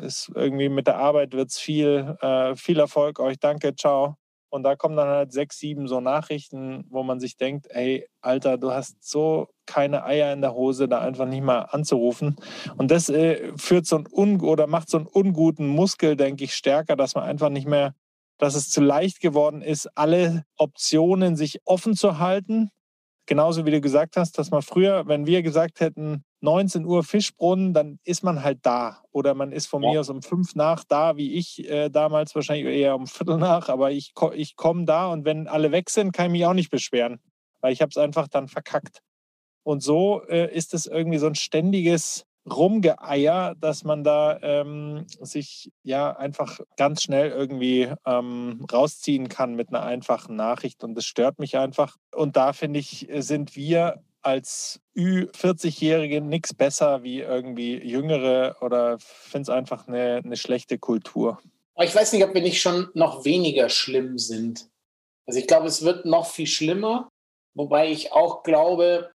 ist 0.00 0.30
irgendwie 0.34 0.70
mit 0.70 0.86
der 0.86 0.96
Arbeit 0.96 1.32
wird 1.34 1.50
es 1.50 1.58
viel. 1.58 2.16
Äh, 2.22 2.56
viel 2.56 2.80
Erfolg 2.80 3.20
euch, 3.20 3.38
danke, 3.38 3.76
ciao. 3.76 4.21
Und 4.52 4.64
da 4.64 4.76
kommen 4.76 4.96
dann 4.96 5.08
halt 5.08 5.32
sechs, 5.32 5.58
sieben 5.58 5.88
so 5.88 6.02
Nachrichten, 6.02 6.84
wo 6.90 7.02
man 7.02 7.20
sich 7.20 7.38
denkt, 7.38 7.68
ey, 7.70 8.06
Alter, 8.20 8.58
du 8.58 8.70
hast 8.70 9.02
so 9.02 9.48
keine 9.64 10.04
Eier 10.04 10.30
in 10.34 10.42
der 10.42 10.52
Hose, 10.52 10.88
da 10.88 11.00
einfach 11.00 11.24
nicht 11.24 11.42
mal 11.42 11.60
anzurufen. 11.60 12.36
Und 12.76 12.90
das 12.90 13.08
äh, 13.08 13.50
führt 13.56 13.86
so 13.86 13.96
ein 13.96 14.06
un 14.12 14.42
oder 14.42 14.66
macht 14.66 14.90
so 14.90 14.98
einen 14.98 15.06
unguten 15.06 15.66
Muskel, 15.66 16.16
denke 16.16 16.44
ich, 16.44 16.54
stärker, 16.54 16.96
dass 16.96 17.14
man 17.14 17.24
einfach 17.24 17.48
nicht 17.48 17.66
mehr, 17.66 17.94
dass 18.36 18.54
es 18.54 18.68
zu 18.68 18.82
leicht 18.82 19.20
geworden 19.20 19.62
ist, 19.62 19.88
alle 19.96 20.44
Optionen 20.58 21.34
sich 21.34 21.60
offen 21.64 21.96
zu 21.96 22.18
halten. 22.18 22.68
Genauso 23.24 23.64
wie 23.64 23.70
du 23.70 23.80
gesagt 23.80 24.18
hast, 24.18 24.36
dass 24.36 24.50
man 24.50 24.60
früher, 24.60 25.08
wenn 25.08 25.24
wir 25.24 25.42
gesagt 25.42 25.80
hätten, 25.80 26.24
19 26.42 26.84
Uhr 26.84 27.04
Fischbrunnen, 27.04 27.72
dann 27.72 27.98
ist 28.04 28.22
man 28.22 28.42
halt 28.42 28.58
da. 28.62 29.02
Oder 29.12 29.34
man 29.34 29.52
ist 29.52 29.66
von 29.66 29.82
ja. 29.82 29.90
mir 29.92 30.00
aus 30.00 30.10
um 30.10 30.22
fünf 30.22 30.54
nach 30.54 30.84
da, 30.84 31.16
wie 31.16 31.34
ich 31.34 31.68
äh, 31.68 31.88
damals 31.88 32.34
wahrscheinlich 32.34 32.66
eher 32.66 32.94
um 32.94 33.06
Viertel 33.06 33.38
nach, 33.38 33.68
aber 33.68 33.92
ich, 33.92 34.12
ich 34.34 34.56
komme 34.56 34.84
da 34.84 35.06
und 35.06 35.24
wenn 35.24 35.48
alle 35.48 35.72
weg 35.72 35.90
sind, 35.90 36.12
kann 36.12 36.26
ich 36.26 36.32
mich 36.32 36.46
auch 36.46 36.54
nicht 36.54 36.70
beschweren, 36.70 37.20
weil 37.60 37.72
ich 37.72 37.80
habe 37.80 37.90
es 37.90 37.96
einfach 37.96 38.28
dann 38.28 38.48
verkackt. 38.48 39.00
Und 39.64 39.82
so 39.82 40.22
äh, 40.28 40.52
ist 40.52 40.74
es 40.74 40.86
irgendwie 40.86 41.18
so 41.18 41.26
ein 41.26 41.36
ständiges 41.36 42.26
Rumgeeier, 42.50 43.54
dass 43.60 43.84
man 43.84 44.02
da 44.02 44.38
ähm, 44.42 45.06
sich 45.20 45.70
ja 45.84 46.16
einfach 46.16 46.58
ganz 46.76 47.02
schnell 47.02 47.30
irgendwie 47.30 47.92
ähm, 48.04 48.66
rausziehen 48.72 49.28
kann 49.28 49.54
mit 49.54 49.68
einer 49.68 49.82
einfachen 49.82 50.34
Nachricht. 50.34 50.82
Und 50.82 50.96
das 50.96 51.04
stört 51.04 51.38
mich 51.38 51.56
einfach. 51.56 51.98
Und 52.12 52.36
da 52.36 52.52
finde 52.52 52.80
ich, 52.80 53.08
sind 53.18 53.54
wir 53.54 54.02
als 54.22 54.80
Ü40-Jährige 54.96 56.20
nichts 56.20 56.54
besser 56.54 57.02
wie 57.02 57.20
irgendwie 57.20 57.76
Jüngere 57.76 58.56
oder 58.60 58.98
finde 58.98 59.42
es 59.42 59.48
einfach 59.48 59.88
eine, 59.88 60.22
eine 60.24 60.36
schlechte 60.36 60.78
Kultur. 60.78 61.40
ich 61.78 61.94
weiß 61.94 62.12
nicht, 62.12 62.24
ob 62.24 62.34
wir 62.34 62.42
nicht 62.42 62.60
schon 62.60 62.88
noch 62.94 63.24
weniger 63.24 63.68
schlimm 63.68 64.18
sind. 64.18 64.68
Also 65.26 65.38
ich 65.38 65.46
glaube, 65.46 65.66
es 65.66 65.82
wird 65.82 66.04
noch 66.04 66.26
viel 66.26 66.46
schlimmer, 66.46 67.08
wobei 67.54 67.90
ich 67.90 68.12
auch 68.12 68.42
glaube, 68.42 69.12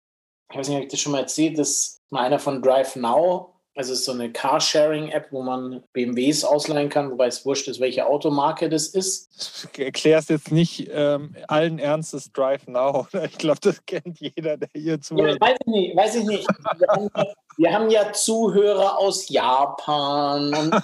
ich 0.52 0.58
weiß 0.58 0.68
nicht, 0.68 0.78
ob 0.78 0.84
ich 0.84 0.92
das 0.92 1.00
schon 1.00 1.14
mal 1.14 1.22
erzählt, 1.22 1.58
dass 1.58 1.98
mal 2.10 2.26
einer 2.26 2.40
von 2.40 2.62
Drive 2.62 2.96
Now 2.96 3.53
also 3.76 3.94
es 3.94 4.00
ist 4.00 4.06
so 4.06 4.12
eine 4.12 4.32
Carsharing-App, 4.32 5.32
wo 5.32 5.42
man 5.42 5.84
BMWs 5.94 6.44
ausleihen 6.44 6.90
kann, 6.90 7.10
wobei 7.10 7.26
es 7.28 7.44
wurscht 7.44 7.68
ist, 7.68 7.80
welche 7.80 8.06
Automarke 8.06 8.70
das 8.70 8.88
ist. 8.88 9.68
Du 9.76 9.84
erklärst 9.84 10.30
jetzt 10.30 10.52
nicht 10.52 10.90
ähm, 10.92 11.36
allen 11.48 11.80
Ernstes 11.80 12.32
Drive 12.32 12.68
Now. 12.68 13.08
Ich 13.24 13.38
glaube, 13.38 13.60
das 13.62 13.84
kennt 13.86 14.20
jeder, 14.20 14.58
der 14.58 14.70
hier 14.74 15.02
zuhört. 15.02 15.38
Ja, 15.42 15.48
weiß 15.48 15.58
ich 15.60 15.68
nicht. 15.68 15.96
Weiß 15.96 16.16
ich 16.16 16.24
nicht. 16.26 16.48
Wir, 16.78 16.88
haben, 16.88 17.10
wir 17.58 17.74
haben 17.74 17.90
ja 17.90 18.12
Zuhörer 18.14 19.00
aus 19.00 19.30
Japan. 19.30 20.52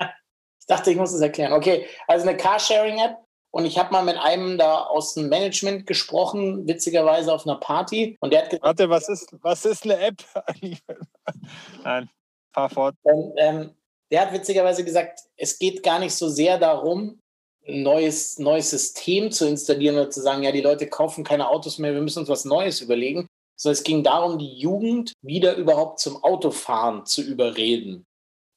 ich 0.00 0.66
dachte, 0.66 0.90
ich 0.90 0.96
muss 0.96 1.12
das 1.12 1.20
erklären. 1.20 1.52
Okay, 1.52 1.86
also 2.08 2.28
eine 2.28 2.36
Carsharing-App, 2.36 3.18
und 3.52 3.66
ich 3.66 3.78
habe 3.78 3.92
mal 3.92 4.02
mit 4.02 4.16
einem 4.16 4.56
da 4.56 4.82
aus 4.84 5.12
dem 5.14 5.28
Management 5.28 5.86
gesprochen, 5.86 6.66
witzigerweise 6.66 7.32
auf 7.32 7.46
einer 7.46 7.56
Party. 7.56 8.16
Und 8.20 8.32
der 8.32 8.42
hat 8.42 8.50
gesagt, 8.50 8.64
Warte, 8.64 8.88
was 8.88 9.08
ist, 9.10 9.28
was 9.42 9.64
ist 9.66 9.84
eine 9.84 9.98
App? 9.98 10.24
Nein, 11.84 12.08
fahr 12.54 12.70
fort. 12.70 12.96
Und, 13.02 13.34
ähm, 13.36 13.74
der 14.10 14.22
hat 14.22 14.32
witzigerweise 14.32 14.84
gesagt, 14.84 15.20
es 15.36 15.58
geht 15.58 15.82
gar 15.82 15.98
nicht 15.98 16.14
so 16.14 16.28
sehr 16.28 16.58
darum, 16.58 17.20
ein 17.66 17.82
neues, 17.82 18.38
neues 18.38 18.70
System 18.70 19.30
zu 19.30 19.46
installieren 19.46 19.96
oder 19.96 20.10
zu 20.10 20.22
sagen, 20.22 20.42
ja, 20.42 20.50
die 20.50 20.62
Leute 20.62 20.88
kaufen 20.88 21.22
keine 21.22 21.48
Autos 21.48 21.78
mehr, 21.78 21.92
wir 21.92 22.00
müssen 22.00 22.20
uns 22.20 22.28
was 22.30 22.46
Neues 22.46 22.80
überlegen, 22.80 23.26
sondern 23.56 23.74
es 23.74 23.84
ging 23.84 24.02
darum, 24.02 24.38
die 24.38 24.58
Jugend 24.58 25.12
wieder 25.22 25.56
überhaupt 25.56 26.00
zum 26.00 26.24
Autofahren 26.24 27.04
zu 27.04 27.22
überreden. 27.22 28.06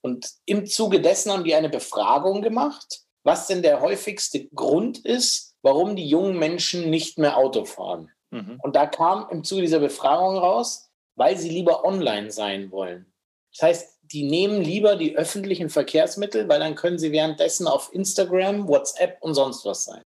Und 0.01 0.29
im 0.45 0.65
Zuge 0.65 1.01
dessen 1.01 1.31
haben 1.31 1.43
die 1.43 1.55
eine 1.55 1.69
Befragung 1.69 2.41
gemacht, 2.41 3.04
was 3.25 3.47
denn 3.47 3.63
der 3.63 3.81
häufigste 3.81 4.47
Grund 4.49 4.99
ist, 4.99 5.55
warum 5.61 5.95
die 5.95 6.07
jungen 6.07 6.37
Menschen 6.37 6.89
nicht 6.89 7.17
mehr 7.17 7.37
Auto 7.37 7.65
fahren. 7.65 8.11
Mhm. 8.29 8.59
Und 8.61 8.75
da 8.75 8.85
kam 8.85 9.27
im 9.31 9.43
Zuge 9.43 9.61
dieser 9.61 9.79
Befragung 9.79 10.37
raus, 10.37 10.89
weil 11.15 11.35
sie 11.37 11.49
lieber 11.49 11.83
online 11.83 12.31
sein 12.31 12.71
wollen. 12.71 13.11
Das 13.51 13.63
heißt, 13.63 13.99
die 14.03 14.23
nehmen 14.23 14.61
lieber 14.61 14.95
die 14.95 15.17
öffentlichen 15.17 15.69
Verkehrsmittel, 15.69 16.47
weil 16.47 16.59
dann 16.59 16.75
können 16.75 16.99
sie 16.99 17.11
währenddessen 17.11 17.67
auf 17.67 17.91
Instagram, 17.93 18.67
WhatsApp 18.67 19.17
und 19.21 19.33
sonst 19.33 19.65
was 19.65 19.85
sein. 19.85 20.03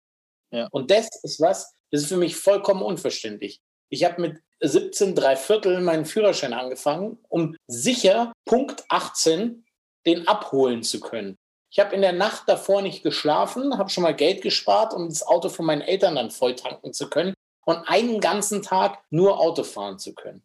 Ja. 0.51 0.67
Und 0.71 0.89
das 0.89 1.09
ist 1.23 1.41
was, 1.41 1.73
das 1.91 2.03
ist 2.03 2.07
für 2.07 2.17
mich 2.17 2.37
vollkommen 2.37 2.81
unverständlich. 2.81 3.59
Ich 3.89 4.05
habe 4.05 4.21
mit 4.21 4.37
17, 4.61 5.15
drei 5.15 5.35
Viertel 5.35 5.81
meinen 5.81 6.05
Führerschein 6.05 6.53
angefangen, 6.53 7.17
um 7.27 7.57
sicher 7.67 8.31
Punkt 8.45 8.83
18 8.89 9.65
den 10.05 10.27
abholen 10.27 10.83
zu 10.83 10.99
können. 11.01 11.37
Ich 11.71 11.79
habe 11.79 11.95
in 11.95 12.01
der 12.01 12.13
Nacht 12.13 12.43
davor 12.47 12.81
nicht 12.81 13.03
geschlafen, 13.03 13.77
habe 13.77 13.89
schon 13.89 14.03
mal 14.03 14.15
Geld 14.15 14.41
gespart, 14.41 14.93
um 14.93 15.07
das 15.07 15.25
Auto 15.25 15.49
von 15.49 15.65
meinen 15.65 15.81
Eltern 15.81 16.15
dann 16.15 16.31
voll 16.31 16.55
tanken 16.55 16.93
zu 16.93 17.09
können 17.09 17.33
und 17.65 17.77
einen 17.87 18.19
ganzen 18.19 18.63
Tag 18.63 19.03
nur 19.11 19.39
Auto 19.39 19.63
fahren 19.63 19.99
zu 19.99 20.15
können. 20.15 20.43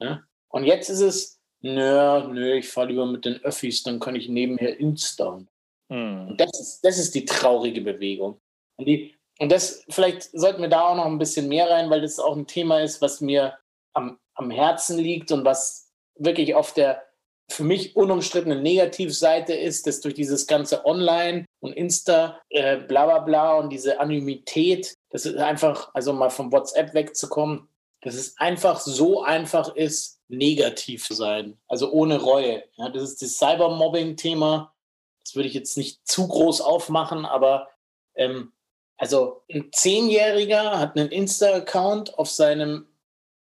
Ja? 0.00 0.22
Und 0.48 0.64
jetzt 0.64 0.88
ist 0.88 1.00
es, 1.00 1.40
nö, 1.60 2.28
nö, 2.28 2.54
ich 2.54 2.68
fahre 2.68 2.88
lieber 2.88 3.06
mit 3.06 3.24
den 3.24 3.42
Öffis, 3.42 3.82
dann 3.82 3.98
kann 3.98 4.14
ich 4.14 4.28
nebenher 4.28 4.78
Insta. 4.78 5.42
Hm. 5.90 6.36
Das, 6.36 6.60
ist, 6.60 6.80
das 6.82 6.98
ist 6.98 7.14
die 7.14 7.24
traurige 7.24 7.80
Bewegung. 7.80 8.40
Und, 8.76 8.86
die, 8.86 9.16
und 9.40 9.50
das, 9.50 9.84
vielleicht 9.88 10.22
sollten 10.32 10.62
wir 10.62 10.68
da 10.68 10.88
auch 10.88 10.96
noch 10.96 11.06
ein 11.06 11.18
bisschen 11.18 11.48
mehr 11.48 11.68
rein, 11.68 11.90
weil 11.90 12.02
das 12.02 12.20
auch 12.20 12.36
ein 12.36 12.46
Thema 12.46 12.80
ist, 12.80 13.02
was 13.02 13.20
mir 13.20 13.58
am, 13.92 14.18
am 14.34 14.50
Herzen 14.50 14.98
liegt 14.98 15.32
und 15.32 15.44
was 15.44 15.92
wirklich 16.16 16.54
auf 16.54 16.72
der 16.72 17.02
für 17.48 17.64
mich 17.64 17.94
unumstrittene 17.94 18.60
Negativseite 18.60 19.54
ist, 19.54 19.86
dass 19.86 20.00
durch 20.00 20.14
dieses 20.14 20.46
ganze 20.46 20.84
Online 20.86 21.44
und 21.60 21.72
Insta, 21.72 22.40
äh, 22.48 22.78
bla 22.78 23.06
bla 23.06 23.18
bla 23.20 23.54
und 23.54 23.70
diese 23.70 24.00
Anonymität, 24.00 24.94
das 25.10 25.26
ist 25.26 25.36
einfach, 25.36 25.90
also 25.94 26.12
mal 26.12 26.30
vom 26.30 26.50
WhatsApp 26.52 26.94
wegzukommen, 26.94 27.68
dass 28.00 28.14
es 28.14 28.36
einfach 28.38 28.80
so 28.80 29.22
einfach 29.22 29.74
ist, 29.74 30.20
negativ 30.28 31.06
zu 31.06 31.14
sein, 31.14 31.58
also 31.68 31.90
ohne 31.92 32.20
Reue. 32.20 32.64
Ja, 32.76 32.88
das 32.88 33.02
ist 33.02 33.22
das 33.22 33.38
Cybermobbing-Thema. 33.38 34.74
Das 35.22 35.34
würde 35.34 35.48
ich 35.48 35.54
jetzt 35.54 35.76
nicht 35.76 36.06
zu 36.06 36.28
groß 36.28 36.60
aufmachen, 36.60 37.24
aber 37.24 37.68
ähm, 38.14 38.52
also 38.96 39.42
ein 39.50 39.70
Zehnjähriger 39.72 40.78
hat 40.78 40.96
einen 40.96 41.10
Insta-Account 41.10 42.18
auf 42.18 42.30
seinem 42.30 42.86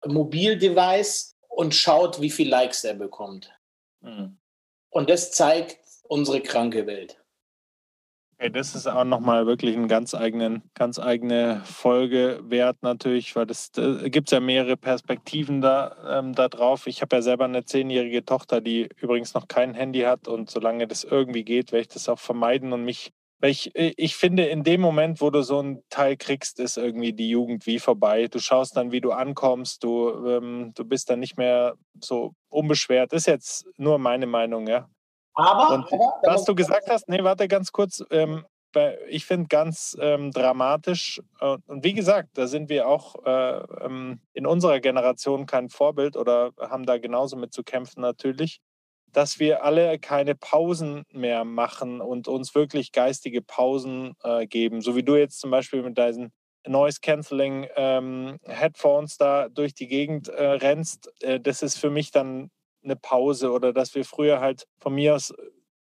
Mobildevice 0.05 1.35
und 1.49 1.75
schaut, 1.75 2.21
wie 2.21 2.31
viele 2.31 2.49
Likes 2.49 2.83
er 2.83 2.95
bekommt. 2.95 3.51
Mhm. 4.03 4.37
Und 4.89 5.09
das 5.09 5.31
zeigt 5.31 5.79
unsere 6.03 6.41
kranke 6.41 6.85
Welt. 6.85 7.19
Okay, 8.37 8.49
das 8.49 8.75
ist 8.75 8.87
auch 8.87 9.05
nochmal 9.05 9.45
wirklich 9.45 9.75
ein 9.75 9.87
ganz 9.87 10.13
eigenen, 10.13 10.63
ganz 10.73 10.99
eigene 10.99 11.61
Folge 11.65 12.41
wert 12.43 12.77
natürlich, 12.81 13.35
weil 13.35 13.45
da 13.45 14.09
gibt 14.09 14.27
es 14.27 14.31
ja 14.31 14.39
mehrere 14.39 14.75
Perspektiven 14.75 15.61
da, 15.61 16.19
ähm, 16.19 16.33
da 16.33 16.49
drauf. 16.49 16.87
Ich 16.87 17.01
habe 17.01 17.15
ja 17.15 17.21
selber 17.21 17.45
eine 17.45 17.63
zehnjährige 17.63 18.25
Tochter, 18.25 18.59
die 18.59 18.89
übrigens 18.97 19.33
noch 19.33 19.47
kein 19.47 19.73
Handy 19.73 20.01
hat 20.01 20.27
und 20.27 20.49
solange 20.49 20.87
das 20.87 21.03
irgendwie 21.03 21.43
geht, 21.43 21.71
werde 21.71 21.81
ich 21.81 21.87
das 21.87 22.09
auch 22.09 22.19
vermeiden 22.19 22.73
und 22.73 22.83
mich 22.83 23.13
weil 23.43 23.51
ich, 23.51 23.75
äh, 23.75 23.93
ich 23.97 24.15
finde, 24.15 24.45
in 24.45 24.63
dem 24.63 24.79
Moment, 24.79 25.19
wo 25.19 25.29
du 25.29 25.41
so 25.41 25.59
einen 25.59 25.83
Teil 25.89 26.15
kriegst, 26.15 26.61
ist 26.61 26.77
irgendwie 26.77 27.11
die 27.11 27.27
Jugend 27.27 27.65
wie 27.65 27.77
vorbei. 27.77 28.27
Du 28.29 28.39
schaust 28.39 28.77
dann, 28.77 28.93
wie 28.93 29.01
du 29.01 29.11
ankommst, 29.11 29.83
du, 29.83 30.11
ähm, 30.25 30.71
du 30.75 30.85
bist 30.85 31.09
dann 31.09 31.19
nicht 31.19 31.37
mehr 31.37 31.73
so 31.99 32.31
unbeschwert. 32.47 33.11
Ist 33.11 33.27
jetzt 33.27 33.65
nur 33.75 33.99
meine 33.99 34.27
Meinung, 34.27 34.65
ja. 34.67 34.87
Aber, 35.33 35.73
Und 35.73 35.91
was 36.23 36.45
du 36.45 36.55
gesagt 36.55 36.87
hast, 36.89 37.09
nee, 37.09 37.21
warte 37.21 37.49
ganz 37.49 37.73
kurz. 37.73 38.01
Ähm, 38.11 38.45
ich 39.09 39.25
finde 39.25 39.49
ganz 39.49 39.97
ähm, 39.99 40.31
dramatisch. 40.31 41.21
Äh, 41.41 41.57
und 41.67 41.83
wie 41.83 41.93
gesagt, 41.93 42.29
da 42.35 42.47
sind 42.47 42.69
wir 42.69 42.87
auch 42.87 43.25
äh, 43.25 43.57
ähm, 43.83 44.21
in 44.31 44.47
unserer 44.47 44.79
Generation 44.79 45.47
kein 45.47 45.67
Vorbild 45.67 46.15
oder 46.15 46.51
haben 46.61 46.85
da 46.85 46.97
genauso 46.97 47.35
mit 47.35 47.53
zu 47.53 47.61
kämpfen 47.63 47.99
natürlich 47.99 48.61
dass 49.14 49.39
wir 49.39 49.64
alle 49.64 49.99
keine 49.99 50.36
Pausen 50.36 51.03
mehr 51.11 51.45
machen 51.45 52.01
und 52.01 52.28
uns 52.28 52.55
wirklich 52.55 52.91
geistige 52.91 53.41
Pausen 53.41 54.14
äh, 54.24 54.45
geben. 54.47 54.82
So 54.82 54.95
wie 54.95 55.03
du 55.03 55.16
jetzt 55.16 55.39
zum 55.39 55.51
Beispiel 55.51 55.84
mit 55.84 55.97
deinen 55.97 56.32
Noise 56.68 56.99
Cancelling 57.01 57.68
ähm, 57.76 58.38
Headphones 58.43 59.18
da 59.18 59.49
durch 59.49 59.74
die 59.74 59.88
Gegend 59.88 60.30
äh, 60.30 60.43
rennst. 60.43 61.11
Äh, 61.22 61.39
das 61.39 61.61
ist 61.61 61.78
für 61.78 61.89
mich 61.89 62.11
dann 62.11 62.49
eine 62.84 62.95
Pause 62.95 63.51
oder 63.51 63.74
dass 63.74 63.95
wir 63.95 64.05
früher 64.05 64.39
halt 64.39 64.66
von 64.80 64.93
mir 64.93 65.16
aus 65.16 65.34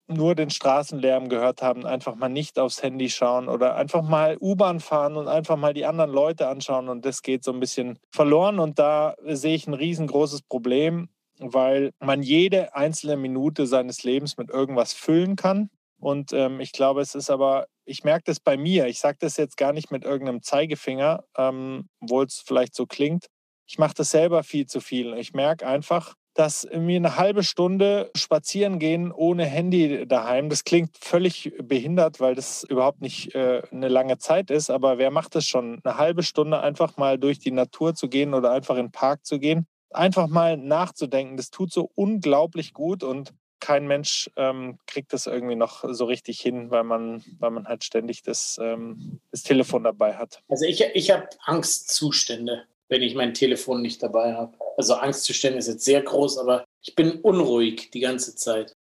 nur 0.08 0.34
den 0.34 0.50
Straßenlärm 0.50 1.28
gehört 1.28 1.62
haben, 1.62 1.84
einfach 1.84 2.14
mal 2.14 2.28
nicht 2.28 2.58
aufs 2.58 2.82
Handy 2.82 3.10
schauen 3.10 3.48
oder 3.48 3.74
einfach 3.74 4.02
mal 4.02 4.36
U-Bahn 4.40 4.78
fahren 4.78 5.16
und 5.16 5.26
einfach 5.26 5.56
mal 5.56 5.74
die 5.74 5.84
anderen 5.84 6.12
Leute 6.12 6.46
anschauen 6.46 6.88
und 6.88 7.04
das 7.04 7.22
geht 7.22 7.42
so 7.42 7.52
ein 7.52 7.58
bisschen 7.58 7.98
verloren 8.10 8.60
und 8.60 8.78
da 8.78 9.16
sehe 9.24 9.56
ich 9.56 9.66
ein 9.66 9.74
riesengroßes 9.74 10.42
Problem 10.42 11.08
weil 11.38 11.92
man 12.00 12.22
jede 12.22 12.74
einzelne 12.74 13.16
Minute 13.16 13.66
seines 13.66 14.04
Lebens 14.04 14.36
mit 14.36 14.50
irgendwas 14.50 14.92
füllen 14.92 15.36
kann. 15.36 15.70
Und 15.98 16.32
ähm, 16.32 16.60
ich 16.60 16.72
glaube, 16.72 17.00
es 17.00 17.14
ist 17.14 17.30
aber, 17.30 17.66
ich 17.84 18.04
merke 18.04 18.24
das 18.26 18.40
bei 18.40 18.56
mir, 18.56 18.86
ich 18.86 18.98
sage 18.98 19.18
das 19.20 19.36
jetzt 19.36 19.56
gar 19.56 19.72
nicht 19.72 19.90
mit 19.90 20.04
irgendeinem 20.04 20.42
Zeigefinger, 20.42 21.24
ähm, 21.36 21.88
obwohl 22.00 22.26
es 22.26 22.42
vielleicht 22.44 22.74
so 22.74 22.86
klingt. 22.86 23.26
Ich 23.66 23.78
mache 23.78 23.94
das 23.94 24.10
selber 24.10 24.44
viel 24.44 24.66
zu 24.66 24.80
viel. 24.80 25.14
Ich 25.14 25.32
merke 25.32 25.66
einfach, 25.66 26.14
dass 26.34 26.68
mir 26.70 26.96
eine 26.96 27.16
halbe 27.16 27.42
Stunde 27.42 28.10
spazieren 28.14 28.78
gehen 28.78 29.10
ohne 29.10 29.46
Handy 29.46 30.06
daheim, 30.06 30.50
das 30.50 30.64
klingt 30.64 30.96
völlig 30.98 31.54
behindert, 31.62 32.20
weil 32.20 32.34
das 32.34 32.62
überhaupt 32.64 33.00
nicht 33.00 33.34
äh, 33.34 33.62
eine 33.72 33.88
lange 33.88 34.18
Zeit 34.18 34.50
ist. 34.50 34.68
Aber 34.68 34.98
wer 34.98 35.10
macht 35.10 35.34
das 35.34 35.46
schon? 35.46 35.80
Eine 35.82 35.96
halbe 35.96 36.22
Stunde 36.22 36.60
einfach 36.60 36.98
mal 36.98 37.18
durch 37.18 37.38
die 37.38 37.52
Natur 37.52 37.94
zu 37.94 38.08
gehen 38.08 38.34
oder 38.34 38.52
einfach 38.52 38.76
in 38.76 38.86
den 38.86 38.92
Park 38.92 39.24
zu 39.24 39.38
gehen 39.38 39.66
einfach 39.90 40.28
mal 40.28 40.56
nachzudenken. 40.56 41.36
Das 41.36 41.50
tut 41.50 41.72
so 41.72 41.90
unglaublich 41.94 42.72
gut 42.72 43.02
und 43.02 43.32
kein 43.60 43.86
Mensch 43.86 44.30
ähm, 44.36 44.78
kriegt 44.86 45.12
das 45.12 45.26
irgendwie 45.26 45.56
noch 45.56 45.84
so 45.88 46.04
richtig 46.04 46.40
hin, 46.40 46.70
weil 46.70 46.84
man, 46.84 47.24
weil 47.38 47.50
man 47.50 47.66
halt 47.66 47.84
ständig 47.84 48.22
das, 48.22 48.58
ähm, 48.62 49.20
das 49.30 49.42
Telefon 49.42 49.84
dabei 49.84 50.14
hat. 50.14 50.42
Also 50.48 50.66
ich, 50.66 50.84
ich 50.94 51.10
habe 51.10 51.28
Angstzustände, 51.44 52.64
wenn 52.88 53.02
ich 53.02 53.14
mein 53.14 53.34
Telefon 53.34 53.82
nicht 53.82 54.02
dabei 54.02 54.34
habe. 54.34 54.56
Also 54.76 54.94
Angstzustände 54.94 55.58
ist 55.58 55.68
jetzt 55.68 55.84
sehr 55.84 56.02
groß, 56.02 56.38
aber 56.38 56.64
ich 56.82 56.94
bin 56.94 57.20
unruhig 57.20 57.90
die 57.90 58.00
ganze 58.00 58.36
Zeit. 58.36 58.74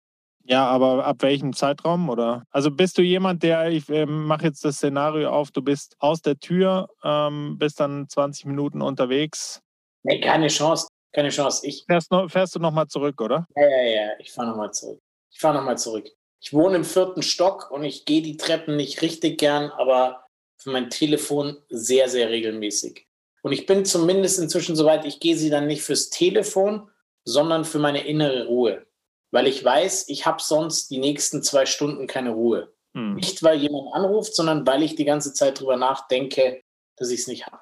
Ja, 0.47 0.67
aber 0.67 1.07
ab 1.07 1.23
welchem 1.23 1.55
Zeitraum 1.55 2.11
oder? 2.11 2.45
Also 2.51 2.71
bist 2.71 2.99
du 2.99 3.03
jemand, 3.03 3.43
der, 3.43 3.71
ich 3.71 3.89
äh, 3.89 4.05
mache 4.05 4.45
jetzt 4.45 4.65
das 4.65 4.77
Szenario 4.77 5.31
auf, 5.31 5.51
du 5.51 5.63
bist 5.63 5.97
aus 6.01 6.21
der 6.21 6.39
Tür, 6.39 6.89
ähm, 7.03 7.57
bist 7.59 7.81
dann 7.81 8.09
20 8.09 8.45
Minuten 8.45 8.83
unterwegs. 8.83 9.63
Nee, 10.03 10.21
keine 10.21 10.49
Chance. 10.49 10.89
Keine 11.15 11.31
Chance. 11.31 11.67
Ich, 11.67 11.85
fährst, 11.87 12.11
noch, 12.11 12.29
fährst 12.29 12.57
du 12.57 12.59
nochmal 12.59 12.89
zurück, 12.89 13.21
oder? 13.21 13.47
Ja, 13.57 13.69
ja, 13.69 13.83
ja. 13.83 14.11
Ich 14.19 14.33
fahre 14.33 14.49
nochmal 14.49 14.73
zurück. 14.73 15.01
Ich 15.31 15.39
fahre 15.39 15.57
nochmal 15.57 15.79
zurück. 15.79 16.09
Ich 16.41 16.53
wohne 16.53 16.77
im 16.77 16.85
vierten 16.85 17.23
Stock 17.23 17.71
und 17.71 17.85
ich 17.85 18.05
gehe 18.05 18.21
die 18.21 18.37
Treppen 18.37 18.77
nicht 18.77 19.01
richtig 19.01 19.39
gern, 19.39 19.71
aber 19.71 20.27
für 20.59 20.71
mein 20.71 20.91
Telefon 20.91 21.57
sehr, 21.71 22.09
sehr 22.09 22.31
regelmäßig. 22.31 23.07
Und 23.43 23.53
ich 23.53 23.67
bin 23.67 23.85
zumindest 23.85 24.41
inzwischen 24.41 24.75
soweit, 24.75 25.05
ich 25.05 25.21
gehe 25.21 25.37
sie 25.37 25.51
dann 25.51 25.67
nicht 25.67 25.83
fürs 25.83 26.11
Telefon, 26.11 26.91
sondern 27.25 27.65
für 27.65 27.79
meine 27.79 28.05
innere 28.07 28.47
Ruhe. 28.47 28.87
Weil 29.31 29.47
ich 29.47 29.65
weiß, 29.65 30.09
ich 30.09 30.27
habe 30.27 30.43
sonst 30.43 30.91
die 30.91 30.99
nächsten 30.99 31.43
zwei 31.43 31.67
Stunden 31.67 32.07
keine 32.07 32.31
Ruhe. 32.31 32.73
Hm. 32.95 33.15
Nicht, 33.15 33.43
weil 33.43 33.59
jemand 33.59 33.95
anruft, 33.95 34.35
sondern 34.35 34.67
weil 34.67 34.83
ich 34.83 34.97
die 34.97 35.05
ganze 35.05 35.33
Zeit 35.33 35.61
drüber 35.61 35.77
nachdenke, 35.77 36.63
dass 36.97 37.11
ich 37.11 37.21
es 37.21 37.27
nicht 37.27 37.47
habe. 37.47 37.61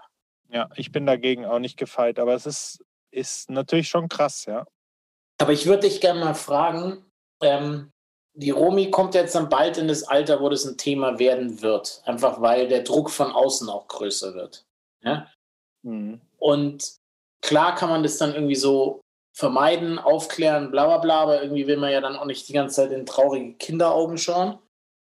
Ja, 0.50 0.68
ich 0.76 0.92
bin 0.92 1.06
dagegen 1.06 1.46
auch 1.46 1.58
nicht 1.58 1.78
gefeit, 1.78 2.18
aber 2.18 2.34
es 2.34 2.46
ist 2.46 2.84
ist 3.12 3.50
natürlich 3.50 3.88
schon 3.88 4.08
krass, 4.08 4.46
ja. 4.46 4.66
Aber 5.38 5.52
ich 5.52 5.66
würde 5.66 5.88
dich 5.88 6.00
gerne 6.00 6.20
mal 6.20 6.34
fragen, 6.34 7.04
ähm, 7.42 7.90
die 8.34 8.50
Romi 8.50 8.90
kommt 8.90 9.14
jetzt 9.14 9.34
dann 9.34 9.48
bald 9.48 9.76
in 9.76 9.88
das 9.88 10.04
Alter, 10.04 10.40
wo 10.40 10.48
das 10.48 10.64
ein 10.64 10.78
Thema 10.78 11.18
werden 11.18 11.60
wird. 11.60 12.02
Einfach 12.04 12.40
weil 12.40 12.68
der 12.68 12.82
Druck 12.82 13.10
von 13.10 13.32
außen 13.32 13.68
auch 13.68 13.88
größer 13.88 14.34
wird. 14.34 14.64
Ja? 15.02 15.30
Mhm. 15.82 16.20
Und 16.38 16.96
klar 17.42 17.74
kann 17.74 17.90
man 17.90 18.02
das 18.02 18.18
dann 18.18 18.34
irgendwie 18.34 18.54
so 18.54 19.00
vermeiden, 19.34 19.98
aufklären, 19.98 20.70
bla 20.70 20.86
bla 20.86 20.98
bla, 20.98 21.22
aber 21.22 21.42
irgendwie 21.42 21.66
will 21.66 21.76
man 21.76 21.90
ja 21.90 22.00
dann 22.00 22.16
auch 22.16 22.24
nicht 22.24 22.48
die 22.48 22.52
ganze 22.52 22.76
Zeit 22.76 22.92
in 22.92 23.06
traurige 23.06 23.54
Kinderaugen 23.54 24.18
schauen. 24.18 24.58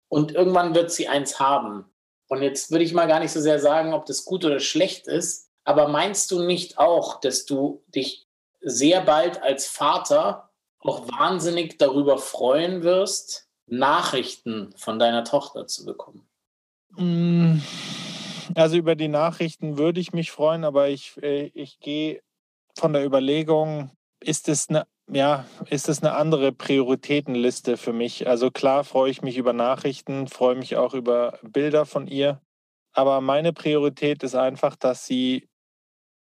Und 0.09 0.32
irgendwann 0.32 0.74
wird 0.74 0.90
sie 0.90 1.09
eins 1.09 1.38
haben. 1.38 1.90
Und 2.28 2.42
jetzt 2.42 2.70
würde 2.70 2.84
ich 2.84 2.92
mal 2.92 3.07
gar 3.07 3.20
nicht 3.20 3.32
so 3.32 3.40
sehr 3.40 3.59
sagen, 3.59 3.92
ob 3.92 4.07
das 4.07 4.24
gut 4.24 4.44
oder 4.44 4.61
schlecht 4.61 5.07
ist, 5.07 5.49
aber 5.64 5.88
meinst 5.88 6.30
du 6.30 6.42
nicht 6.42 6.78
auch, 6.78 7.20
dass 7.20 7.44
du 7.44 7.82
dich 7.88 8.26
sehr 8.61 9.02
bald 9.02 9.42
als 9.42 9.66
Vater 9.66 10.50
auch 10.80 11.08
wahnsinnig 11.08 11.78
darüber 11.78 12.18
freuen 12.18 12.82
wirst, 12.82 13.48
Nachrichten 13.66 14.72
von 14.76 14.98
deiner 14.98 15.24
Tochter 15.24 15.66
zu 15.66 15.84
bekommen? 15.84 16.28
Mm, 16.96 17.58
also 18.54 18.76
über 18.76 18.96
die 18.96 19.08
Nachrichten 19.08 19.78
würde 19.78 20.00
ich 20.00 20.12
mich 20.12 20.30
freuen, 20.30 20.64
aber 20.64 20.88
ich, 20.88 21.16
äh, 21.22 21.50
ich 21.54 21.78
gehe 21.80 22.22
von 22.76 22.92
der 22.92 23.04
Überlegung, 23.04 23.90
ist 24.20 24.48
es 24.48 24.68
eine 24.68 24.86
ja, 25.12 25.44
ist 25.68 25.88
es 25.88 26.02
eine 26.02 26.14
andere 26.14 26.52
Prioritätenliste 26.52 27.76
für 27.76 27.92
mich. 27.92 28.28
Also 28.28 28.50
klar 28.50 28.84
freue 28.84 29.11
ich 29.11 29.22
mich 29.22 29.36
über 29.36 29.52
Nachrichten, 29.52 30.28
freue 30.28 30.54
mich 30.54 30.76
auch 30.76 30.94
über 30.94 31.38
Bilder 31.42 31.84
von 31.84 32.06
ihr. 32.06 32.40
Aber 32.92 33.20
meine 33.20 33.52
Priorität 33.52 34.22
ist 34.22 34.34
einfach, 34.34 34.76
dass 34.76 35.06
sie 35.06 35.48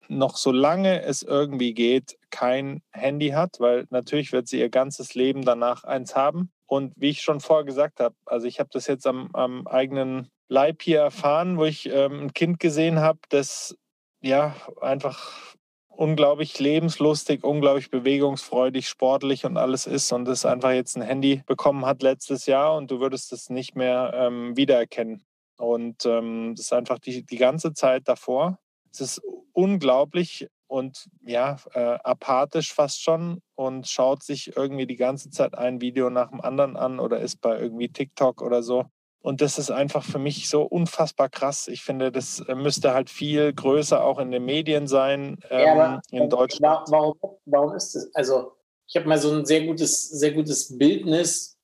noch 0.09 0.37
so 0.37 0.53
lange 0.53 1.03
es 1.03 1.23
irgendwie 1.23 1.75
geht, 1.75 2.17
kein 2.31 2.83
Handy 2.93 3.31
hat, 3.31 3.61
weil 3.61 3.87
natürlich 3.91 4.33
wird 4.33 4.49
sie 4.49 4.61
ihr 4.61 4.71
ganzes 4.71 5.15
Leben 5.15 5.45
danach 5.45 5.85
eins 5.85 6.17
haben. 6.17 6.51
Und 6.67 6.93
wie 6.97 7.11
ich 7.11 7.23
schon 7.23 7.41
vorher 7.41 7.65
gesagt 7.65 8.01
habe, 8.01 8.15
also 8.27 8.47
ich 8.47 8.59
habe 8.59 8.71
das 8.73 8.87
jetzt 8.87 9.07
am, 9.07 9.31
am 9.35 9.67
eigenen 9.67 10.29
Leib 10.49 10.83
hier 10.83 11.01
erfahren, 11.01 11.59
wo 11.59 11.65
ich 11.65 11.87
ähm, 11.87 12.25
ein 12.25 12.33
Kind 12.35 12.61
gesehen 12.61 13.01
habe, 13.01 13.19
das 13.29 13.77
ja 14.21 14.57
einfach 14.81 15.55
unglaublich 15.89 16.59
lebenslustig, 16.59 17.45
unglaublich 17.45 17.91
bewegungsfreudig, 17.91 18.89
sportlich 18.89 19.45
und 19.45 19.57
alles 19.57 19.87
ist 19.87 20.13
und 20.13 20.25
das 20.25 20.45
einfach 20.45 20.73
jetzt 20.73 20.97
ein 20.97 21.03
Handy 21.03 21.43
bekommen 21.47 21.87
hat 21.87 22.03
letztes 22.03 22.47
Jahr 22.47 22.77
und 22.77 22.91
du 22.91 23.01
würdest 23.01 23.33
es 23.33 23.51
nicht 23.51 23.77
mehr 23.77 24.13
ähm, 24.15 24.57
wiedererkennen. 24.57 25.25
Und 25.57 26.05
ähm, 26.05 26.55
das 26.57 26.67
ist 26.67 26.73
einfach 26.73 26.99
die, 26.99 27.25
die 27.25 27.37
ganze 27.37 27.75
Zeit 27.75 28.09
davor. 28.09 28.59
Es 28.95 29.01
ist 29.01 29.23
unglaublich 29.53 30.49
und 30.67 31.09
ja, 31.25 31.57
äh, 31.73 31.99
apathisch 32.03 32.73
fast 32.73 33.03
schon 33.03 33.41
und 33.55 33.89
schaut 33.89 34.23
sich 34.23 34.57
irgendwie 34.57 34.87
die 34.87 34.97
ganze 34.97 35.31
Zeit 35.31 35.57
ein 35.57 35.81
Video 35.81 36.11
nach 36.11 36.31
dem 36.31 36.41
anderen 36.41 36.77
an 36.77 37.01
oder 37.01 37.21
ist 37.21 37.41
bei 37.41 37.59
irgendwie 37.59 37.89
TikTok 37.89 38.41
oder 38.41 38.63
so. 38.63 38.85
Und 39.21 39.41
das 39.41 39.59
ist 39.59 39.71
einfach 39.71 40.05
für 40.05 40.19
mich 40.19 40.49
so 40.49 40.63
unfassbar 40.63 41.29
krass. 41.29 41.67
Ich 41.67 41.83
finde, 41.83 42.13
das 42.13 42.41
äh, 42.41 42.55
müsste 42.55 42.93
halt 42.93 43.09
viel 43.09 43.53
größer 43.53 44.05
auch 44.05 44.19
in 44.19 44.31
den 44.31 44.45
Medien 44.45 44.87
sein 44.87 45.39
ähm, 45.49 45.77
ja, 45.79 46.01
in 46.11 46.29
Deutschland. 46.29 46.89
Warum, 46.91 47.15
warum 47.47 47.75
ist 47.75 47.95
das? 47.95 48.15
Also, 48.15 48.53
ich 48.87 48.97
habe 48.97 49.09
mal 49.09 49.19
so 49.19 49.33
ein 49.33 49.47
sehr 49.47 49.65
gutes, 49.65 50.11
sehr 50.11 50.33
gutes 50.33 50.77
Bildnis 50.77 51.59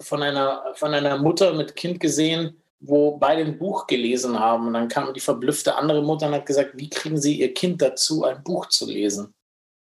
von 0.00 0.22
einer, 0.22 0.62
von 0.74 0.94
einer 0.94 1.18
Mutter 1.18 1.52
mit 1.54 1.74
Kind 1.74 2.00
gesehen, 2.00 2.61
wo 2.82 3.16
beide 3.16 3.42
ein 3.42 3.58
Buch 3.58 3.86
gelesen 3.86 4.38
haben. 4.38 4.66
Und 4.66 4.74
dann 4.74 4.88
kam 4.88 5.14
die 5.14 5.20
verblüffte 5.20 5.76
andere 5.76 6.02
Mutter 6.02 6.26
und 6.26 6.34
hat 6.34 6.46
gesagt, 6.46 6.72
wie 6.74 6.90
kriegen 6.90 7.16
Sie 7.16 7.40
Ihr 7.40 7.54
Kind 7.54 7.80
dazu, 7.80 8.24
ein 8.24 8.42
Buch 8.42 8.66
zu 8.66 8.86
lesen? 8.86 9.32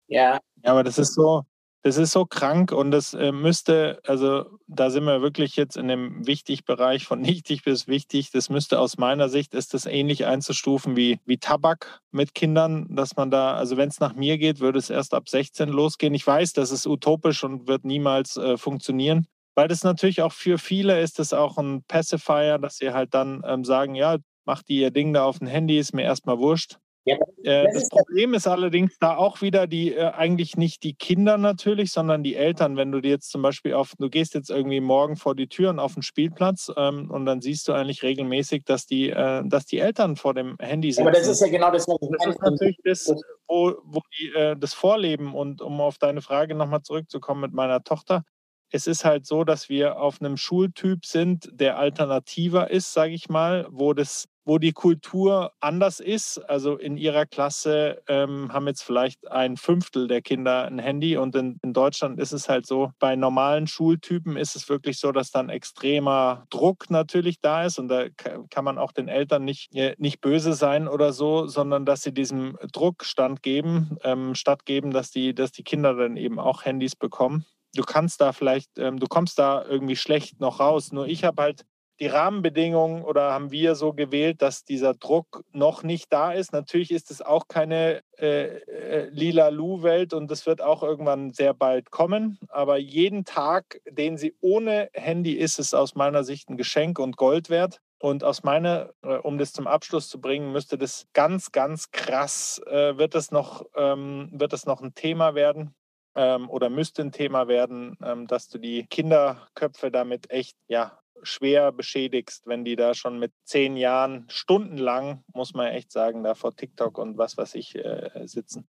Ja. 0.08 0.40
Ja, 0.64 0.72
aber 0.72 0.82
das 0.82 0.98
ist 0.98 1.14
so, 1.14 1.44
das 1.82 1.98
ist 1.98 2.12
so 2.12 2.24
krank 2.24 2.72
und 2.72 2.90
das 2.90 3.14
äh, 3.14 3.32
müsste, 3.32 4.00
also 4.04 4.46
da 4.66 4.90
sind 4.90 5.04
wir 5.04 5.20
wirklich 5.20 5.56
jetzt 5.56 5.76
in 5.76 5.88
dem 5.88 6.26
wichtig 6.26 6.64
Bereich 6.64 7.06
von 7.06 7.20
nichtig 7.20 7.64
bis 7.64 7.86
wichtig. 7.86 8.30
Das 8.30 8.48
müsste 8.48 8.80
aus 8.80 8.96
meiner 8.96 9.28
Sicht 9.28 9.54
ist 9.54 9.74
das 9.74 9.84
ähnlich 9.84 10.24
einzustufen 10.24 10.96
wie, 10.96 11.20
wie 11.26 11.36
Tabak 11.36 12.00
mit 12.10 12.34
Kindern, 12.34 12.86
dass 12.88 13.14
man 13.16 13.30
da, 13.30 13.54
also 13.54 13.76
wenn 13.76 13.90
es 13.90 14.00
nach 14.00 14.14
mir 14.14 14.38
geht, 14.38 14.60
würde 14.60 14.78
es 14.78 14.88
erst 14.90 15.12
ab 15.12 15.28
16 15.28 15.68
losgehen. 15.68 16.14
Ich 16.14 16.26
weiß, 16.26 16.54
das 16.54 16.70
ist 16.70 16.86
utopisch 16.86 17.44
und 17.44 17.68
wird 17.68 17.84
niemals 17.84 18.36
äh, 18.36 18.56
funktionieren. 18.56 19.26
Weil 19.56 19.68
das 19.68 19.82
natürlich 19.82 20.22
auch 20.22 20.32
für 20.32 20.58
viele 20.58 21.00
ist 21.00 21.18
das 21.18 21.32
auch 21.32 21.56
ein 21.56 21.82
Pacifier, 21.88 22.58
dass 22.58 22.76
sie 22.76 22.92
halt 22.92 23.14
dann 23.14 23.42
ähm, 23.46 23.64
sagen, 23.64 23.94
ja, 23.94 24.18
mach 24.44 24.62
die 24.62 24.80
ihr 24.80 24.90
Ding 24.90 25.12
da 25.14 25.24
auf 25.24 25.38
dem 25.38 25.48
Handy, 25.48 25.78
ist 25.78 25.94
mir 25.94 26.02
erstmal 26.02 26.38
wurscht. 26.38 26.78
Ja, 27.06 27.16
äh, 27.44 27.72
das 27.72 27.88
Problem 27.88 28.34
ist 28.34 28.48
allerdings 28.48 28.98
da 28.98 29.16
auch 29.16 29.40
wieder 29.40 29.68
die 29.68 29.94
äh, 29.94 30.10
eigentlich 30.10 30.56
nicht 30.56 30.82
die 30.82 30.94
Kinder 30.94 31.38
natürlich, 31.38 31.92
sondern 31.92 32.24
die 32.24 32.34
Eltern. 32.34 32.76
Wenn 32.76 32.90
du 32.90 33.00
dir 33.00 33.10
jetzt 33.10 33.30
zum 33.30 33.42
Beispiel 33.42 33.74
auf, 33.74 33.92
du 33.96 34.10
gehst 34.10 34.34
jetzt 34.34 34.50
irgendwie 34.50 34.80
morgen 34.80 35.14
vor 35.14 35.36
die 35.36 35.46
Tür 35.46 35.70
und 35.70 35.78
auf 35.78 35.94
den 35.94 36.02
Spielplatz 36.02 36.70
ähm, 36.76 37.08
und 37.08 37.24
dann 37.24 37.40
siehst 37.40 37.68
du 37.68 37.74
eigentlich 37.74 38.02
regelmäßig, 38.02 38.64
dass 38.64 38.86
die, 38.86 39.10
äh, 39.10 39.42
dass 39.46 39.66
die 39.66 39.78
Eltern 39.78 40.16
vor 40.16 40.34
dem 40.34 40.56
Handy 40.58 40.90
sind. 40.90 41.06
Aber 41.06 41.16
das 41.16 41.28
ist 41.28 41.40
ja 41.40 41.48
genau 41.48 41.70
das, 41.70 41.86
was 41.86 41.96
ich 42.02 42.08
Das 42.18 42.26
ist 42.26 42.42
natürlich 42.42 42.78
das, 42.82 43.14
wo, 43.46 43.76
wo 43.84 44.00
die 44.18 44.34
äh, 44.34 44.56
das 44.56 44.74
vorleben. 44.74 45.32
Und 45.32 45.62
um 45.62 45.80
auf 45.80 45.98
deine 45.98 46.22
Frage 46.22 46.56
nochmal 46.56 46.82
zurückzukommen 46.82 47.40
mit 47.40 47.52
meiner 47.52 47.84
Tochter, 47.84 48.24
es 48.70 48.86
ist 48.86 49.04
halt 49.04 49.26
so, 49.26 49.44
dass 49.44 49.68
wir 49.68 49.98
auf 49.98 50.20
einem 50.20 50.36
Schultyp 50.36 51.06
sind, 51.06 51.48
der 51.52 51.78
alternativer 51.78 52.70
ist, 52.70 52.92
sage 52.92 53.14
ich 53.14 53.28
mal, 53.28 53.66
wo 53.70 53.92
das 53.92 54.28
wo 54.46 54.58
die 54.58 54.72
Kultur 54.72 55.52
anders 55.60 55.98
ist. 55.98 56.38
Also 56.38 56.76
in 56.76 56.96
ihrer 56.96 57.26
Klasse 57.26 58.00
ähm, 58.06 58.52
haben 58.52 58.68
jetzt 58.68 58.82
vielleicht 58.82 59.28
ein 59.30 59.56
Fünftel 59.56 60.06
der 60.06 60.22
Kinder 60.22 60.64
ein 60.66 60.78
Handy 60.78 61.16
und 61.16 61.34
in, 61.34 61.58
in, 61.62 61.72
Deutschland 61.72 62.20
ist 62.20 62.32
es 62.32 62.48
halt 62.48 62.64
so, 62.64 62.92
bei 63.00 63.16
normalen 63.16 63.66
Schultypen 63.66 64.36
ist 64.36 64.54
es 64.54 64.68
wirklich 64.68 64.98
so, 64.98 65.10
dass 65.10 65.32
dann 65.32 65.48
extremer 65.48 66.46
Druck 66.48 66.90
natürlich 66.90 67.40
da 67.40 67.64
ist 67.64 67.78
und 67.78 67.88
da 67.88 68.06
kann 68.08 68.64
man 68.64 68.78
auch 68.78 68.92
den 68.92 69.08
Eltern 69.08 69.44
nicht, 69.44 69.74
äh, 69.74 69.96
nicht 69.98 70.20
böse 70.20 70.52
sein 70.52 70.86
oder 70.86 71.12
so, 71.12 71.48
sondern 71.48 71.84
dass 71.84 72.02
sie 72.02 72.14
diesem 72.14 72.56
Druck 72.72 73.04
standgeben, 73.04 73.98
ähm, 74.04 74.36
stattgeben, 74.36 74.92
dass 74.92 75.10
die, 75.10 75.34
dass 75.34 75.50
die 75.50 75.64
Kinder 75.64 75.94
dann 75.94 76.16
eben 76.16 76.38
auch 76.38 76.64
Handys 76.64 76.94
bekommen 76.94 77.44
du 77.76 77.82
kannst 77.82 78.20
da 78.20 78.32
vielleicht, 78.32 78.78
ähm, 78.78 78.98
du 78.98 79.06
kommst 79.06 79.38
da 79.38 79.64
irgendwie 79.64 79.96
schlecht 79.96 80.40
noch 80.40 80.60
raus. 80.60 80.92
Nur 80.92 81.06
ich 81.06 81.24
habe 81.24 81.42
halt 81.42 81.64
die 82.00 82.06
Rahmenbedingungen 82.06 83.02
oder 83.02 83.32
haben 83.32 83.50
wir 83.50 83.74
so 83.74 83.92
gewählt, 83.92 84.42
dass 84.42 84.64
dieser 84.64 84.94
Druck 84.94 85.44
noch 85.52 85.82
nicht 85.82 86.12
da 86.12 86.32
ist. 86.32 86.52
Natürlich 86.52 86.90
ist 86.90 87.10
es 87.10 87.22
auch 87.22 87.48
keine 87.48 88.02
äh, 88.18 88.58
äh, 88.58 89.08
lila 89.10 89.48
Lu-Welt 89.48 90.12
und 90.12 90.30
das 90.30 90.46
wird 90.46 90.60
auch 90.60 90.82
irgendwann 90.82 91.32
sehr 91.32 91.54
bald 91.54 91.90
kommen. 91.90 92.38
Aber 92.48 92.76
jeden 92.76 93.24
Tag, 93.24 93.80
den 93.88 94.18
sie 94.18 94.34
ohne 94.40 94.90
Handy 94.92 95.32
ist, 95.32 95.58
ist 95.58 95.74
aus 95.74 95.94
meiner 95.94 96.22
Sicht 96.24 96.50
ein 96.50 96.58
Geschenk 96.58 96.98
und 96.98 97.16
Gold 97.16 97.48
wert. 97.50 97.80
Und 97.98 98.24
aus 98.24 98.42
meiner, 98.42 98.90
äh, 99.02 99.16
um 99.16 99.38
das 99.38 99.54
zum 99.54 99.66
Abschluss 99.66 100.10
zu 100.10 100.20
bringen, 100.20 100.52
müsste 100.52 100.76
das 100.76 101.06
ganz, 101.14 101.50
ganz 101.50 101.90
krass, 101.92 102.60
äh, 102.66 102.98
wird, 102.98 103.14
das 103.14 103.30
noch, 103.30 103.64
ähm, 103.74 104.28
wird 104.32 104.52
das 104.52 104.66
noch 104.66 104.82
ein 104.82 104.94
Thema 104.94 105.34
werden 105.34 105.74
ähm, 106.16 106.50
oder 106.50 106.70
müsste 106.70 107.02
ein 107.02 107.12
Thema 107.12 107.46
werden, 107.46 107.96
ähm, 108.02 108.26
dass 108.26 108.48
du 108.48 108.58
die 108.58 108.86
Kinderköpfe 108.86 109.90
damit 109.90 110.30
echt 110.30 110.56
ja, 110.66 110.98
schwer 111.22 111.72
beschädigst, 111.72 112.46
wenn 112.46 112.64
die 112.64 112.76
da 112.76 112.94
schon 112.94 113.18
mit 113.18 113.32
zehn 113.44 113.76
Jahren 113.76 114.24
stundenlang, 114.28 115.22
muss 115.34 115.52
man 115.54 115.68
echt 115.68 115.92
sagen, 115.92 116.24
da 116.24 116.34
vor 116.34 116.56
TikTok 116.56 116.98
und 116.98 117.18
was 117.18 117.36
weiß 117.36 117.54
ich 117.54 117.74
äh, 117.76 118.10
sitzen. 118.24 118.66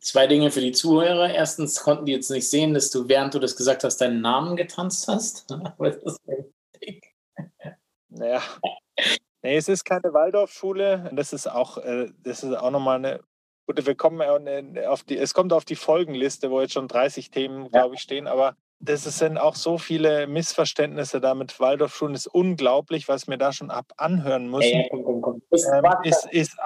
Zwei 0.00 0.28
Dinge 0.28 0.52
für 0.52 0.60
die 0.60 0.70
Zuhörer. 0.70 1.34
Erstens 1.34 1.80
konnten 1.80 2.06
die 2.06 2.12
jetzt 2.12 2.30
nicht 2.30 2.48
sehen, 2.48 2.74
dass 2.74 2.90
du, 2.90 3.08
während 3.08 3.34
du 3.34 3.40
das 3.40 3.56
gesagt 3.56 3.82
hast, 3.82 3.96
deinen 3.96 4.20
Namen 4.20 4.54
getanzt 4.56 5.08
hast. 5.08 5.50
naja. 8.08 8.40
Nee, 9.42 9.56
es 9.56 9.68
ist 9.68 9.84
keine 9.84 10.12
Waldorfschule. 10.12 11.10
Das 11.14 11.32
ist 11.32 11.50
auch, 11.50 11.78
äh, 11.78 12.12
das 12.22 12.44
ist 12.44 12.54
auch 12.54 12.70
nochmal 12.70 12.98
eine 12.98 13.20
Gut, 13.70 13.86
wir 13.86 13.94
kommen 13.94 14.20
auf 14.88 15.04
die, 15.04 15.16
es 15.16 15.32
kommt 15.32 15.52
auf 15.52 15.64
die 15.64 15.76
Folgenliste, 15.76 16.50
wo 16.50 16.60
jetzt 16.60 16.72
schon 16.72 16.88
30 16.88 17.30
Themen, 17.30 17.62
ja. 17.66 17.68
glaube 17.68 17.94
ich, 17.94 18.00
stehen, 18.00 18.26
aber 18.26 18.56
das 18.80 19.04
sind 19.04 19.38
auch 19.38 19.54
so 19.54 19.78
viele 19.78 20.26
Missverständnisse 20.26 21.20
da 21.20 21.36
mit 21.36 21.60
Waldorfschulen. 21.60 22.16
Ist 22.16 22.26
unglaublich, 22.26 23.06
was 23.06 23.28
mir 23.28 23.38
da 23.38 23.52
schon 23.52 23.70
ab 23.70 23.92
anhören. 23.96 24.52
Ja, 24.60 24.82
komm, 24.90 25.04
komm, 25.04 25.22
komm. 25.22 25.42
Ist, 25.50 25.68
ähm, 25.72 25.84
ist, 26.02 26.26
ist 26.32 26.56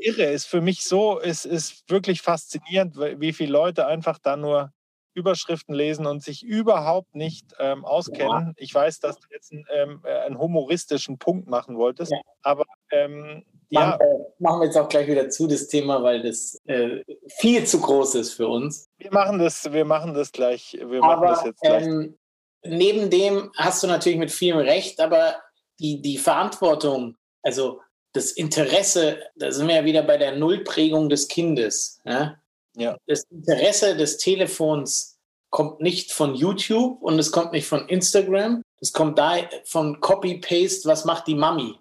irre. 0.00 0.24
Ist 0.24 0.46
für 0.46 0.60
mich 0.60 0.82
so, 0.82 1.20
ist, 1.20 1.44
ist 1.44 1.88
wirklich 1.88 2.22
faszinierend, 2.22 2.96
wie 2.98 3.32
viele 3.32 3.52
Leute 3.52 3.86
einfach 3.86 4.18
da 4.18 4.36
nur 4.36 4.72
Überschriften 5.14 5.76
lesen 5.76 6.06
und 6.06 6.24
sich 6.24 6.42
überhaupt 6.42 7.14
nicht 7.14 7.54
ähm, 7.60 7.84
auskennen. 7.84 8.46
Ja. 8.48 8.52
Ich 8.56 8.74
weiß, 8.74 8.98
dass 8.98 9.20
du 9.20 9.28
jetzt 9.30 9.52
einen, 9.52 9.64
ähm, 9.72 10.00
äh, 10.02 10.12
einen 10.22 10.38
humoristischen 10.38 11.18
Punkt 11.18 11.48
machen 11.48 11.76
wolltest, 11.76 12.10
ja. 12.10 12.18
aber 12.42 12.64
ähm, 12.90 13.44
ja. 13.70 13.80
Machen, 13.80 14.00
äh, 14.00 14.42
machen, 14.42 14.60
wir 14.60 14.66
jetzt 14.66 14.78
auch 14.78 14.88
gleich 14.88 15.06
wieder 15.06 15.28
zu, 15.28 15.46
das 15.46 15.68
Thema, 15.68 16.02
weil 16.02 16.22
das 16.22 16.60
äh, 16.66 17.02
viel 17.38 17.64
zu 17.64 17.80
groß 17.80 18.14
ist 18.16 18.32
für 18.32 18.48
uns. 18.48 18.88
Wir 18.98 19.12
machen 19.12 19.38
das, 19.38 19.70
wir 19.72 19.84
machen 19.84 20.14
das 20.14 20.32
gleich. 20.32 20.72
Wir 20.72 21.02
aber, 21.02 21.16
machen 21.16 21.26
das 21.26 21.44
jetzt 21.44 21.60
gleich. 21.60 21.84
Ähm, 21.84 22.18
neben 22.64 23.10
dem 23.10 23.50
hast 23.56 23.82
du 23.82 23.86
natürlich 23.86 24.18
mit 24.18 24.30
vielem 24.30 24.58
recht, 24.58 25.00
aber 25.00 25.36
die, 25.80 26.00
die 26.00 26.18
Verantwortung, 26.18 27.16
also 27.42 27.80
das 28.12 28.32
Interesse, 28.32 29.22
da 29.36 29.52
sind 29.52 29.68
wir 29.68 29.76
ja 29.76 29.84
wieder 29.84 30.02
bei 30.02 30.16
der 30.16 30.36
Nullprägung 30.36 31.08
des 31.08 31.28
Kindes. 31.28 32.00
Ja? 32.04 32.40
Ja. 32.76 32.96
Das 33.06 33.24
Interesse 33.30 33.96
des 33.96 34.18
Telefons 34.18 35.18
kommt 35.50 35.80
nicht 35.80 36.12
von 36.12 36.34
YouTube 36.34 37.02
und 37.02 37.18
es 37.18 37.32
kommt 37.32 37.52
nicht 37.52 37.66
von 37.66 37.88
Instagram. 37.88 38.62
Es 38.80 38.92
kommt 38.92 39.18
da 39.18 39.36
von 39.64 40.00
Copy-Paste, 40.00 40.88
was 40.88 41.04
macht 41.04 41.26
die 41.26 41.34
Mami? 41.34 41.74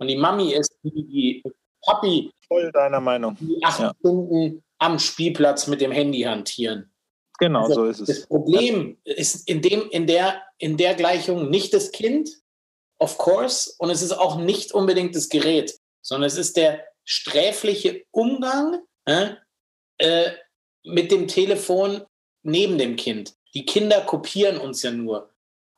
Und 0.00 0.08
die 0.08 0.16
Mami 0.16 0.52
ist 0.54 0.74
die, 0.82 0.90
die 0.90 1.42
Papi. 1.82 2.32
Voll 2.48 2.72
deiner 2.72 3.00
Meinung. 3.00 3.36
Die 3.38 3.62
acht 3.62 3.80
ja. 3.80 3.92
Stunden 4.00 4.62
am 4.78 4.98
Spielplatz 4.98 5.66
mit 5.66 5.80
dem 5.80 5.92
Handy 5.92 6.22
hantieren. 6.22 6.90
Genau, 7.38 7.64
also 7.64 7.74
so 7.74 7.84
ist 7.86 8.00
es. 8.00 8.06
Das 8.06 8.26
Problem 8.26 8.98
ist 9.04 9.48
in, 9.48 9.62
dem, 9.62 9.88
in, 9.90 10.06
der, 10.06 10.42
in 10.58 10.76
der 10.76 10.94
Gleichung 10.94 11.50
nicht 11.50 11.72
das 11.74 11.90
Kind, 11.92 12.30
of 12.98 13.18
course, 13.18 13.74
und 13.78 13.90
es 13.90 14.02
ist 14.02 14.12
auch 14.12 14.38
nicht 14.38 14.72
unbedingt 14.72 15.14
das 15.14 15.28
Gerät, 15.28 15.78
sondern 16.02 16.26
es 16.26 16.36
ist 16.36 16.56
der 16.56 16.84
sträfliche 17.04 18.04
Umgang 18.10 18.80
äh, 19.04 19.34
äh, 19.98 20.30
mit 20.84 21.10
dem 21.10 21.28
Telefon 21.28 22.02
neben 22.42 22.78
dem 22.78 22.96
Kind. 22.96 23.34
Die 23.54 23.66
Kinder 23.66 24.00
kopieren 24.02 24.58
uns 24.58 24.82
ja 24.82 24.90
nur. 24.90 25.30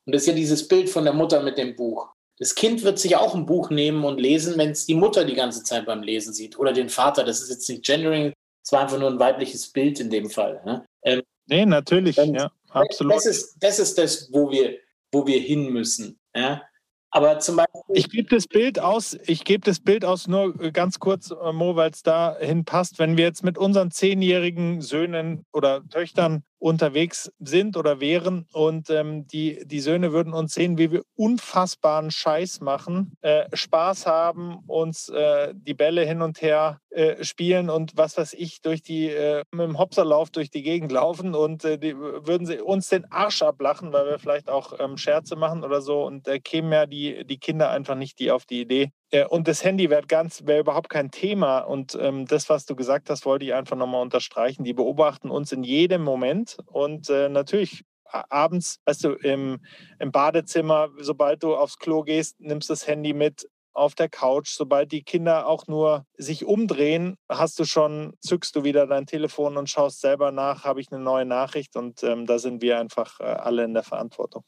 Und 0.05 0.15
das 0.15 0.23
ist 0.23 0.27
ja 0.27 0.33
dieses 0.33 0.67
Bild 0.67 0.89
von 0.89 1.05
der 1.05 1.13
Mutter 1.13 1.41
mit 1.41 1.57
dem 1.57 1.75
Buch. 1.75 2.09
Das 2.43 2.55
Kind 2.55 2.83
wird 2.83 2.99
sich 2.99 3.15
auch 3.15 3.35
ein 3.35 3.45
Buch 3.45 3.69
nehmen 3.69 4.03
und 4.03 4.19
lesen, 4.19 4.57
wenn 4.57 4.71
es 4.71 4.85
die 4.85 4.95
Mutter 4.95 5.23
die 5.23 5.33
ganze 5.33 5.63
Zeit 5.63 5.85
beim 5.85 6.03
Lesen 6.03 6.33
sieht 6.33 6.59
oder 6.59 6.73
den 6.73 6.89
Vater. 6.89 7.23
Das 7.23 7.41
ist 7.41 7.49
jetzt 7.49 7.69
nicht 7.69 7.85
Gendering, 7.85 8.33
Es 8.61 8.69
war 8.73 8.81
einfach 8.81 8.99
nur 8.99 9.09
ein 9.09 9.17
weibliches 9.17 9.71
Bild 9.71 10.01
in 10.01 10.09
dem 10.09 10.29
Fall. 10.29 10.61
Ne? 10.65 10.85
Ähm, 11.03 11.21
nee, 11.45 11.65
natürlich, 11.65 12.17
ja, 12.17 12.51
absolut. 12.67 13.13
Das 13.13 13.25
ist, 13.27 13.55
das 13.61 13.79
ist 13.79 13.97
das, 13.97 14.27
wo 14.33 14.51
wir, 14.51 14.77
wo 15.13 15.25
wir 15.25 15.39
hin 15.39 15.71
müssen. 15.71 16.19
Ja? 16.35 16.63
Aber 17.11 17.39
zum 17.39 17.55
Beispiel. 17.55 17.81
Ich 17.93 18.09
gebe 18.09 18.27
das 18.27 18.45
Bild 18.45 18.77
aus, 18.77 19.17
ich 19.25 19.45
gebe 19.45 19.63
das 19.63 19.79
Bild 19.79 20.03
aus 20.03 20.27
nur 20.27 20.53
ganz 20.73 20.99
kurz, 20.99 21.31
äh, 21.31 21.53
Mo, 21.53 21.77
weil 21.77 21.91
es 21.91 22.03
dahin 22.03 22.65
passt. 22.65 22.99
Wenn 22.99 23.15
wir 23.15 23.23
jetzt 23.23 23.45
mit 23.45 23.57
unseren 23.57 23.89
zehnjährigen 23.89 24.81
Söhnen 24.81 25.45
oder 25.53 25.81
Töchtern 25.87 26.43
unterwegs 26.63 27.29
sind 27.39 27.75
oder 27.75 27.99
wären. 27.99 28.47
Und 28.53 28.89
ähm, 28.89 29.27
die, 29.27 29.63
die 29.65 29.81
Söhne 29.81 30.13
würden 30.13 30.33
uns 30.33 30.53
sehen, 30.53 30.77
wie 30.77 30.91
wir 30.91 31.03
unfassbaren 31.15 32.09
Scheiß 32.09 32.61
machen, 32.61 33.17
äh, 33.21 33.45
Spaß 33.51 34.07
haben, 34.07 34.59
uns 34.67 35.09
äh, 35.09 35.53
die 35.53 35.73
Bälle 35.73 36.05
hin 36.05 36.21
und 36.21 36.41
her 36.41 36.79
äh, 36.89 37.21
spielen 37.21 37.69
und 37.69 37.91
was 37.97 38.17
weiß 38.17 38.33
ich, 38.33 38.61
durch 38.61 38.81
die, 38.81 39.09
äh, 39.09 39.43
mit 39.51 39.67
dem 39.67 39.77
Hopserlauf 39.77 40.29
durch 40.29 40.49
die 40.49 40.63
Gegend 40.63 40.93
laufen. 40.93 41.35
Und 41.35 41.65
äh, 41.65 41.77
die, 41.77 41.97
würden 41.97 42.47
sie 42.47 42.61
uns 42.61 42.87
den 42.87 43.11
Arsch 43.11 43.41
ablachen, 43.41 43.91
weil 43.91 44.05
wir 44.05 44.19
vielleicht 44.19 44.49
auch 44.49 44.79
ähm, 44.79 44.95
Scherze 44.95 45.35
machen 45.35 45.65
oder 45.65 45.81
so. 45.81 46.05
Und 46.05 46.27
da 46.27 46.39
kämen 46.39 46.71
ja 46.71 46.85
die, 46.85 47.25
die 47.25 47.39
Kinder 47.39 47.71
einfach 47.71 47.95
nicht 47.95 48.19
die 48.19 48.31
auf 48.31 48.45
die 48.45 48.61
Idee, 48.61 48.91
äh, 49.13 49.25
und 49.25 49.47
das 49.47 49.63
Handy 49.63 49.89
wäre 49.89 50.01
ganz, 50.07 50.45
wäre 50.45 50.59
überhaupt 50.59 50.89
kein 50.89 51.11
Thema. 51.11 51.59
Und 51.59 51.97
ähm, 52.01 52.25
das, 52.25 52.49
was 52.49 52.65
du 52.65 52.75
gesagt 52.75 53.09
hast, 53.09 53.25
wollte 53.25 53.45
ich 53.45 53.53
einfach 53.53 53.77
nochmal 53.77 54.01
unterstreichen. 54.01 54.63
Die 54.63 54.73
beobachten 54.73 55.29
uns 55.29 55.51
in 55.51 55.63
jedem 55.63 56.03
Moment. 56.03 56.57
Und 56.65 57.09
äh, 57.09 57.29
natürlich 57.29 57.83
abends, 58.05 58.79
weißt 58.85 59.03
du, 59.05 59.13
im, 59.13 59.61
im 59.99 60.11
Badezimmer, 60.11 60.89
sobald 60.99 61.43
du 61.43 61.55
aufs 61.55 61.77
Klo 61.77 62.03
gehst, 62.03 62.39
nimmst 62.39 62.69
das 62.69 62.87
Handy 62.87 63.13
mit 63.13 63.47
auf 63.73 63.95
der 63.95 64.09
Couch. 64.09 64.49
Sobald 64.49 64.91
die 64.91 65.03
Kinder 65.03 65.47
auch 65.47 65.67
nur 65.67 66.05
sich 66.17 66.45
umdrehen, 66.45 67.17
hast 67.29 67.59
du 67.59 67.65
schon, 67.65 68.13
zückst 68.19 68.55
du 68.55 68.63
wieder 68.63 68.87
dein 68.87 69.05
Telefon 69.05 69.57
und 69.57 69.69
schaust 69.69 70.01
selber 70.01 70.31
nach, 70.31 70.63
habe 70.63 70.81
ich 70.81 70.91
eine 70.91 71.03
neue 71.03 71.25
Nachricht. 71.25 71.75
Und 71.75 72.03
ähm, 72.03 72.25
da 72.25 72.39
sind 72.39 72.63
wir 72.63 72.79
einfach 72.79 73.19
äh, 73.19 73.23
alle 73.25 73.63
in 73.63 73.75
der 73.75 73.83
Verantwortung. 73.83 74.43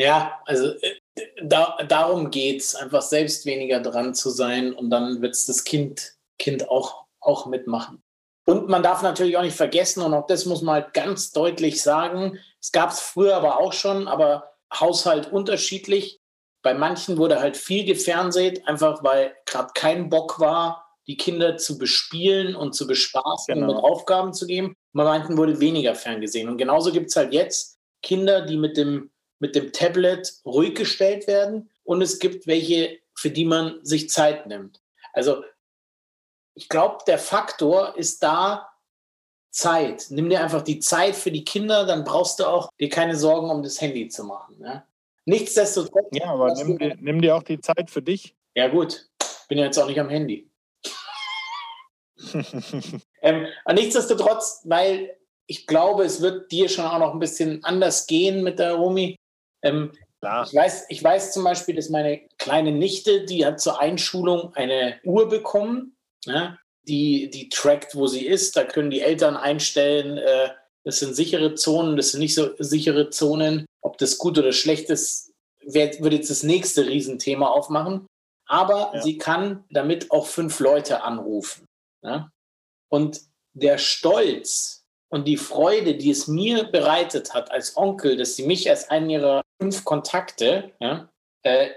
Ja, 0.00 0.40
also 0.46 0.72
äh, 0.80 0.96
da, 1.42 1.76
darum 1.86 2.30
geht 2.30 2.62
es, 2.62 2.74
einfach 2.74 3.02
selbst 3.02 3.44
weniger 3.44 3.80
dran 3.80 4.14
zu 4.14 4.30
sein 4.30 4.72
und 4.72 4.88
dann 4.88 5.20
wird 5.20 5.34
es 5.34 5.44
das 5.44 5.62
Kind, 5.64 6.14
kind 6.38 6.70
auch, 6.70 7.04
auch 7.20 7.44
mitmachen. 7.44 8.02
Und 8.46 8.70
man 8.70 8.82
darf 8.82 9.02
natürlich 9.02 9.36
auch 9.36 9.42
nicht 9.42 9.56
vergessen, 9.56 10.02
und 10.02 10.14
auch 10.14 10.26
das 10.26 10.46
muss 10.46 10.62
man 10.62 10.76
halt 10.76 10.94
ganz 10.94 11.32
deutlich 11.32 11.82
sagen, 11.82 12.38
es 12.62 12.72
gab 12.72 12.92
es 12.92 13.00
früher 13.00 13.36
aber 13.36 13.60
auch 13.60 13.74
schon, 13.74 14.08
aber 14.08 14.50
Haushalt 14.72 15.30
unterschiedlich. 15.30 16.18
Bei 16.62 16.72
manchen 16.72 17.18
wurde 17.18 17.38
halt 17.38 17.58
viel 17.58 17.84
gefernseht, 17.84 18.66
einfach 18.66 19.04
weil 19.04 19.36
gerade 19.44 19.70
kein 19.74 20.08
Bock 20.08 20.40
war, 20.40 20.96
die 21.08 21.18
Kinder 21.18 21.58
zu 21.58 21.76
bespielen 21.76 22.56
und 22.56 22.74
zu 22.74 22.86
bespaßen 22.86 23.54
genau. 23.54 23.68
und 23.68 23.74
mit 23.74 23.84
Aufgaben 23.84 24.32
zu 24.32 24.46
geben. 24.46 24.74
Bei 24.94 25.04
manchen 25.04 25.36
wurde 25.36 25.60
weniger 25.60 25.94
ferngesehen. 25.94 26.48
Und 26.48 26.56
genauso 26.56 26.90
gibt 26.90 27.10
es 27.10 27.16
halt 27.16 27.34
jetzt 27.34 27.78
Kinder, 28.02 28.46
die 28.46 28.56
mit 28.56 28.76
dem 28.76 29.10
mit 29.40 29.56
dem 29.56 29.72
Tablet 29.72 30.32
ruhig 30.44 30.74
gestellt 30.74 31.26
werden 31.26 31.70
und 31.82 32.02
es 32.02 32.18
gibt 32.20 32.46
welche, 32.46 32.98
für 33.14 33.30
die 33.30 33.44
man 33.44 33.84
sich 33.84 34.08
Zeit 34.08 34.46
nimmt. 34.46 34.80
Also 35.12 35.42
ich 36.54 36.68
glaube, 36.68 36.98
der 37.06 37.18
Faktor 37.18 37.96
ist 37.96 38.22
da 38.22 38.70
Zeit. 39.50 40.06
Nimm 40.10 40.30
dir 40.30 40.40
einfach 40.40 40.62
die 40.62 40.78
Zeit 40.78 41.16
für 41.16 41.32
die 41.32 41.44
Kinder, 41.44 41.84
dann 41.86 42.04
brauchst 42.04 42.38
du 42.38 42.44
auch 42.44 42.70
dir 42.78 42.88
keine 42.88 43.16
Sorgen 43.16 43.50
um 43.50 43.62
das 43.62 43.80
Handy 43.80 44.08
zu 44.08 44.24
machen. 44.24 44.58
Ne? 44.58 44.84
Nichtsdestotrotz. 45.24 46.08
Ja, 46.12 46.26
aber 46.26 46.54
nimm 46.54 46.78
dir, 46.78 46.96
nimm 47.00 47.20
dir 47.20 47.34
auch 47.34 47.42
die 47.42 47.60
Zeit 47.60 47.90
für 47.90 48.02
dich. 48.02 48.34
Ja, 48.54 48.68
gut. 48.68 49.08
Bin 49.48 49.58
ja 49.58 49.64
jetzt 49.64 49.78
auch 49.78 49.88
nicht 49.88 49.98
am 49.98 50.08
Handy. 50.08 50.48
ähm, 53.22 53.46
nichtsdestotrotz, 53.72 54.62
weil 54.64 55.16
ich 55.46 55.66
glaube, 55.66 56.04
es 56.04 56.20
wird 56.20 56.52
dir 56.52 56.68
schon 56.68 56.84
auch 56.84 56.98
noch 56.98 57.12
ein 57.12 57.18
bisschen 57.18 57.64
anders 57.64 58.06
gehen 58.06 58.42
mit 58.44 58.58
der 58.58 58.74
Romi. 58.74 59.16
Ähm, 59.62 59.92
ich, 60.22 60.54
weiß, 60.54 60.86
ich 60.88 61.02
weiß 61.02 61.32
zum 61.32 61.44
Beispiel, 61.44 61.76
dass 61.76 61.88
meine 61.88 62.20
kleine 62.38 62.72
Nichte, 62.72 63.24
die 63.24 63.44
hat 63.44 63.60
zur 63.60 63.80
Einschulung 63.80 64.54
eine 64.54 65.00
Uhr 65.04 65.28
bekommen, 65.28 65.96
ja, 66.24 66.58
die, 66.86 67.30
die 67.30 67.48
trackt, 67.48 67.94
wo 67.94 68.06
sie 68.06 68.26
ist. 68.26 68.56
Da 68.56 68.64
können 68.64 68.90
die 68.90 69.00
Eltern 69.00 69.36
einstellen, 69.36 70.18
äh, 70.18 70.50
das 70.84 70.98
sind 70.98 71.14
sichere 71.14 71.54
Zonen, 71.54 71.96
das 71.96 72.12
sind 72.12 72.20
nicht 72.20 72.34
so 72.34 72.50
sichere 72.58 73.10
Zonen. 73.10 73.66
Ob 73.82 73.98
das 73.98 74.18
gut 74.18 74.38
oder 74.38 74.52
schlecht 74.52 74.90
ist, 74.90 75.32
wird, 75.62 76.02
wird 76.02 76.14
jetzt 76.14 76.30
das 76.30 76.42
nächste 76.42 76.86
Riesenthema 76.86 77.48
aufmachen. 77.48 78.06
Aber 78.46 78.92
ja. 78.94 79.02
sie 79.02 79.18
kann 79.18 79.64
damit 79.70 80.10
auch 80.10 80.26
fünf 80.26 80.58
Leute 80.60 81.02
anrufen. 81.02 81.66
Ja? 82.02 82.30
Und 82.88 83.20
der 83.52 83.78
Stolz, 83.78 84.80
und 85.10 85.26
die 85.26 85.36
Freude, 85.36 85.96
die 85.96 86.10
es 86.10 86.28
mir 86.28 86.64
bereitet 86.64 87.34
hat 87.34 87.50
als 87.50 87.76
Onkel, 87.76 88.16
dass 88.16 88.36
sie 88.36 88.46
mich 88.46 88.70
als 88.70 88.90
einen 88.90 89.10
ihrer 89.10 89.42
fünf 89.60 89.84
Kontakte 89.84 90.72
ja, 90.80 91.08
äh, 91.42 91.68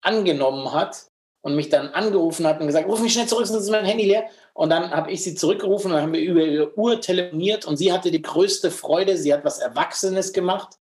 angenommen 0.00 0.72
hat 0.72 1.08
und 1.42 1.56
mich 1.56 1.68
dann 1.68 1.88
angerufen 1.88 2.46
hat 2.46 2.60
und 2.60 2.68
gesagt, 2.68 2.88
ruf 2.88 3.00
mich 3.00 3.12
schnell 3.12 3.26
zurück, 3.26 3.46
sonst 3.46 3.64
ist 3.64 3.70
mein 3.70 3.84
Handy 3.84 4.06
leer. 4.06 4.24
Und 4.54 4.70
dann 4.70 4.90
habe 4.90 5.10
ich 5.10 5.22
sie 5.22 5.34
zurückgerufen 5.34 5.90
und 5.90 5.96
dann 5.96 6.04
haben 6.04 6.12
wir 6.12 6.20
über 6.20 6.42
ihre 6.42 6.78
Uhr 6.78 7.00
telefoniert 7.00 7.66
und 7.66 7.76
sie 7.76 7.92
hatte 7.92 8.10
die 8.10 8.22
größte 8.22 8.70
Freude. 8.70 9.16
Sie 9.16 9.34
hat 9.34 9.44
was 9.44 9.58
Erwachsenes 9.58 10.32
gemacht. 10.32 10.76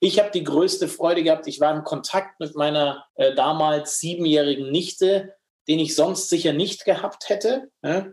Ich 0.00 0.18
habe 0.18 0.30
die 0.30 0.44
größte 0.44 0.88
Freude 0.88 1.22
gehabt. 1.22 1.46
Ich 1.46 1.60
war 1.60 1.74
in 1.74 1.84
Kontakt 1.84 2.40
mit 2.40 2.54
meiner 2.56 3.04
äh, 3.16 3.34
damals 3.34 3.98
siebenjährigen 3.98 4.70
Nichte, 4.70 5.34
den 5.68 5.78
ich 5.78 5.94
sonst 5.94 6.30
sicher 6.30 6.52
nicht 6.52 6.84
gehabt 6.84 7.28
hätte. 7.28 7.70
Ja? 7.82 8.06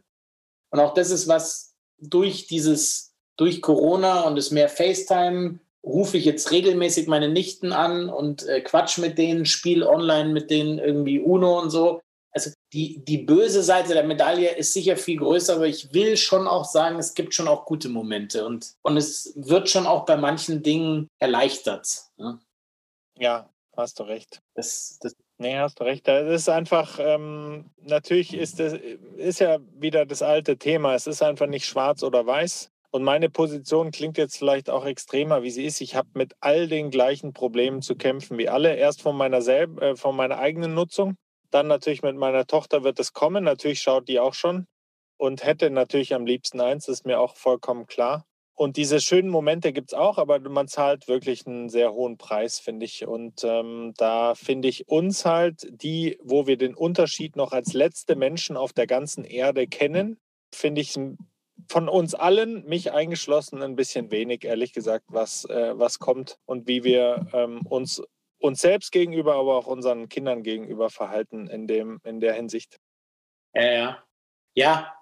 Und 0.72 0.80
auch 0.80 0.94
das 0.94 1.12
ist 1.12 1.28
was 1.28 1.76
durch 1.98 2.48
dieses 2.48 3.14
durch 3.38 3.62
Corona 3.62 4.22
und 4.22 4.38
es 4.38 4.52
mehr 4.52 4.70
FaceTime 4.70 5.60
rufe 5.86 6.18
ich 6.18 6.26
jetzt 6.26 6.52
regelmäßig 6.52 7.08
meine 7.08 7.30
Nichten 7.30 7.72
an 7.72 8.10
und 8.10 8.48
äh, 8.48 8.62
quatsch 8.62 8.98
mit 8.98 9.18
denen, 9.18 9.46
spiel 9.46 9.84
online 9.84 10.30
mit 10.30 10.50
denen 10.50 10.80
irgendwie 10.80 11.20
Uno 11.20 11.60
und 11.60 11.70
so. 11.70 12.02
Also 12.32 12.52
die, 12.74 13.04
die 13.06 13.20
böse 13.20 13.64
Seite 13.64 13.94
der 13.94 14.04
Medaille 14.04 14.56
ist 14.56 14.74
sicher 14.74 14.98
viel 14.98 15.20
größer, 15.20 15.56
aber 15.56 15.68
ich 15.68 15.94
will 15.94 16.18
schon 16.18 16.48
auch 16.48 16.66
sagen, 16.66 17.00
es 17.00 17.14
gibt 17.14 17.34
schon 17.34 17.48
auch 17.48 17.66
gute 17.66 17.88
Momente 17.88 18.46
und, 18.46 18.74
und 18.82 18.98
es 18.98 19.32
wird 19.36 19.70
schon 19.70 19.86
auch 19.88 20.06
bei 20.06 20.18
manchen 20.18 20.62
Dingen 20.62 21.08
erleichtert. 21.20 21.88
Ne? 22.18 22.40
Ja, 23.18 23.50
hast 23.78 24.00
du 24.00 24.04
recht. 24.04 24.42
Das, 24.54 24.98
das 25.00 25.16
Nee, 25.38 25.58
hast 25.58 25.82
du 25.82 25.84
recht. 25.84 26.08
Das 26.08 26.32
ist 26.32 26.48
einfach, 26.48 26.98
ähm, 26.98 27.70
natürlich 27.82 28.34
ist 28.34 28.60
das 28.60 28.74
ist 29.18 29.40
ja 29.40 29.60
wieder 29.74 30.06
das 30.06 30.22
alte 30.22 30.58
Thema. 30.58 30.96
Es 30.96 31.08
ist 31.08 31.22
einfach 31.22 31.48
nicht 31.48 31.66
schwarz 31.66 32.04
oder 32.04 32.26
weiß. 32.26 32.72
Und 32.96 33.04
meine 33.04 33.30
Position 33.30 33.92
klingt 33.92 34.18
jetzt 34.18 34.38
vielleicht 34.38 34.70
auch 34.70 34.86
extremer, 34.86 35.44
wie 35.44 35.50
sie 35.50 35.66
ist. 35.66 35.82
Ich 35.82 35.96
habe 35.96 36.08
mit 36.14 36.34
all 36.40 36.70
den 36.70 36.92
gleichen 36.92 37.34
Problemen 37.34 37.82
zu 37.82 37.98
kämpfen 37.98 38.38
wie 38.38 38.48
alle. 38.48 38.74
Erst 38.74 39.02
von 39.02 39.18
meiner, 39.18 39.42
selb 39.42 39.82
äh, 39.82 39.98
von 39.98 40.16
meiner 40.16 40.38
eigenen 40.38 40.76
Nutzung, 40.76 41.18
dann 41.52 41.68
natürlich 41.68 42.04
mit 42.04 42.16
meiner 42.16 42.48
Tochter 42.48 42.86
wird 42.86 42.98
es 43.02 43.12
kommen. 43.12 43.44
Natürlich 43.44 43.82
schaut 43.82 44.08
die 44.08 44.22
auch 44.22 44.34
schon 44.34 44.66
und 45.18 45.44
hätte 45.44 45.70
natürlich 45.72 46.14
am 46.14 46.26
liebsten 46.26 46.62
eins, 46.62 46.88
ist 46.88 47.06
mir 47.06 47.20
auch 47.20 47.36
vollkommen 47.36 47.86
klar. 47.86 48.24
Und 48.54 48.78
diese 48.78 49.02
schönen 49.02 49.28
Momente 49.28 49.74
gibt 49.74 49.92
es 49.92 49.94
auch, 49.94 50.18
aber 50.18 50.40
man 50.40 50.70
zahlt 50.70 51.10
wirklich 51.10 51.46
einen 51.46 51.68
sehr 51.68 51.92
hohen 51.92 52.16
Preis, 52.18 52.60
finde 52.60 52.86
ich. 52.86 53.06
Und 53.06 53.44
ähm, 53.44 53.94
da 53.98 54.36
finde 54.36 54.70
ich 54.70 54.88
uns 54.88 55.26
halt 55.26 55.68
die, 55.70 56.18
wo 56.24 56.48
wir 56.48 56.56
den 56.56 56.74
Unterschied 56.74 57.36
noch 57.36 57.52
als 57.52 57.74
letzte 57.74 58.16
Menschen 58.16 58.56
auf 58.56 58.72
der 58.72 58.88
ganzen 58.88 59.26
Erde 59.26 59.68
kennen, 59.68 60.18
finde 60.54 60.80
ich 60.80 60.96
von 61.70 61.90
uns 61.90 62.14
allen, 62.14 62.66
mich 62.66 62.92
eingeschlossen, 62.92 63.62
ein 63.62 63.76
bisschen 63.76 64.12
wenig, 64.12 64.44
ehrlich 64.44 64.74
gesagt, 64.74 65.06
was, 65.08 65.46
äh, 65.46 65.78
was 65.78 66.00
kommt 66.00 66.38
und 66.46 66.68
wie 66.68 66.84
wir 66.84 67.28
ähm, 67.34 67.66
uns, 67.68 68.02
uns 68.40 68.62
selbst 68.62 68.92
gegenüber, 68.92 69.36
aber 69.36 69.56
auch 69.56 69.68
unseren 69.68 70.10
Kindern 70.10 70.44
gegenüber 70.44 70.90
verhalten 70.90 71.48
in, 71.48 71.68
dem, 71.68 72.00
in 72.04 72.20
der 72.20 72.34
Hinsicht. 72.34 72.80
Ja, 73.54 73.72
ja. 73.72 74.04
Ja, 74.54 74.96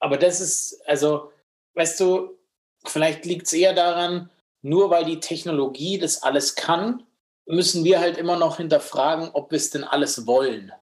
aber 0.00 0.16
das 0.16 0.40
ist, 0.40 0.82
also, 0.86 1.32
weißt 1.74 1.98
du, 2.00 2.38
vielleicht 2.84 3.24
liegt 3.24 3.46
es 3.46 3.52
eher 3.52 3.74
daran, 3.74 4.30
nur 4.62 4.90
weil 4.90 5.04
die 5.04 5.20
Technologie 5.20 5.98
das 5.98 6.22
alles 6.22 6.54
kann, 6.54 7.06
müssen 7.46 7.84
wir 7.84 8.00
halt 8.00 8.18
immer 8.18 8.36
noch 8.36 8.58
hinterfragen, 8.58 9.30
ob 9.32 9.50
wir 9.50 9.56
es 9.56 9.70
denn 9.70 9.84
alles 9.84 10.26
wollen. 10.26 10.72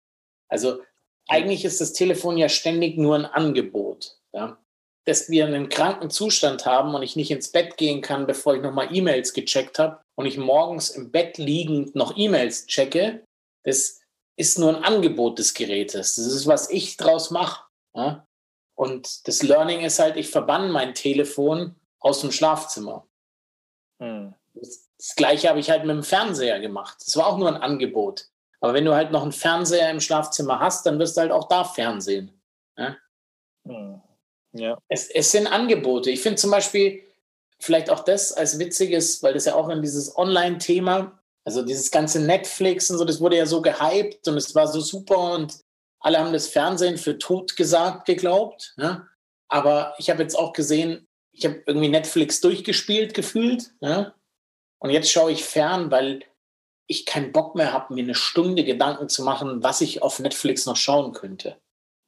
Also 0.48 0.82
eigentlich 1.28 1.64
ist 1.64 1.80
das 1.80 1.92
Telefon 1.92 2.36
ja 2.36 2.48
ständig 2.48 2.96
nur 2.96 3.14
ein 3.14 3.24
Angebot. 3.24 4.18
Ja? 4.32 4.58
Dass 5.06 5.30
wir 5.30 5.46
einen 5.46 5.68
kranken 5.68 6.10
Zustand 6.10 6.66
haben 6.66 6.94
und 6.94 7.02
ich 7.02 7.16
nicht 7.16 7.30
ins 7.30 7.52
Bett 7.52 7.76
gehen 7.76 8.02
kann, 8.02 8.26
bevor 8.26 8.56
ich 8.56 8.62
nochmal 8.62 8.94
E-Mails 8.94 9.32
gecheckt 9.32 9.78
habe 9.78 10.00
und 10.16 10.26
ich 10.26 10.36
morgens 10.36 10.90
im 10.90 11.12
Bett 11.12 11.38
liegend 11.38 11.94
noch 11.94 12.16
E-Mails 12.16 12.66
checke, 12.66 13.24
das 13.62 14.00
ist 14.36 14.58
nur 14.58 14.76
ein 14.76 14.84
Angebot 14.84 15.38
des 15.38 15.54
Gerätes. 15.54 16.16
Das 16.16 16.26
ist, 16.26 16.46
was 16.46 16.70
ich 16.70 16.96
draus 16.96 17.30
mache. 17.30 17.64
Ja? 17.94 18.26
Und 18.74 19.26
das 19.28 19.42
Learning 19.42 19.80
ist 19.80 19.98
halt, 20.00 20.16
ich 20.16 20.28
verbanne 20.28 20.68
mein 20.68 20.94
Telefon 20.94 21.76
aus 22.00 22.20
dem 22.20 22.32
Schlafzimmer. 22.32 23.06
Hm. 24.00 24.34
Das, 24.54 24.88
das 24.98 25.14
gleiche 25.14 25.48
habe 25.48 25.60
ich 25.60 25.70
halt 25.70 25.84
mit 25.84 25.94
dem 25.94 26.02
Fernseher 26.02 26.58
gemacht. 26.60 26.98
Das 27.04 27.16
war 27.16 27.28
auch 27.28 27.38
nur 27.38 27.48
ein 27.48 27.62
Angebot. 27.62 28.28
Aber 28.60 28.74
wenn 28.74 28.84
du 28.84 28.94
halt 28.94 29.12
noch 29.12 29.22
einen 29.22 29.32
Fernseher 29.32 29.90
im 29.90 30.00
Schlafzimmer 30.00 30.58
hast, 30.58 30.84
dann 30.84 30.98
wirst 30.98 31.16
du 31.16 31.20
halt 31.20 31.30
auch 31.30 31.48
da 31.48 31.62
Fernsehen. 31.62 32.32
Ja? 32.76 32.96
Hm. 33.66 34.02
Ja. 34.58 34.78
Es, 34.88 35.08
es 35.08 35.32
sind 35.32 35.46
Angebote. 35.46 36.10
Ich 36.10 36.20
finde 36.20 36.36
zum 36.36 36.50
Beispiel 36.50 37.02
vielleicht 37.58 37.90
auch 37.90 38.00
das 38.00 38.32
als 38.32 38.58
witziges, 38.58 39.22
weil 39.22 39.34
das 39.34 39.46
ja 39.46 39.54
auch 39.54 39.68
in 39.68 39.82
dieses 39.82 40.16
Online-Thema, 40.16 41.18
also 41.44 41.62
dieses 41.62 41.90
ganze 41.90 42.20
Netflix 42.20 42.90
und 42.90 42.98
so, 42.98 43.04
das 43.04 43.20
wurde 43.20 43.36
ja 43.36 43.46
so 43.46 43.62
gehypt 43.62 44.26
und 44.28 44.36
es 44.36 44.54
war 44.54 44.66
so 44.66 44.80
super 44.80 45.34
und 45.34 45.58
alle 46.00 46.18
haben 46.18 46.32
das 46.32 46.48
Fernsehen 46.48 46.98
für 46.98 47.18
tot 47.18 47.56
gesagt 47.56 48.06
geglaubt. 48.06 48.74
Ne? 48.76 49.06
Aber 49.48 49.94
ich 49.98 50.10
habe 50.10 50.22
jetzt 50.22 50.38
auch 50.38 50.52
gesehen, 50.52 51.06
ich 51.32 51.44
habe 51.44 51.62
irgendwie 51.66 51.88
Netflix 51.88 52.40
durchgespielt 52.40 53.14
gefühlt. 53.14 53.72
Ne? 53.80 54.14
Und 54.78 54.90
jetzt 54.90 55.10
schaue 55.10 55.32
ich 55.32 55.44
fern, 55.44 55.90
weil 55.90 56.22
ich 56.86 57.06
keinen 57.06 57.32
Bock 57.32 57.54
mehr 57.54 57.72
habe, 57.72 57.94
mir 57.94 58.04
eine 58.04 58.14
Stunde 58.14 58.64
Gedanken 58.64 59.08
zu 59.08 59.22
machen, 59.22 59.62
was 59.62 59.80
ich 59.80 60.02
auf 60.02 60.18
Netflix 60.18 60.66
noch 60.66 60.76
schauen 60.76 61.12
könnte. 61.12 61.56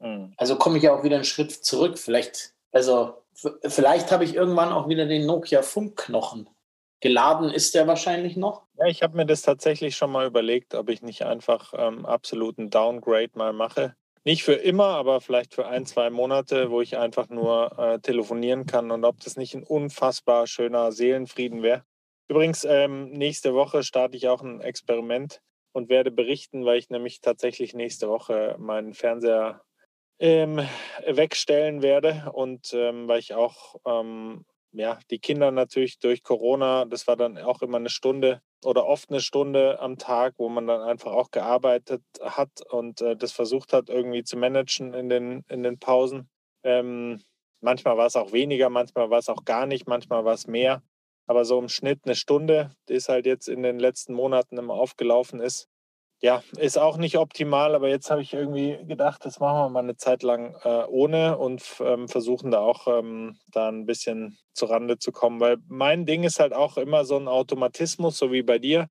Mhm. 0.01 0.32
Also 0.36 0.57
komme 0.57 0.78
ich 0.78 0.84
ja 0.84 0.94
auch 0.94 1.05
wieder 1.05 1.16
einen 1.16 1.24
Schritt 1.24 1.53
zurück. 1.53 1.99
Vielleicht, 1.99 2.55
also 2.72 3.14
vielleicht 3.64 4.11
habe 4.12 4.24
ich 4.24 4.34
irgendwann 4.34 4.72
auch 4.72 4.88
wieder 4.88 5.07
den 5.07 5.26
Nokia 5.26 5.62
Funkknochen. 5.62 6.49
Geladen 7.01 7.51
ist 7.51 7.74
der 7.74 7.86
wahrscheinlich 7.86 8.36
noch. 8.36 8.62
Ja, 8.76 8.86
ich 8.86 9.03
habe 9.03 9.16
mir 9.16 9.26
das 9.26 9.42
tatsächlich 9.42 9.96
schon 9.96 10.11
mal 10.11 10.26
überlegt, 10.26 10.74
ob 10.74 10.88
ich 10.88 11.03
nicht 11.03 11.22
einfach 11.22 11.72
ähm, 11.76 12.05
absoluten 12.07 12.70
Downgrade 12.70 13.30
mal 13.34 13.53
mache. 13.53 13.94
Nicht 14.24 14.42
für 14.42 14.55
immer, 14.55 14.88
aber 14.88 15.20
vielleicht 15.20 15.55
für 15.55 15.68
ein, 15.68 15.86
zwei 15.86 16.11
Monate, 16.11 16.70
wo 16.70 16.80
ich 16.80 16.99
einfach 16.99 17.28
nur 17.28 17.78
äh, 17.78 18.01
telefonieren 18.01 18.66
kann 18.66 18.90
und 18.90 19.05
ob 19.05 19.20
das 19.20 19.36
nicht 19.36 19.55
ein 19.55 19.62
unfassbar 19.62 20.46
schöner 20.46 20.90
Seelenfrieden 20.90 21.62
wäre. 21.62 21.84
Übrigens, 22.28 22.64
ähm, 22.64 23.11
nächste 23.11 23.55
Woche 23.55 23.82
starte 23.84 24.16
ich 24.16 24.28
auch 24.28 24.42
ein 24.42 24.61
Experiment 24.61 25.40
und 25.72 25.88
werde 25.88 26.11
berichten, 26.11 26.64
weil 26.64 26.78
ich 26.78 26.90
nämlich 26.90 27.20
tatsächlich 27.20 27.74
nächste 27.74 28.09
Woche 28.09 28.57
meinen 28.59 28.92
Fernseher 28.92 29.62
ähm, 30.19 30.61
wegstellen 31.07 31.83
werde 31.83 32.31
und 32.33 32.73
ähm, 32.75 33.09
weil 33.09 33.21
ich 33.21 33.35
auch 33.35 33.77
ähm, 33.87 34.45
ja, 34.73 34.99
die 35.11 35.19
Kinder 35.19 35.51
natürlich 35.51 35.99
durch 35.99 36.23
Corona, 36.23 36.85
das 36.85 37.07
war 37.07 37.16
dann 37.16 37.39
auch 37.39 37.62
immer 37.62 37.79
eine 37.79 37.89
Stunde 37.89 38.43
oder 38.64 38.87
oft 38.87 39.11
eine 39.11 39.21
Stunde 39.21 39.81
am 39.81 39.99
Tag, 39.99 40.35
wo 40.37 40.49
man 40.49 40.66
dann 40.66 40.83
einfach 40.83 41.12
auch 41.12 41.31
gearbeitet 41.31 42.03
hat 42.21 42.51
und 42.71 43.01
äh, 43.01 43.16
das 43.16 43.33
versucht 43.33 43.73
hat, 43.73 43.89
irgendwie 43.89 44.25
zu 44.25 44.37
managen 44.37 44.95
in 44.95 45.09
den, 45.09 45.45
in 45.49 45.62
den 45.62 45.79
Pausen. 45.79 46.29
Ähm, 46.64 47.23
manchmal 47.61 47.97
war 47.97 48.07
es 48.07 48.16
auch 48.16 48.33
weniger, 48.33 48.69
manchmal 48.69 49.11
war 49.11 49.19
es 49.19 49.29
auch 49.29 49.45
gar 49.45 49.66
nicht, 49.66 49.87
manchmal 49.87 50.25
war 50.25 50.35
es 50.35 50.47
mehr. 50.47 50.83
Aber 51.27 51.45
so 51.45 51.59
im 51.59 51.69
Schnitt 51.69 52.01
eine 52.05 52.14
Stunde, 52.14 52.73
die 52.89 52.95
es 52.95 53.09
halt 53.09 53.27
jetzt 53.27 53.49
in 53.49 53.62
den 53.62 53.79
letzten 53.79 54.14
Monaten 54.14 54.57
immer 54.57 54.75
aufgelaufen 54.75 55.41
ist. 55.41 55.69
Ja, 56.21 56.43
ist 56.57 56.79
auch 56.79 56.97
nicht 56.97 57.16
optimal, 57.16 57.77
aber 57.77 57.89
jetzt 57.89 58.11
habe 58.11 58.23
ich 58.23 58.35
irgendwie 58.35 58.77
gedacht, 58.87 59.25
das 59.25 59.39
machen 59.39 59.59
wir 59.59 59.69
mal 59.69 59.85
eine 59.85 59.97
Zeit 59.97 60.25
lang 60.25 60.57
äh, 60.64 60.85
ohne 60.89 61.39
und 61.39 61.62
ähm, 61.79 62.09
versuchen 62.09 62.51
da 62.51 62.59
auch 62.59 62.89
ähm, 62.89 63.39
da 63.53 63.69
ein 63.69 63.87
bisschen 63.87 64.37
zur 64.53 64.71
Rande 64.71 64.99
zu 64.99 65.12
kommen. 65.12 65.39
Weil 65.39 65.59
mein 65.69 66.07
Ding 66.07 66.25
ist 66.25 66.41
halt 66.41 66.55
auch 66.55 66.77
immer 66.77 67.05
so 67.05 67.16
ein 67.16 67.29
Automatismus, 67.29 68.19
so 68.19 68.33
wie 68.33 68.43
bei 68.43 68.59
dir. 68.59 68.89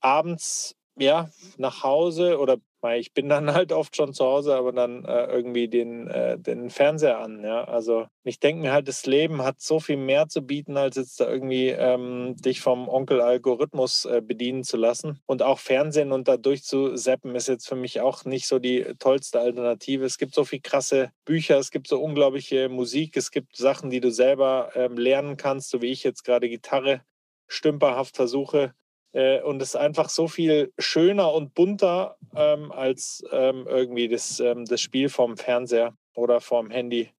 Abends 0.00 0.74
ja, 0.96 1.30
nach 1.56 1.82
Hause 1.82 2.38
oder 2.38 2.58
ich 2.96 3.12
bin 3.12 3.28
dann 3.28 3.46
halt 3.54 3.72
oft 3.72 3.96
schon 3.96 4.12
zu 4.12 4.24
Hause, 4.24 4.56
aber 4.56 4.72
dann 4.72 5.04
äh, 5.04 5.26
irgendwie 5.26 5.68
den, 5.68 6.08
äh, 6.08 6.38
den 6.38 6.70
Fernseher 6.70 7.18
an. 7.18 7.44
Ja? 7.44 7.64
Also 7.64 8.06
ich 8.24 8.40
denke 8.40 8.62
mir 8.62 8.72
halt, 8.72 8.88
das 8.88 9.06
Leben 9.06 9.42
hat 9.42 9.60
so 9.60 9.78
viel 9.78 9.96
mehr 9.96 10.28
zu 10.28 10.42
bieten, 10.42 10.76
als 10.76 10.96
jetzt 10.96 11.20
da 11.20 11.28
irgendwie 11.28 11.68
ähm, 11.68 12.34
dich 12.36 12.60
vom 12.60 12.88
Onkel-Algorithmus 12.88 14.04
äh, 14.04 14.20
bedienen 14.20 14.64
zu 14.64 14.76
lassen. 14.76 15.20
Und 15.26 15.42
auch 15.42 15.60
Fernsehen 15.60 16.12
und 16.12 16.28
da 16.28 16.36
durchzuseppen 16.36 17.34
ist 17.36 17.48
jetzt 17.48 17.68
für 17.68 17.76
mich 17.76 18.00
auch 18.00 18.24
nicht 18.24 18.46
so 18.46 18.58
die 18.58 18.84
tollste 18.98 19.40
Alternative. 19.40 20.04
Es 20.04 20.18
gibt 20.18 20.34
so 20.34 20.44
viel 20.44 20.60
krasse 20.60 21.12
Bücher, 21.24 21.58
es 21.58 21.70
gibt 21.70 21.86
so 21.86 22.00
unglaubliche 22.00 22.68
Musik, 22.68 23.16
es 23.16 23.30
gibt 23.30 23.56
Sachen, 23.56 23.90
die 23.90 24.00
du 24.00 24.10
selber 24.10 24.70
ähm, 24.74 24.96
lernen 24.96 25.36
kannst, 25.36 25.70
so 25.70 25.82
wie 25.82 25.92
ich 25.92 26.02
jetzt 26.02 26.24
gerade 26.24 26.48
Gitarre 26.48 27.02
stümperhaft 27.48 28.16
versuche 28.16 28.74
und 29.12 29.60
es 29.60 29.70
ist 29.70 29.76
einfach 29.76 30.08
so 30.08 30.26
viel 30.26 30.72
schöner 30.78 31.32
und 31.34 31.54
bunter 31.54 32.16
ähm, 32.34 32.72
als 32.72 33.22
ähm, 33.30 33.66
irgendwie 33.68 34.08
das, 34.08 34.40
ähm, 34.40 34.64
das 34.64 34.80
Spiel 34.80 35.08
vom 35.10 35.36
Fernseher 35.36 35.94
oder 36.14 36.40
vom 36.40 36.70
Handy. 36.70 37.10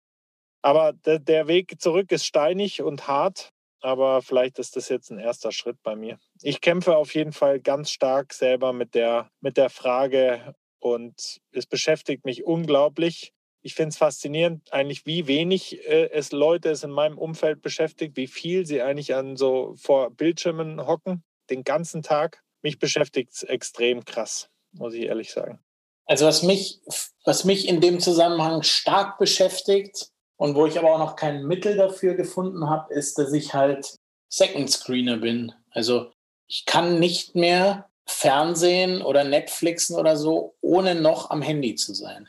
Aber 0.63 0.93
de 0.93 1.19
der 1.19 1.49
Weg 1.49 1.81
zurück 1.81 2.13
ist 2.13 2.25
steinig 2.25 2.83
und 2.83 3.09
hart, 3.09 3.53
aber 3.81 4.23
vielleicht 4.23 4.59
ist 4.59 4.77
das 4.77 4.89
jetzt 4.89 5.11
ein 5.11 5.19
erster 5.19 5.53
Schritt 5.53 5.83
bei 5.83 5.97
mir. 5.97 6.19
Ich 6.41 6.61
kämpfe 6.61 6.97
auf 6.97 7.15
jeden 7.15 7.33
Fall 7.33 7.61
ganz 7.61 7.91
stark 7.91 8.33
selber 8.33 8.73
mit 8.73 8.95
der, 8.95 9.29
mit 9.41 9.57
der 9.57 9.71
Frage 9.71 10.55
und 10.79 11.41
es 11.51 11.67
beschäftigt 11.67 12.25
mich 12.25 12.45
unglaublich. 12.45 13.33
Ich 13.61 13.75
finde 13.75 13.91
es 13.91 13.99
faszinierend, 13.99 14.73
eigentlich 14.73 15.05
wie 15.05 15.27
wenig 15.27 15.87
äh, 15.87 16.11
es 16.11 16.33
Leute 16.33 16.71
es 16.71 16.85
in 16.85 16.91
meinem 16.91 17.19
Umfeld 17.19 17.61
beschäftigt, 17.61 18.17
wie 18.17 18.27
viel 18.27 18.65
sie 18.65 18.83
eigentlich 18.83 19.15
an 19.15 19.37
so 19.37 19.75
vor 19.77 20.11
Bildschirmen 20.11 20.87
hocken 20.87 21.23
den 21.53 21.65
ganzen 21.65 22.03
Tag. 22.03 22.43
Mich 22.63 22.79
beschäftigt 22.79 23.33
es 23.33 23.43
extrem 23.43 24.05
krass, 24.05 24.49
muss 24.73 24.95
ich 24.95 25.05
ehrlich 25.05 25.33
sagen. 25.33 25.59
Also 26.07 26.27
was 26.27 26.43
mich, 26.43 26.81
was 27.25 27.45
mich 27.45 27.69
in 27.69 27.81
dem 27.81 28.01
Zusammenhang 28.01 28.63
stark 28.63 29.19
beschäftigt 29.19 30.11
und 30.37 30.57
wo 30.57 30.67
ich 30.67 30.79
aber 30.79 30.95
auch 30.95 30.99
noch 30.99 31.17
kein 31.17 31.45
Mittel 31.45 31.77
dafür 31.77 32.15
gefunden 32.15 32.69
habe, 32.69 32.93
ist, 32.93 33.19
dass 33.19 33.33
ich 33.33 33.55
halt 33.55 33.97
Second 34.29 34.71
Screener 34.71 35.19
bin. 35.19 35.53
Also 35.71 36.13
ich 36.49 36.65
kann 36.65 36.99
nicht 36.99 37.35
mehr 37.35 37.89
Fernsehen 38.05 39.03
oder 39.03 39.25
Netflixen 39.25 39.97
oder 39.97 40.17
so, 40.17 40.57
ohne 40.61 40.95
noch 40.95 41.31
am 41.31 41.43
Handy 41.43 41.77
zu 41.77 41.95
sein. 41.95 42.29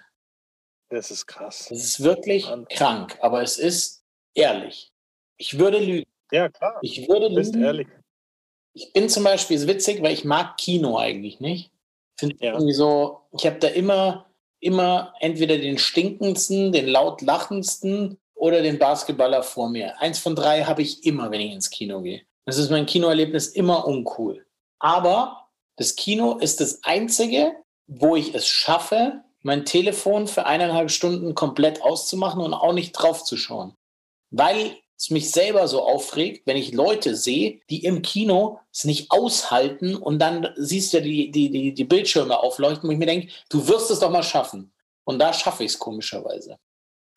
Das 0.90 1.10
ist 1.10 1.26
krass. 1.26 1.68
Das 1.70 1.84
ist 1.84 2.04
wirklich 2.04 2.46
Mann. 2.46 2.68
krank, 2.68 3.18
aber 3.22 3.42
es 3.42 3.58
ist 3.58 4.04
ehrlich. 4.36 4.92
Ich 5.38 5.58
würde 5.58 5.80
lügen. 5.80 6.10
Ja, 6.32 6.50
klar. 6.50 6.78
Ich 6.82 7.08
würde 7.08 7.28
lügen. 7.28 7.36
Bist 7.36 7.56
ehrlich. 7.56 7.88
Ich 8.74 8.94
bin 8.94 9.10
zum 9.10 9.24
Beispiel 9.24 9.58
ist 9.58 9.68
witzig, 9.68 10.02
weil 10.02 10.14
ich 10.14 10.26
mag 10.26 10.58
Kino 10.58 10.98
eigentlich 10.98 11.40
nicht. 11.40 11.72
Finde 12.20 12.36
ja. 12.40 12.54
irgendwie 12.54 12.74
so, 12.74 13.22
ich 13.32 13.46
habe 13.46 13.60
da 13.60 13.68
immer, 13.68 14.26
immer 14.60 15.14
entweder 15.20 15.58
den 15.58 15.78
stinkendsten, 15.78 16.72
den 16.72 16.88
laut 16.88 17.22
lachendsten 17.22 18.18
oder 18.36 18.62
den 18.62 18.80
Basketballer 18.80 19.44
vor 19.44 19.70
mir. 19.70 20.00
Eins 20.00 20.20
von 20.20 20.36
drei 20.36 20.64
habe 20.64 20.82
ich 20.82 21.06
immer, 21.06 21.32
wenn 21.32 21.42
ich 21.42 21.54
ins 21.54 21.70
Kino 21.70 22.02
gehe. 22.02 22.22
Das 22.46 22.58
ist 22.58 22.70
mein 22.70 22.86
Kinoerlebnis 22.86 23.48
immer 23.48 23.88
uncool. 23.88 24.46
Aber 24.80 25.50
das 25.78 25.96
Kino 25.96 26.38
ist 26.38 26.60
das 26.60 26.84
einzige, 26.84 27.56
wo 27.88 28.16
ich 28.16 28.36
es 28.36 28.48
schaffe, 28.48 29.24
mein 29.42 29.66
Telefon 29.66 30.28
für 30.28 30.46
eineinhalb 30.46 30.92
Stunden 30.92 31.36
komplett 31.36 31.82
auszumachen 31.82 32.42
und 32.42 32.54
auch 32.54 32.74
nicht 32.74 32.94
drauf 32.94 33.24
zu 33.24 33.38
schauen. 33.38 33.76
Weil 34.32 34.78
es 35.04 35.10
mich 35.10 35.32
selber 35.32 35.68
so 35.68 35.84
aufregt, 35.84 36.48
wenn 36.48 36.56
ich 36.56 36.72
Leute 36.72 37.16
sehe, 37.16 37.60
die 37.70 37.84
im 37.84 38.02
Kino 38.02 38.60
es 38.72 38.86
nicht 38.86 39.12
aushalten 39.12 39.98
und 39.98 40.20
dann 40.20 40.48
siehst 40.56 40.94
du 40.94 41.02
die, 41.02 41.30
die, 41.30 41.50
die, 41.50 41.74
die 41.74 41.84
Bildschirme 41.84 42.40
aufleuchten, 42.40 42.88
wo 42.88 42.94
ich 42.94 42.98
mir 42.98 43.06
denke, 43.06 43.28
du 43.50 43.68
wirst 43.68 43.92
es 43.92 44.00
doch 44.00 44.10
mal 44.10 44.24
schaffen. 44.24 44.72
Und 45.04 45.20
da 45.20 45.34
schaffe 45.34 45.66
ich 45.66 45.72
es 45.72 45.80
komischerweise. 45.80 46.58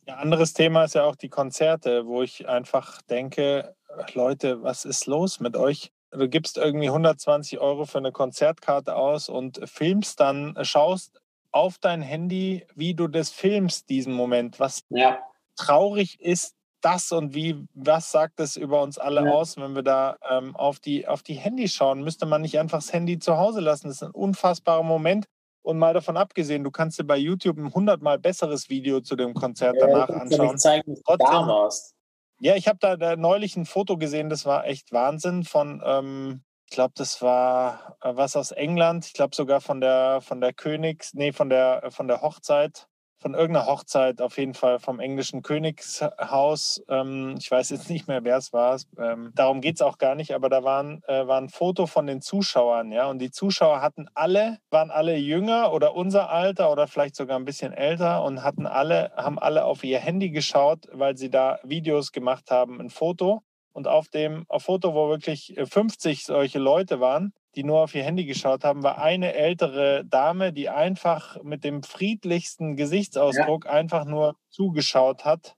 Ein 0.07 0.15
anderes 0.15 0.53
Thema 0.53 0.85
ist 0.85 0.97
ja 0.97 1.05
auch 1.05 1.15
die 1.15 1.29
Konzerte, 1.29 2.07
wo 2.07 2.23
ich 2.23 2.49
einfach 2.49 3.03
denke, 3.03 3.77
Leute, 4.15 4.65
was 4.65 4.85
ist 4.85 5.07
los 5.07 5.39
mit 5.39 5.57
euch? 5.57 5.93
Du 6.11 6.29
gibst 6.29 6.59
irgendwie 6.59 6.89
120 6.89 7.61
Euro 7.61 7.85
für 7.85 7.99
eine 7.99 8.11
Konzertkarte 8.11 8.97
aus 8.97 9.29
und 9.29 9.61
filmst 9.69 10.19
dann, 10.19 10.59
schaust 10.63 11.21
auf 11.53 11.79
dein 11.79 12.03
Handy, 12.03 12.67
wie 12.75 12.95
du 12.95 13.07
das 13.07 13.31
filmst, 13.31 13.89
diesen 13.89 14.13
Moment. 14.13 14.59
Was 14.59 14.81
ja. 14.91 15.21
traurig 15.55 16.21
ist, 16.21 16.56
das 16.87 17.11
und 17.11 17.35
wie, 17.35 17.67
was 17.75 18.13
sagt 18.13 18.39
es 18.39 18.57
über 18.57 18.81
uns 18.81 18.97
alle 18.97 19.25
ja. 19.25 19.33
aus, 19.33 19.57
wenn 19.57 19.75
wir 19.75 19.83
da 19.83 20.17
ähm, 20.31 20.55
auf, 20.55 20.79
die, 20.79 21.09
auf 21.09 21.25
die 21.25 21.35
Handys 21.35 21.73
schauen? 21.73 22.03
Müsste 22.03 22.27
man 22.27 22.43
nicht 22.43 22.59
einfach 22.61 22.79
das 22.79 22.93
Handy 22.93 23.19
zu 23.19 23.37
Hause 23.39 23.61
lassen? 23.61 23.89
Das 23.89 23.97
ist 23.97 24.03
ein 24.05 24.13
unfassbarer 24.13 24.85
Moment. 24.85 25.27
Und 25.63 25.79
mal 25.79 25.95
davon 25.95 26.17
abgesehen, 26.17 26.63
du 26.63 26.71
kannst 26.71 26.97
dir 27.01 27.05
bei 27.05 27.17
YouTube 27.17 27.59
ein 27.59 27.75
hundertmal 27.75 28.21
besseres 28.21 28.71
Video 28.71 29.01
zu 29.01 29.17
dem 29.17 29.35
Konzert 29.35 29.75
ja, 29.81 29.89
danach 29.89 30.09
anschauen. 30.11 30.59
Zeigen, 30.59 30.95
Trotzdem, 31.05 31.29
da 31.29 31.47
warst. 31.49 31.97
Ja, 32.39 32.55
ich 32.55 32.69
habe 32.69 32.79
da, 32.81 32.97
da, 32.97 33.17
neulich 33.17 33.57
ein 33.57 33.67
Foto 33.67 33.97
gesehen, 33.99 34.29
das 34.29 34.47
war 34.47 34.65
echt 34.67 34.93
Wahnsinn 34.93 35.43
von, 35.43 35.83
ähm, 35.85 36.45
ich 36.67 36.71
glaube, 36.71 36.93
das 36.97 37.21
war 37.21 37.97
äh, 38.01 38.15
was 38.15 38.37
aus 38.37 38.53
England, 38.53 39.07
ich 39.07 39.15
glaube 39.15 39.35
sogar 39.35 39.61
von 39.61 39.81
der 39.81 40.21
von 40.21 40.41
der 40.41 40.53
Königs, 40.53 41.15
nee, 41.15 41.33
von 41.33 41.49
der 41.49 41.91
von 41.91 42.07
der 42.07 42.23
Hochzeit 42.23 42.87
von 43.27 43.35
irgendeiner 43.35 43.67
Hochzeit, 43.67 44.23
auf 44.23 44.39
jeden 44.39 44.55
Fall 44.55 44.79
vom 44.79 45.01
englischen 45.01 45.43
Königshaus. 45.43 46.81
Ähm, 46.89 47.35
ich 47.37 47.51
weiß 47.51 47.71
jetzt 47.71 47.91
nicht 47.91 48.07
mehr, 48.07 48.23
wer 48.23 48.37
es 48.37 48.53
war. 48.53 48.79
Ähm, 49.01 49.33
darum 49.35 49.61
geht 49.61 49.75
es 49.75 49.83
auch 49.83 49.99
gar 49.99 50.15
nicht, 50.15 50.33
aber 50.33 50.49
da 50.49 50.63
waren, 50.63 51.03
äh, 51.09 51.27
war 51.27 51.41
ein 51.41 51.49
Foto 51.49 51.89
von 51.89 52.07
den 52.07 52.21
Zuschauern, 52.21 52.93
ja. 52.93 53.11
Und 53.11 53.19
die 53.19 53.33
Zuschauer 53.33 53.81
hatten 53.81 54.07
alle, 54.15 54.59
waren 54.71 54.93
alle 54.93 55.17
jünger 55.17 55.73
oder 55.73 55.97
unser 55.97 56.31
Alter 56.31 56.71
oder 56.71 56.87
vielleicht 56.87 57.17
sogar 57.17 57.37
ein 57.37 57.45
bisschen 57.45 57.73
älter 57.73 58.23
und 58.23 58.45
hatten 58.45 58.65
alle, 58.65 59.11
haben 59.17 59.41
alle 59.41 59.65
auf 59.65 59.83
ihr 59.83 59.99
Handy 59.99 60.31
geschaut, 60.31 60.87
weil 60.93 61.17
sie 61.17 61.29
da 61.29 61.59
Videos 61.65 62.13
gemacht 62.13 62.53
haben, 62.53 62.81
ein 62.81 62.91
Foto. 62.91 63.43
Und 63.73 63.89
auf 63.89 64.07
dem 64.09 64.45
auf 64.49 64.63
Foto, 64.63 64.95
wo 64.95 65.09
wirklich 65.09 65.57
50 65.61 66.21
äh, 66.21 66.23
solche 66.23 66.61
Leute 66.61 67.01
waren, 67.01 67.33
die 67.57 67.65
nur 67.65 67.81
auf 67.81 67.95
ihr 67.95 68.05
Handy 68.05 68.27
geschaut 68.27 68.65
haben, 68.65 68.83
war 68.83 68.99
eine 68.99 69.35
ältere 69.35 70.05
Dame, 70.05 70.53
die 70.53 70.69
einfach 70.69 71.43
mit 71.43 71.65
dem 71.65 71.83
friedlichsten 71.83 72.77
Gesichtsausdruck 72.77 73.65
ja. 73.65 73.71
einfach 73.71 74.05
nur 74.05 74.37
zugeschaut 74.51 75.25
hat 75.25 75.57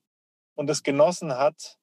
und 0.55 0.71
es 0.71 0.83
genossen 0.83 1.37
hat. 1.37 1.77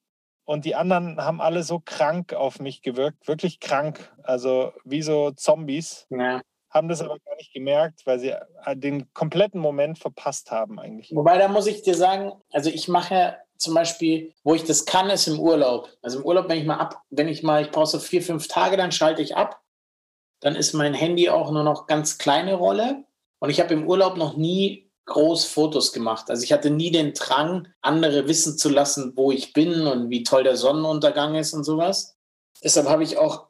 Und 0.46 0.64
die 0.64 0.76
anderen 0.76 1.18
haben 1.18 1.42
alle 1.42 1.64
so 1.64 1.82
krank 1.84 2.34
auf 2.34 2.60
mich 2.60 2.82
gewirkt, 2.82 3.28
wirklich 3.28 3.60
krank, 3.60 4.14
also 4.24 4.72
wie 4.84 5.02
so 5.02 5.32
Zombies. 5.32 6.08
Ja. 6.10 6.42
Haben 6.70 6.88
das 6.88 7.02
aber 7.02 7.18
gar 7.20 7.36
nicht 7.38 7.54
gemerkt, 7.54 8.06
weil 8.06 8.20
sie 8.20 8.30
äh, 8.30 8.76
den 8.76 9.12
kompletten 9.14 9.60
Moment 9.60 9.98
verpasst 9.98 10.52
haben 10.52 10.80
eigentlich. 10.80 11.12
Wobei, 11.14 11.38
da 11.38 11.48
muss 11.48 11.68
ich 11.68 11.82
dir 11.82 11.96
sagen, 11.96 12.34
also 12.52 12.70
ich 12.70 12.88
mache 12.88 13.38
zum 13.58 13.74
Beispiel, 13.74 14.34
wo 14.44 14.54
ich 14.54 14.66
das 14.66 14.86
kann, 14.86 15.10
ist 15.10 15.28
im 15.28 15.40
Urlaub. 15.40 15.90
Also 16.02 16.20
im 16.20 16.26
Urlaub, 16.26 16.50
wenn 16.50 16.60
ich 16.60 16.66
mal 16.66 16.78
ab, 16.78 17.02
wenn 17.10 17.28
ich 17.28 17.44
mal, 17.44 17.64
ich 17.64 17.72
brauche 17.72 17.88
so 17.88 18.00
vier, 18.00 18.22
fünf 18.22 18.48
Tage, 18.48 18.78
dann 18.78 18.92
schalte 18.92 19.22
ich 19.22 19.36
ab. 19.36 19.62
Dann 20.42 20.56
ist 20.56 20.74
mein 20.74 20.94
Handy 20.94 21.30
auch 21.30 21.52
nur 21.52 21.64
noch 21.64 21.88
ganz 21.88 22.18
kleine 22.18 22.56
Rolle. 22.56 23.04
Und 23.40 23.50
ich 23.50 23.60
habe 23.60 23.74
im 23.74 23.88
Urlaub 23.88 24.18
noch 24.18 24.38
nie 24.38 24.92
groß 25.06 25.46
Fotos 25.46 25.94
gemacht. 25.94 26.30
Also 26.30 26.44
ich 26.44 26.52
hatte 26.52 26.70
nie 26.70 26.92
den 26.92 27.14
Drang, 27.14 27.68
andere 27.82 28.28
wissen 28.28 28.58
zu 28.58 28.70
lassen, 28.70 29.14
wo 29.16 29.32
ich 29.32 29.54
bin 29.54 29.88
und 29.88 30.10
wie 30.10 30.24
toll 30.24 30.44
der 30.44 30.58
Sonnenuntergang 30.58 31.36
ist 31.36 31.54
und 31.54 31.64
sowas. 31.64 32.18
Deshalb 32.64 32.90
habe 32.90 33.04
ich 33.04 33.18
auch 33.18 33.48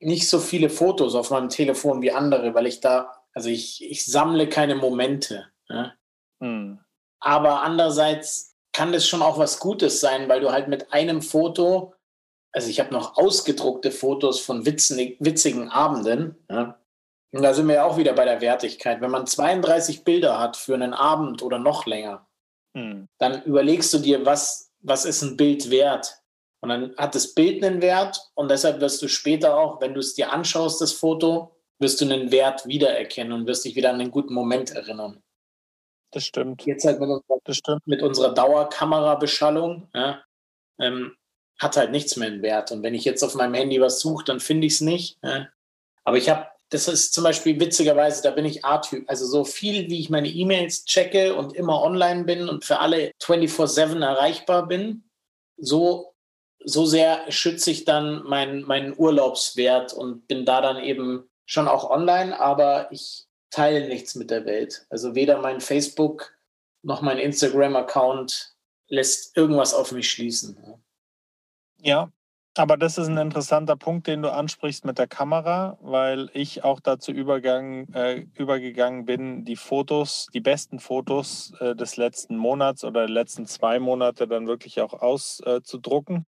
nicht 0.00 0.28
so 0.28 0.38
viele 0.38 0.70
Fotos 0.70 1.14
auf 1.14 1.30
meinem 1.30 1.48
Telefon 1.48 2.02
wie 2.02 2.12
andere, 2.12 2.54
weil 2.54 2.66
ich 2.66 2.80
da, 2.80 3.12
also 3.32 3.48
ich, 3.48 3.84
ich 3.84 4.04
sammle 4.06 4.48
keine 4.48 4.74
Momente. 4.74 5.46
Ja? 5.68 5.92
Hm. 6.40 6.80
Aber 7.20 7.62
andererseits 7.62 8.56
kann 8.72 8.92
das 8.92 9.06
schon 9.06 9.22
auch 9.22 9.38
was 9.38 9.58
Gutes 9.58 10.00
sein, 10.00 10.28
weil 10.28 10.40
du 10.40 10.52
halt 10.52 10.68
mit 10.68 10.92
einem 10.92 11.20
Foto, 11.22 11.94
also 12.58 12.70
ich 12.70 12.80
habe 12.80 12.92
noch 12.92 13.16
ausgedruckte 13.16 13.90
Fotos 13.90 14.40
von 14.40 14.66
witzigen, 14.66 15.16
witzigen 15.20 15.68
Abenden, 15.70 16.36
ja? 16.50 16.78
und 17.32 17.42
da 17.42 17.54
sind 17.54 17.68
wir 17.68 17.76
ja 17.76 17.84
auch 17.84 17.96
wieder 17.96 18.14
bei 18.14 18.24
der 18.24 18.40
Wertigkeit. 18.40 19.00
Wenn 19.00 19.10
man 19.10 19.26
32 19.26 20.02
Bilder 20.02 20.40
hat 20.40 20.56
für 20.56 20.74
einen 20.74 20.92
Abend 20.92 21.42
oder 21.42 21.58
noch 21.58 21.86
länger, 21.86 22.28
Hm. 22.76 23.08
dann 23.18 23.42
überlegst 23.42 23.92
du 23.94 23.98
dir, 23.98 24.24
was, 24.24 24.72
was 24.80 25.04
ist 25.04 25.22
ein 25.22 25.36
Bild 25.36 25.70
wert? 25.70 26.22
Und 26.60 26.70
dann 26.70 26.96
hat 26.96 27.14
das 27.14 27.34
Bild 27.34 27.64
einen 27.64 27.80
Wert 27.80 28.20
und 28.34 28.50
deshalb 28.50 28.80
wirst 28.80 29.00
du 29.02 29.08
später 29.08 29.56
auch, 29.56 29.80
wenn 29.80 29.94
du 29.94 30.00
es 30.00 30.14
dir 30.14 30.32
anschaust, 30.32 30.80
das 30.80 30.92
Foto, 30.92 31.56
wirst 31.78 32.00
du 32.00 32.04
einen 32.04 32.32
Wert 32.32 32.66
wiedererkennen 32.66 33.32
und 33.32 33.46
wirst 33.46 33.64
dich 33.64 33.76
wieder 33.76 33.90
an 33.90 34.00
einen 34.00 34.10
guten 34.10 34.34
Moment 34.34 34.72
erinnern. 34.72 35.22
Das 36.12 36.24
stimmt. 36.24 36.64
Jetzt 36.66 36.84
halt 36.84 37.00
mit 37.00 37.08
unserer, 37.08 37.80
mit 37.84 38.02
unserer 38.02 38.34
Dauerkamerabeschallung, 38.34 39.88
ja, 39.94 40.22
ähm, 40.80 41.16
hat 41.58 41.76
halt 41.76 41.90
nichts 41.90 42.16
mehr 42.16 42.28
einen 42.28 42.42
Wert. 42.42 42.70
Und 42.70 42.82
wenn 42.82 42.94
ich 42.94 43.04
jetzt 43.04 43.22
auf 43.22 43.34
meinem 43.34 43.54
Handy 43.54 43.80
was 43.80 44.00
suche, 44.00 44.24
dann 44.24 44.40
finde 44.40 44.66
ich 44.66 44.74
es 44.74 44.80
nicht. 44.80 45.18
Ja. 45.22 45.48
Aber 46.04 46.16
ich 46.16 46.28
habe, 46.28 46.46
das 46.70 46.88
ist 46.88 47.12
zum 47.12 47.24
Beispiel 47.24 47.58
witzigerweise, 47.58 48.22
da 48.22 48.30
bin 48.30 48.44
ich 48.44 48.64
A-Typ. 48.64 49.08
Also 49.08 49.26
so 49.26 49.44
viel, 49.44 49.88
wie 49.90 50.00
ich 50.00 50.10
meine 50.10 50.28
E-Mails 50.28 50.84
checke 50.84 51.34
und 51.34 51.54
immer 51.54 51.82
online 51.82 52.24
bin 52.24 52.48
und 52.48 52.64
für 52.64 52.78
alle 52.78 53.10
24-7 53.22 54.02
erreichbar 54.04 54.66
bin, 54.66 55.04
so, 55.56 56.14
so 56.64 56.86
sehr 56.86 57.30
schütze 57.30 57.70
ich 57.70 57.84
dann 57.84 58.22
meinen 58.24 58.62
meinen 58.62 58.94
Urlaubswert 58.96 59.92
und 59.92 60.28
bin 60.28 60.44
da 60.44 60.60
dann 60.60 60.82
eben 60.82 61.28
schon 61.46 61.66
auch 61.66 61.90
online, 61.90 62.38
aber 62.38 62.88
ich 62.92 63.24
teile 63.50 63.88
nichts 63.88 64.14
mit 64.14 64.30
der 64.30 64.44
Welt. 64.44 64.86
Also 64.90 65.14
weder 65.14 65.38
mein 65.38 65.60
Facebook 65.60 66.34
noch 66.82 67.02
mein 67.02 67.18
Instagram-Account 67.18 68.54
lässt 68.88 69.36
irgendwas 69.36 69.74
auf 69.74 69.92
mich 69.92 70.10
schließen. 70.10 70.56
Ja, 71.80 72.10
aber 72.56 72.76
das 72.76 72.98
ist 72.98 73.06
ein 73.08 73.18
interessanter 73.18 73.76
Punkt, 73.76 74.08
den 74.08 74.22
du 74.22 74.32
ansprichst 74.32 74.84
mit 74.84 74.98
der 74.98 75.06
Kamera, 75.06 75.78
weil 75.80 76.28
ich 76.34 76.64
auch 76.64 76.80
dazu 76.80 77.12
übergang, 77.12 77.86
äh, 77.92 78.26
übergegangen 78.34 79.04
bin, 79.04 79.44
die 79.44 79.54
Fotos, 79.54 80.26
die 80.34 80.40
besten 80.40 80.80
Fotos 80.80 81.52
äh, 81.60 81.76
des 81.76 81.96
letzten 81.96 82.36
Monats 82.36 82.82
oder 82.84 83.02
der 83.06 83.10
letzten 83.14 83.46
zwei 83.46 83.78
Monate 83.78 84.26
dann 84.26 84.48
wirklich 84.48 84.80
auch 84.80 84.92
auszudrucken, 84.94 86.26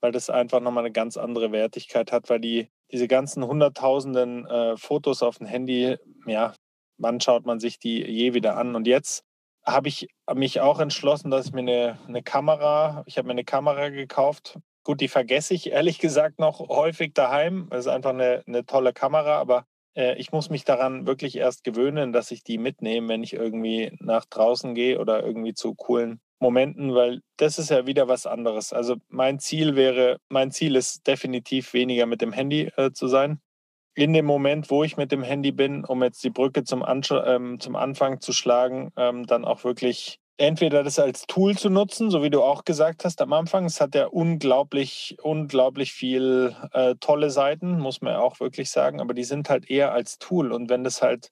weil 0.00 0.12
das 0.12 0.30
einfach 0.30 0.60
nochmal 0.60 0.84
eine 0.84 0.92
ganz 0.92 1.16
andere 1.16 1.50
Wertigkeit 1.50 2.12
hat, 2.12 2.30
weil 2.30 2.40
die 2.40 2.68
diese 2.92 3.08
ganzen 3.08 3.44
hunderttausenden 3.44 4.46
äh, 4.46 4.76
Fotos 4.76 5.22
auf 5.24 5.38
dem 5.38 5.48
Handy, 5.48 5.96
ja, 6.26 6.54
wann 6.98 7.20
schaut 7.20 7.44
man 7.46 7.58
sich 7.58 7.78
die 7.80 8.04
je 8.04 8.34
wieder 8.34 8.56
an? 8.56 8.76
Und 8.76 8.86
jetzt 8.86 9.24
habe 9.64 9.88
ich 9.88 10.06
mich 10.34 10.60
auch 10.60 10.78
entschlossen, 10.78 11.30
dass 11.30 11.46
ich 11.46 11.52
mir 11.52 11.60
eine, 11.60 11.98
eine 12.06 12.22
Kamera, 12.22 13.02
ich 13.06 13.18
habe 13.18 13.26
mir 13.26 13.32
eine 13.32 13.44
Kamera 13.44 13.88
gekauft. 13.88 14.58
Gut, 14.84 15.00
die 15.00 15.08
vergesse 15.08 15.54
ich 15.54 15.70
ehrlich 15.70 15.98
gesagt 15.98 16.38
noch 16.40 16.58
häufig 16.68 17.14
daheim. 17.14 17.68
Das 17.70 17.86
ist 17.86 17.92
einfach 17.92 18.10
eine, 18.10 18.42
eine 18.46 18.66
tolle 18.66 18.92
Kamera, 18.92 19.38
aber 19.38 19.66
äh, 19.94 20.16
ich 20.18 20.32
muss 20.32 20.50
mich 20.50 20.64
daran 20.64 21.06
wirklich 21.06 21.36
erst 21.36 21.64
gewöhnen, 21.64 22.12
dass 22.12 22.30
ich 22.30 22.42
die 22.42 22.58
mitnehme, 22.58 23.08
wenn 23.08 23.22
ich 23.22 23.32
irgendwie 23.34 23.96
nach 24.00 24.24
draußen 24.24 24.74
gehe 24.74 24.98
oder 24.98 25.24
irgendwie 25.24 25.54
zu 25.54 25.74
coolen 25.74 26.20
Momenten, 26.40 26.94
weil 26.94 27.20
das 27.36 27.58
ist 27.58 27.70
ja 27.70 27.86
wieder 27.86 28.08
was 28.08 28.26
anderes. 28.26 28.72
Also 28.72 28.96
mein 29.08 29.38
Ziel 29.38 29.76
wäre, 29.76 30.18
mein 30.28 30.50
Ziel 30.50 30.74
ist 30.74 31.06
definitiv 31.06 31.72
weniger 31.72 32.06
mit 32.06 32.20
dem 32.20 32.32
Handy 32.32 32.70
äh, 32.76 32.90
zu 32.92 33.06
sein. 33.06 33.40
In 33.94 34.12
dem 34.12 34.24
Moment, 34.24 34.70
wo 34.70 34.82
ich 34.84 34.96
mit 34.96 35.12
dem 35.12 35.22
Handy 35.22 35.52
bin, 35.52 35.84
um 35.84 36.02
jetzt 36.02 36.24
die 36.24 36.30
Brücke 36.30 36.64
zum, 36.64 36.82
Ansch 36.82 37.12
ähm, 37.12 37.60
zum 37.60 37.76
Anfang 37.76 38.20
zu 38.20 38.32
schlagen, 38.32 38.90
ähm, 38.96 39.26
dann 39.26 39.44
auch 39.44 39.64
wirklich 39.64 40.18
entweder 40.36 40.82
das 40.82 40.98
als 40.98 41.26
Tool 41.26 41.56
zu 41.56 41.70
nutzen, 41.70 42.10
so 42.10 42.22
wie 42.22 42.30
du 42.30 42.42
auch 42.42 42.64
gesagt 42.64 43.04
hast 43.04 43.20
am 43.20 43.32
Anfang. 43.32 43.64
Es 43.64 43.80
hat 43.80 43.94
ja 43.94 44.06
unglaublich, 44.06 45.16
unglaublich 45.22 45.92
viel 45.92 46.56
äh, 46.72 46.94
tolle 47.00 47.30
Seiten, 47.30 47.78
muss 47.78 48.00
man 48.00 48.14
ja 48.14 48.20
auch 48.20 48.40
wirklich 48.40 48.70
sagen, 48.70 49.00
aber 49.00 49.14
die 49.14 49.24
sind 49.24 49.48
halt 49.48 49.70
eher 49.70 49.92
als 49.92 50.18
Tool. 50.18 50.52
Und 50.52 50.70
wenn 50.70 50.84
das 50.84 51.02
halt, 51.02 51.30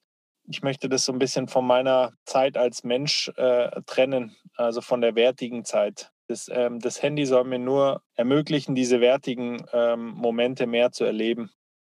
ich 0.49 0.63
möchte 0.63 0.89
das 0.89 1.05
so 1.05 1.13
ein 1.13 1.19
bisschen 1.19 1.49
von 1.49 1.67
meiner 1.67 2.13
Zeit 2.25 2.57
als 2.57 2.85
Mensch 2.85 3.31
äh, 3.37 3.81
trennen, 3.87 4.37
also 4.55 4.81
von 4.81 5.01
der 5.01 5.15
wertigen 5.15 5.65
Zeit. 5.65 6.11
Das, 6.29 6.49
ähm, 6.53 6.79
das 6.79 7.03
Handy 7.03 7.27
soll 7.27 7.45
mir 7.45 7.59
nur 7.59 8.03
ermöglichen, 8.15 8.75
diese 8.75 9.01
wertigen 9.01 9.65
ähm, 9.73 10.11
Momente 10.11 10.67
mehr 10.67 10.93
zu 10.93 11.05
erleben. 11.05 11.51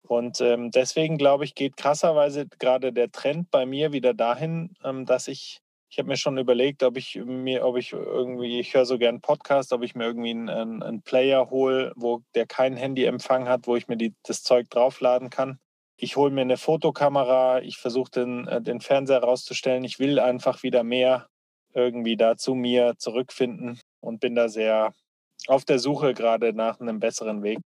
Und 0.08 0.42
ähm, 0.42 0.72
deswegen 0.72 1.18
glaube 1.18 1.46
ich, 1.46 1.56
geht 1.56 1.78
krasserweise 1.78 2.48
gerade 2.60 2.94
der 2.94 3.12
Trend 3.12 3.50
bei 3.50 3.66
mir 3.66 3.92
wieder 3.92 4.14
dahin, 4.14 4.76
ähm, 4.84 5.06
dass 5.06 5.28
ich, 5.28 5.62
ich 5.96 6.00
habe 6.00 6.10
mir 6.10 6.18
schon 6.18 6.38
überlegt, 6.38 6.84
ob 6.84 6.98
ich 6.98 7.16
mir, 7.16 7.66
ob 7.66 7.78
ich 7.78 7.94
irgendwie, 7.94 8.60
ich 8.60 8.74
höre 8.74 8.86
so 8.86 8.98
gern 8.98 9.22
Podcast, 9.22 9.72
ob 9.72 9.82
ich 9.82 9.96
mir 9.96 10.04
irgendwie 10.04 10.32
einen, 10.32 10.84
einen 10.84 11.02
Player 11.02 11.50
hole, 11.50 11.94
wo 11.96 12.22
der 12.36 12.46
kein 12.46 12.76
Handyempfang 12.76 13.48
hat, 13.48 13.66
wo 13.66 13.78
ich 13.78 13.88
mir 13.88 13.96
die, 13.96 14.14
das 14.24 14.44
Zeug 14.44 14.70
draufladen 14.70 15.30
kann. 15.30 15.58
Ich 15.96 16.18
hole 16.18 16.32
mir 16.32 16.42
eine 16.42 16.58
Fotokamera, 16.58 17.62
ich 17.62 17.78
versuche 17.78 18.12
den, 18.12 18.46
äh, 18.46 18.62
den 18.62 18.82
Fernseher 18.82 19.24
rauszustellen. 19.24 19.86
Ich 19.86 19.98
will 19.98 20.20
einfach 20.20 20.64
wieder 20.64 20.84
mehr 20.84 21.28
irgendwie 21.74 22.18
da 22.18 22.36
zu 22.36 22.56
mir 22.56 22.96
zurückfinden 22.98 23.80
und 24.02 24.20
bin 24.20 24.36
da 24.36 24.50
sehr 24.50 24.94
auf 25.48 25.64
der 25.64 25.80
Suche 25.80 26.14
gerade 26.14 26.52
nach 26.52 26.82
einem 26.82 27.00
besseren 27.00 27.42
Weg. 27.42 27.60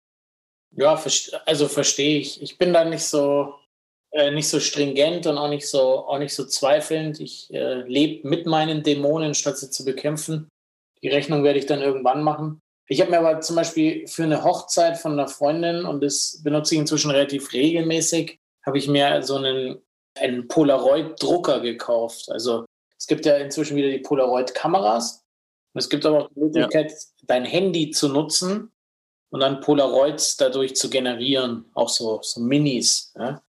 Ja, 0.72 1.02
also 1.46 1.70
verstehe 1.70 2.20
ich. 2.20 2.42
Ich 2.42 2.58
bin 2.58 2.74
da 2.74 2.84
nicht 2.84 3.06
so, 3.06 3.56
äh, 4.12 4.32
nicht 4.32 4.50
so 4.50 4.60
stringent 4.60 5.28
und 5.28 5.38
auch 5.38 5.50
nicht 5.50 5.68
so, 5.68 6.08
auch 6.08 6.20
nicht 6.20 6.34
so 6.34 6.46
zweifelnd. 6.46 7.20
Ich 7.20 7.54
äh, 7.54 7.82
lebe 7.84 8.28
mit 8.28 8.46
meinen 8.46 8.84
Dämonen, 8.84 9.34
statt 9.34 9.58
sie 9.58 9.70
zu 9.70 9.86
bekämpfen. 9.86 10.50
Die 11.02 11.10
Rechnung 11.10 11.44
werde 11.44 11.60
ich 11.60 11.66
dann 11.66 11.82
irgendwann 11.82 12.24
machen. 12.24 12.60
Ich 12.88 13.02
habe 13.02 13.12
mir 13.12 13.20
aber 13.20 13.42
zum 13.42 13.58
Beispiel 13.58 14.08
für 14.08 14.24
eine 14.24 14.44
Hochzeit 14.44 14.98
von 14.98 15.12
einer 15.14 15.28
Freundin, 15.28 15.86
und 15.86 16.02
das 16.02 16.42
benutze 16.44 16.76
ich 16.76 16.82
inzwischen 16.82 17.12
relativ 17.12 17.52
regelmäßig, 17.52 18.40
habe 18.66 18.78
ich 18.78 18.88
mir 18.88 19.22
so 19.24 19.36
einen, 19.36 19.82
einen 20.18 20.48
Polaroid-Drucker 20.48 21.60
gekauft. 21.60 22.30
Also 22.32 22.66
es 22.98 23.08
gibt 23.08 23.26
ja 23.26 23.36
inzwischen 23.38 23.76
wieder 23.76 23.90
die 23.90 24.00
Polaroid-Kameras. 24.00 25.24
Es 25.74 25.90
gibt 25.90 26.06
aber 26.06 26.24
auch 26.24 26.30
die 26.30 26.40
Möglichkeit, 26.40 26.92
ja. 26.92 26.98
dein 27.28 27.46
Handy 27.46 27.92
zu 27.92 28.08
nutzen 28.08 28.72
und 29.30 29.42
dann 29.42 29.62
Polaroids 29.62 30.38
dadurch 30.38 30.76
zu 30.76 30.90
generieren, 30.90 31.66
auch 31.74 31.90
so, 31.90 32.20
so 32.24 32.40
Minis. 32.42 33.14
Ja? 33.16 33.42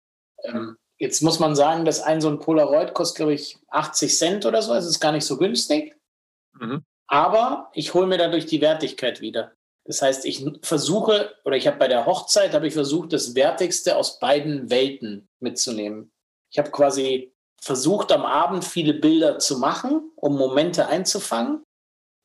Ähm, 0.49 0.77
jetzt 0.99 1.23
muss 1.23 1.39
man 1.39 1.55
sagen, 1.55 1.85
dass 1.85 2.01
ein 2.01 2.21
so 2.21 2.29
ein 2.29 2.39
Polaroid 2.39 2.95
kostet, 2.95 3.19
glaube 3.19 3.35
ich, 3.35 3.59
80 3.69 4.17
Cent 4.17 4.47
oder 4.47 4.63
so. 4.63 4.75
Es 4.75 4.87
ist 4.87 5.01
gar 5.01 5.13
nicht 5.13 5.25
so 5.25 5.37
günstig. 5.37 5.97
Mhm. 6.59 6.85
Aber 7.07 7.71
ich 7.73 7.95
hole 7.95 8.07
mir 8.07 8.19
dadurch 8.19 8.47
die 8.47 8.61
Wertigkeit 8.61 9.21
wieder. 9.21 9.53
Das 9.85 10.03
heißt, 10.03 10.27
ich 10.27 10.45
versuche, 10.63 11.35
oder 11.45 11.57
ich 11.57 11.67
habe 11.67 11.79
bei 11.79 11.89
der 11.89 12.05
Hochzeit, 12.05 12.53
habe 12.53 12.67
ich 12.67 12.75
versucht, 12.75 13.15
das 13.15 13.35
Wertigste 13.35 13.97
aus 13.97 14.19
beiden 14.19 14.69
Welten 14.69 15.29
mitzunehmen. 15.41 16.13
Ich 16.51 16.59
habe 16.59 16.71
quasi 16.71 17.33
versucht, 17.61 18.13
am 18.13 18.27
Abend 18.27 18.65
viele 18.65 18.95
Bilder 18.95 19.39
zu 19.39 19.59
machen, 19.59 20.13
um 20.17 20.37
Momente 20.37 20.89
einzufangen 20.89 21.63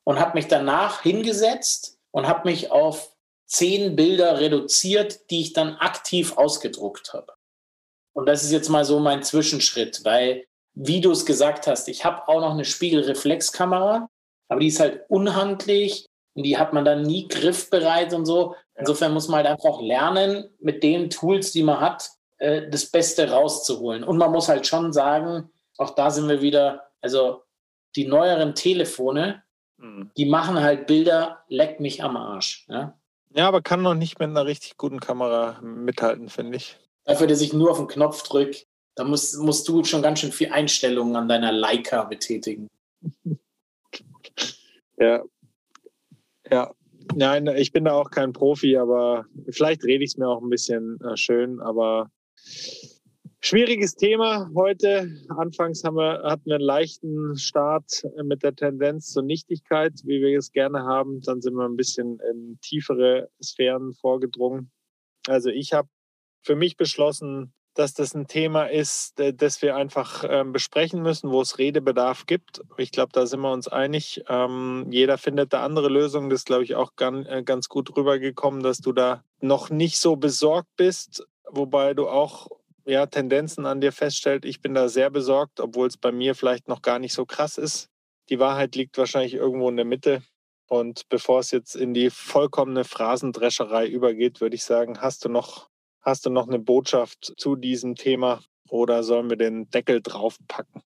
und 0.04 0.20
habe 0.20 0.34
mich 0.34 0.48
danach 0.48 1.02
hingesetzt 1.02 1.98
und 2.10 2.28
habe 2.28 2.48
mich 2.48 2.70
auf 2.70 3.16
zehn 3.46 3.96
Bilder 3.96 4.40
reduziert, 4.40 5.30
die 5.30 5.40
ich 5.40 5.52
dann 5.52 5.76
aktiv 5.76 6.36
ausgedruckt 6.36 7.12
habe. 7.12 7.33
Und 8.14 8.26
das 8.26 8.42
ist 8.42 8.52
jetzt 8.52 8.70
mal 8.70 8.84
so 8.84 8.98
mein 9.00 9.22
Zwischenschritt, 9.22 10.00
weil, 10.04 10.44
wie 10.74 11.00
du 11.00 11.10
es 11.10 11.26
gesagt 11.26 11.66
hast, 11.66 11.88
ich 11.88 12.04
habe 12.04 12.26
auch 12.28 12.40
noch 12.40 12.52
eine 12.52 12.64
Spiegelreflexkamera, 12.64 14.08
aber 14.48 14.60
die 14.60 14.68
ist 14.68 14.80
halt 14.80 15.02
unhandlich 15.08 16.06
und 16.34 16.44
die 16.44 16.56
hat 16.56 16.72
man 16.72 16.84
dann 16.84 17.02
nie 17.02 17.28
griffbereit 17.28 18.14
und 18.14 18.24
so. 18.24 18.54
Insofern 18.76 19.12
muss 19.12 19.28
man 19.28 19.38
halt 19.38 19.46
einfach 19.46 19.80
lernen, 19.80 20.48
mit 20.60 20.82
den 20.82 21.10
Tools, 21.10 21.52
die 21.52 21.62
man 21.62 21.80
hat, 21.80 22.10
äh, 22.38 22.68
das 22.70 22.86
Beste 22.86 23.30
rauszuholen. 23.30 24.04
Und 24.04 24.16
man 24.16 24.32
muss 24.32 24.48
halt 24.48 24.66
schon 24.66 24.92
sagen, 24.92 25.50
auch 25.78 25.90
da 25.90 26.10
sind 26.10 26.28
wir 26.28 26.40
wieder, 26.40 26.88
also 27.00 27.42
die 27.96 28.06
neueren 28.06 28.54
Telefone, 28.54 29.42
hm. 29.78 30.10
die 30.16 30.26
machen 30.26 30.60
halt 30.60 30.86
Bilder, 30.86 31.44
leck 31.48 31.80
mich 31.80 32.02
am 32.02 32.16
Arsch. 32.16 32.66
Ja? 32.68 32.96
ja, 33.30 33.48
aber 33.48 33.62
kann 33.62 33.82
noch 33.82 33.94
nicht 33.94 34.18
mit 34.18 34.28
einer 34.28 34.46
richtig 34.46 34.76
guten 34.76 35.00
Kamera 35.00 35.60
mithalten, 35.62 36.28
finde 36.28 36.56
ich. 36.56 36.78
Dafür, 37.04 37.26
dass 37.26 37.40
ich 37.40 37.52
nur 37.52 37.70
auf 37.70 37.78
den 37.78 37.86
Knopf 37.86 38.22
drücke, 38.22 38.64
da 38.94 39.04
musst, 39.04 39.38
musst 39.38 39.68
du 39.68 39.84
schon 39.84 40.02
ganz 40.02 40.20
schön 40.20 40.32
viel 40.32 40.50
Einstellungen 40.50 41.16
an 41.16 41.28
deiner 41.28 41.52
Leica 41.52 42.04
betätigen. 42.04 42.68
Ja. 44.96 45.24
Ja. 46.48 46.72
Nein, 47.16 47.48
ich 47.48 47.72
bin 47.72 47.84
da 47.84 47.94
auch 47.94 48.12
kein 48.12 48.32
Profi, 48.32 48.76
aber 48.76 49.26
vielleicht 49.50 49.82
rede 49.82 50.04
ich 50.04 50.12
es 50.12 50.16
mir 50.16 50.28
auch 50.28 50.40
ein 50.40 50.50
bisschen 50.50 51.00
äh, 51.00 51.16
schön, 51.16 51.60
aber 51.60 52.12
Schwieriges 53.46 53.94
Thema 53.94 54.50
heute. 54.54 55.06
Anfangs 55.36 55.84
haben 55.84 55.96
wir, 55.96 56.22
hatten 56.22 56.46
wir 56.46 56.54
einen 56.54 56.64
leichten 56.64 57.36
Start 57.36 58.02
mit 58.24 58.42
der 58.42 58.56
Tendenz 58.56 59.12
zur 59.12 59.22
Nichtigkeit, 59.22 59.92
wie 60.04 60.22
wir 60.22 60.38
es 60.38 60.50
gerne 60.50 60.84
haben. 60.84 61.20
Dann 61.20 61.42
sind 61.42 61.52
wir 61.52 61.66
ein 61.66 61.76
bisschen 61.76 62.20
in 62.32 62.58
tiefere 62.62 63.28
Sphären 63.42 63.92
vorgedrungen. 63.92 64.70
Also 65.28 65.50
ich 65.50 65.74
habe 65.74 65.90
für 66.44 66.56
mich 66.56 66.76
beschlossen, 66.76 67.52
dass 67.74 67.92
das 67.92 68.14
ein 68.14 68.28
Thema 68.28 68.66
ist, 68.66 69.14
das 69.16 69.60
wir 69.60 69.74
einfach 69.74 70.24
ähm, 70.28 70.52
besprechen 70.52 71.02
müssen, 71.02 71.30
wo 71.30 71.40
es 71.40 71.58
Redebedarf 71.58 72.26
gibt. 72.26 72.62
Ich 72.76 72.92
glaube, 72.92 73.10
da 73.12 73.26
sind 73.26 73.40
wir 73.40 73.52
uns 73.52 73.66
einig. 73.66 74.22
Ähm, 74.28 74.86
jeder 74.90 75.18
findet 75.18 75.52
da 75.52 75.64
andere 75.64 75.88
Lösungen. 75.88 76.30
Das 76.30 76.40
ist, 76.40 76.46
glaube 76.46 76.62
ich, 76.62 76.76
auch 76.76 76.94
ganz, 76.94 77.26
äh, 77.28 77.42
ganz 77.42 77.68
gut 77.68 77.96
rübergekommen, 77.96 78.62
dass 78.62 78.78
du 78.78 78.92
da 78.92 79.24
noch 79.40 79.70
nicht 79.70 79.98
so 79.98 80.14
besorgt 80.14 80.68
bist, 80.76 81.26
wobei 81.50 81.94
du 81.94 82.08
auch 82.08 82.46
ja, 82.84 83.06
Tendenzen 83.06 83.66
an 83.66 83.80
dir 83.80 83.92
feststellt. 83.92 84.44
Ich 84.44 84.60
bin 84.60 84.74
da 84.74 84.88
sehr 84.88 85.10
besorgt, 85.10 85.58
obwohl 85.58 85.88
es 85.88 85.96
bei 85.96 86.12
mir 86.12 86.34
vielleicht 86.34 86.68
noch 86.68 86.82
gar 86.82 87.00
nicht 87.00 87.14
so 87.14 87.26
krass 87.26 87.58
ist. 87.58 87.88
Die 88.28 88.38
Wahrheit 88.38 88.76
liegt 88.76 88.98
wahrscheinlich 88.98 89.34
irgendwo 89.34 89.68
in 89.68 89.76
der 89.76 89.84
Mitte. 89.84 90.22
Und 90.66 91.08
bevor 91.08 91.40
es 91.40 91.50
jetzt 91.50 91.76
in 91.76 91.92
die 91.92 92.10
vollkommene 92.10 92.84
Phrasendrescherei 92.84 93.86
übergeht, 93.86 94.40
würde 94.40 94.56
ich 94.56 94.64
sagen, 94.64 95.00
hast 95.00 95.24
du 95.24 95.28
noch, 95.28 95.68
hast 96.04 96.26
du 96.26 96.30
noch 96.30 96.46
eine 96.46 96.58
Botschaft 96.58 97.34
zu 97.36 97.56
diesem 97.56 97.94
Thema 97.96 98.42
oder 98.68 99.02
sollen 99.02 99.30
wir 99.30 99.36
den 99.36 99.68
Deckel 99.70 100.00
draufpacken? 100.02 100.82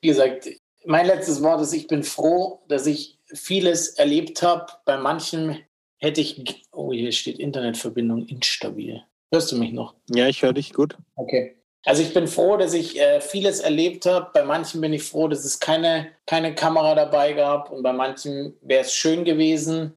Wie 0.00 0.08
gesagt, 0.08 0.48
mein 0.84 1.06
letztes 1.06 1.42
Wort 1.42 1.60
ist, 1.60 1.72
ich 1.72 1.86
bin 1.86 2.02
froh, 2.02 2.62
dass 2.68 2.86
ich 2.86 3.18
vieles 3.26 3.88
erlebt 3.90 4.42
habe. 4.42 4.66
Bei 4.84 4.96
manchen 4.96 5.58
hätte 5.98 6.20
ich, 6.20 6.64
oh, 6.72 6.92
hier 6.92 7.12
steht 7.12 7.38
Internetverbindung 7.38 8.26
instabil. 8.26 9.02
Hörst 9.32 9.50
du 9.50 9.56
mich 9.56 9.72
noch? 9.72 9.94
Ja, 10.10 10.28
ich 10.28 10.42
höre 10.42 10.52
dich 10.52 10.72
gut. 10.72 10.96
Okay. 11.16 11.56
Also 11.86 12.02
ich 12.02 12.14
bin 12.14 12.28
froh, 12.28 12.56
dass 12.56 12.72
ich 12.72 12.98
äh, 12.98 13.20
vieles 13.20 13.60
erlebt 13.60 14.06
habe. 14.06 14.30
Bei 14.32 14.44
manchen 14.44 14.80
bin 14.80 14.92
ich 14.92 15.02
froh, 15.02 15.28
dass 15.28 15.44
es 15.44 15.60
keine, 15.60 16.12
keine 16.26 16.54
Kamera 16.54 16.94
dabei 16.94 17.34
gab 17.34 17.70
und 17.70 17.82
bei 17.82 17.92
manchen 17.92 18.54
wäre 18.62 18.82
es 18.82 18.94
schön 18.94 19.24
gewesen. 19.24 19.96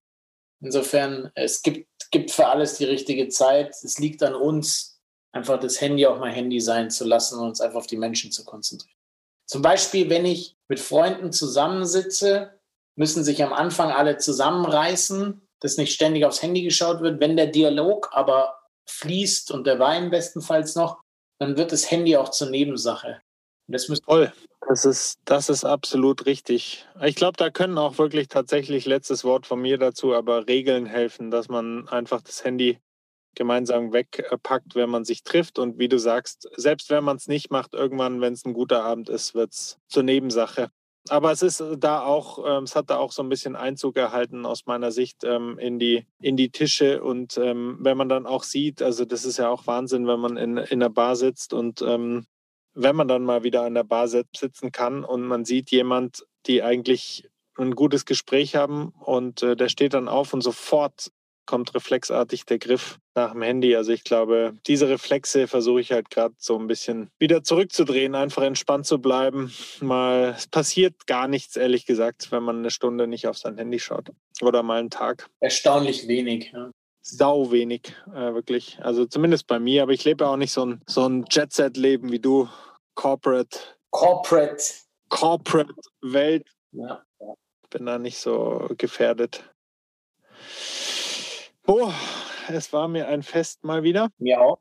Insofern, 0.61 1.31
es 1.35 1.61
gibt, 1.61 1.87
gibt 2.11 2.31
für 2.31 2.47
alles 2.47 2.77
die 2.77 2.85
richtige 2.85 3.27
Zeit. 3.29 3.75
Es 3.83 3.99
liegt 3.99 4.23
an 4.23 4.35
uns, 4.35 4.99
einfach 5.31 5.59
das 5.59 5.79
Handy 5.81 6.05
auch 6.07 6.19
mal 6.19 6.31
Handy 6.31 6.59
sein 6.59 6.89
zu 6.89 7.05
lassen 7.05 7.39
und 7.39 7.49
uns 7.49 7.61
einfach 7.61 7.79
auf 7.79 7.87
die 7.87 7.97
Menschen 7.97 8.31
zu 8.31 8.43
konzentrieren. 8.43 8.97
Zum 9.45 9.61
Beispiel, 9.61 10.09
wenn 10.09 10.25
ich 10.25 10.57
mit 10.67 10.79
Freunden 10.79 11.31
zusammensitze, 11.31 12.59
müssen 12.97 13.23
sich 13.23 13.43
am 13.43 13.53
Anfang 13.53 13.91
alle 13.91 14.17
zusammenreißen, 14.17 15.47
dass 15.61 15.77
nicht 15.77 15.93
ständig 15.93 16.25
aufs 16.25 16.41
Handy 16.41 16.63
geschaut 16.63 17.01
wird. 17.01 17.19
Wenn 17.19 17.37
der 17.37 17.47
Dialog 17.47 18.09
aber 18.11 18.59
fließt 18.89 19.51
und 19.51 19.67
der 19.67 19.79
Wein 19.79 20.09
bestenfalls 20.09 20.75
noch, 20.75 21.01
dann 21.39 21.57
wird 21.57 21.71
das 21.71 21.89
Handy 21.89 22.17
auch 22.17 22.29
zur 22.29 22.49
Nebensache. 22.49 23.21
Das 23.67 23.87
Toll, 23.87 24.33
das 24.67 24.85
ist, 24.85 25.19
das 25.25 25.49
ist 25.49 25.65
absolut 25.65 26.25
richtig. 26.25 26.85
Ich 27.03 27.15
glaube, 27.15 27.37
da 27.37 27.49
können 27.49 27.77
auch 27.77 27.97
wirklich 27.97 28.27
tatsächlich 28.27 28.85
letztes 28.85 29.23
Wort 29.23 29.45
von 29.45 29.61
mir 29.61 29.77
dazu, 29.77 30.13
aber 30.13 30.47
Regeln 30.47 30.85
helfen, 30.85 31.31
dass 31.31 31.49
man 31.49 31.87
einfach 31.89 32.21
das 32.21 32.43
Handy 32.43 32.79
gemeinsam 33.35 33.93
wegpackt, 33.93 34.75
wenn 34.75 34.89
man 34.89 35.05
sich 35.05 35.23
trifft. 35.23 35.59
Und 35.59 35.77
wie 35.77 35.87
du 35.87 35.99
sagst, 35.99 36.49
selbst 36.55 36.89
wenn 36.89 37.03
man 37.03 37.17
es 37.17 37.27
nicht 37.27 37.51
macht, 37.51 37.73
irgendwann, 37.73 38.19
wenn 38.19 38.33
es 38.33 38.45
ein 38.45 38.53
guter 38.53 38.83
Abend 38.83 39.09
ist, 39.09 39.35
wird 39.35 39.53
es 39.53 39.77
zur 39.87 40.03
Nebensache 40.03 40.71
aber 41.09 41.31
es 41.31 41.41
ist 41.41 41.59
äh, 41.59 41.77
da 41.77 42.01
auch, 42.01 42.43
ähm, 42.45 42.63
es 42.63 42.75
hat 42.75 42.89
da 42.89 42.97
auch 42.97 43.11
so 43.11 43.21
ein 43.21 43.29
bisschen 43.29 43.55
Einzug 43.55 43.97
erhalten 43.97 44.45
aus 44.45 44.65
meiner 44.65 44.91
Sicht 44.91 45.23
ähm, 45.23 45.57
in, 45.59 45.79
die, 45.79 46.05
in 46.19 46.37
die 46.37 46.49
Tische. 46.49 47.03
Und 47.03 47.37
ähm, 47.37 47.77
wenn 47.79 47.97
man 47.97 48.09
dann 48.09 48.25
auch 48.25 48.43
sieht, 48.43 48.81
also 48.81 49.05
das 49.05 49.25
ist 49.25 49.37
ja 49.37 49.49
auch 49.49 49.67
Wahnsinn, 49.67 50.07
wenn 50.07 50.19
man 50.19 50.37
in, 50.37 50.57
in 50.57 50.79
der 50.79 50.89
Bar 50.89 51.15
sitzt 51.15 51.53
und 51.53 51.83
wenn 52.77 52.95
man 52.95 53.07
dann 53.07 53.23
mal 53.23 53.43
wieder 53.43 53.63
an 53.63 53.73
der 53.73 53.83
Bar 53.83 54.07
sitzen 54.07 54.71
kann 54.71 55.03
und 55.03 55.23
man 55.23 55.45
sieht 55.45 55.71
jemand, 55.71 56.25
die 56.45 56.61
eigentlich 56.61 57.27
ein 57.57 57.75
gutes 57.75 58.05
Gespräch 58.05 58.55
haben 58.55 58.93
und 58.99 59.41
äh, 59.41 59.55
der 59.55 59.67
steht 59.67 59.93
dann 59.93 60.07
auf 60.07 60.33
und 60.33 60.41
sofort 60.41 61.11
kommt 61.47 61.73
reflexartig 61.73 62.45
der 62.45 62.59
Griff 62.59 62.99
nach 63.15 63.31
dem 63.31 63.41
Handy. 63.41 63.75
Also 63.75 63.93
ich 63.93 64.03
glaube, 64.03 64.53
diese 64.67 64.89
Reflexe 64.89 65.47
versuche 65.47 65.81
ich 65.81 65.91
halt 65.91 66.09
gerade 66.11 66.35
so 66.37 66.59
ein 66.59 66.67
bisschen 66.67 67.09
wieder 67.17 67.41
zurückzudrehen, 67.41 68.13
einfach 68.13 68.43
entspannt 68.43 68.85
zu 68.85 68.99
bleiben. 68.99 69.51
Mal, 69.79 70.35
es 70.37 70.45
passiert 70.47 71.07
gar 71.07 71.27
nichts, 71.27 71.55
ehrlich 71.55 71.85
gesagt, 71.85 72.31
wenn 72.31 72.43
man 72.43 72.57
eine 72.57 72.69
Stunde 72.69 73.07
nicht 73.07 73.27
auf 73.27 73.37
sein 73.37 73.57
Handy 73.57 73.79
schaut. 73.79 74.11
Oder 74.41 74.61
mal 74.61 74.79
einen 74.79 74.89
Tag. 74.89 75.27
Erstaunlich 75.39 76.07
wenig, 76.07 76.51
ja. 76.53 76.69
Sau 77.01 77.51
wenig, 77.51 77.93
äh, 78.13 78.33
wirklich. 78.33 78.79
Also 78.81 79.05
zumindest 79.05 79.47
bei 79.47 79.59
mir, 79.59 79.83
aber 79.83 79.93
ich 79.93 80.03
lebe 80.03 80.27
auch 80.27 80.35
nicht 80.35 80.51
so 80.51 80.65
ein, 80.65 80.81
so 80.85 81.07
ein 81.07 81.25
Jet-Set-Leben 81.31 82.11
wie 82.11 82.19
du. 82.19 82.49
Corporate. 82.97 83.77
Corporate. 83.91 84.63
Corporate 85.09 85.71
Welt. 86.01 86.47
Ja. 86.71 87.03
Bin 87.69 87.85
da 87.85 87.99
nicht 87.99 88.17
so 88.17 88.67
gefährdet. 88.75 89.43
Oh, 91.67 91.91
es 92.49 92.73
war 92.73 92.87
mir 92.87 93.07
ein 93.07 93.21
Fest 93.21 93.63
mal 93.63 93.83
wieder. 93.83 94.09
Mir 94.17 94.41
auch. 94.41 94.57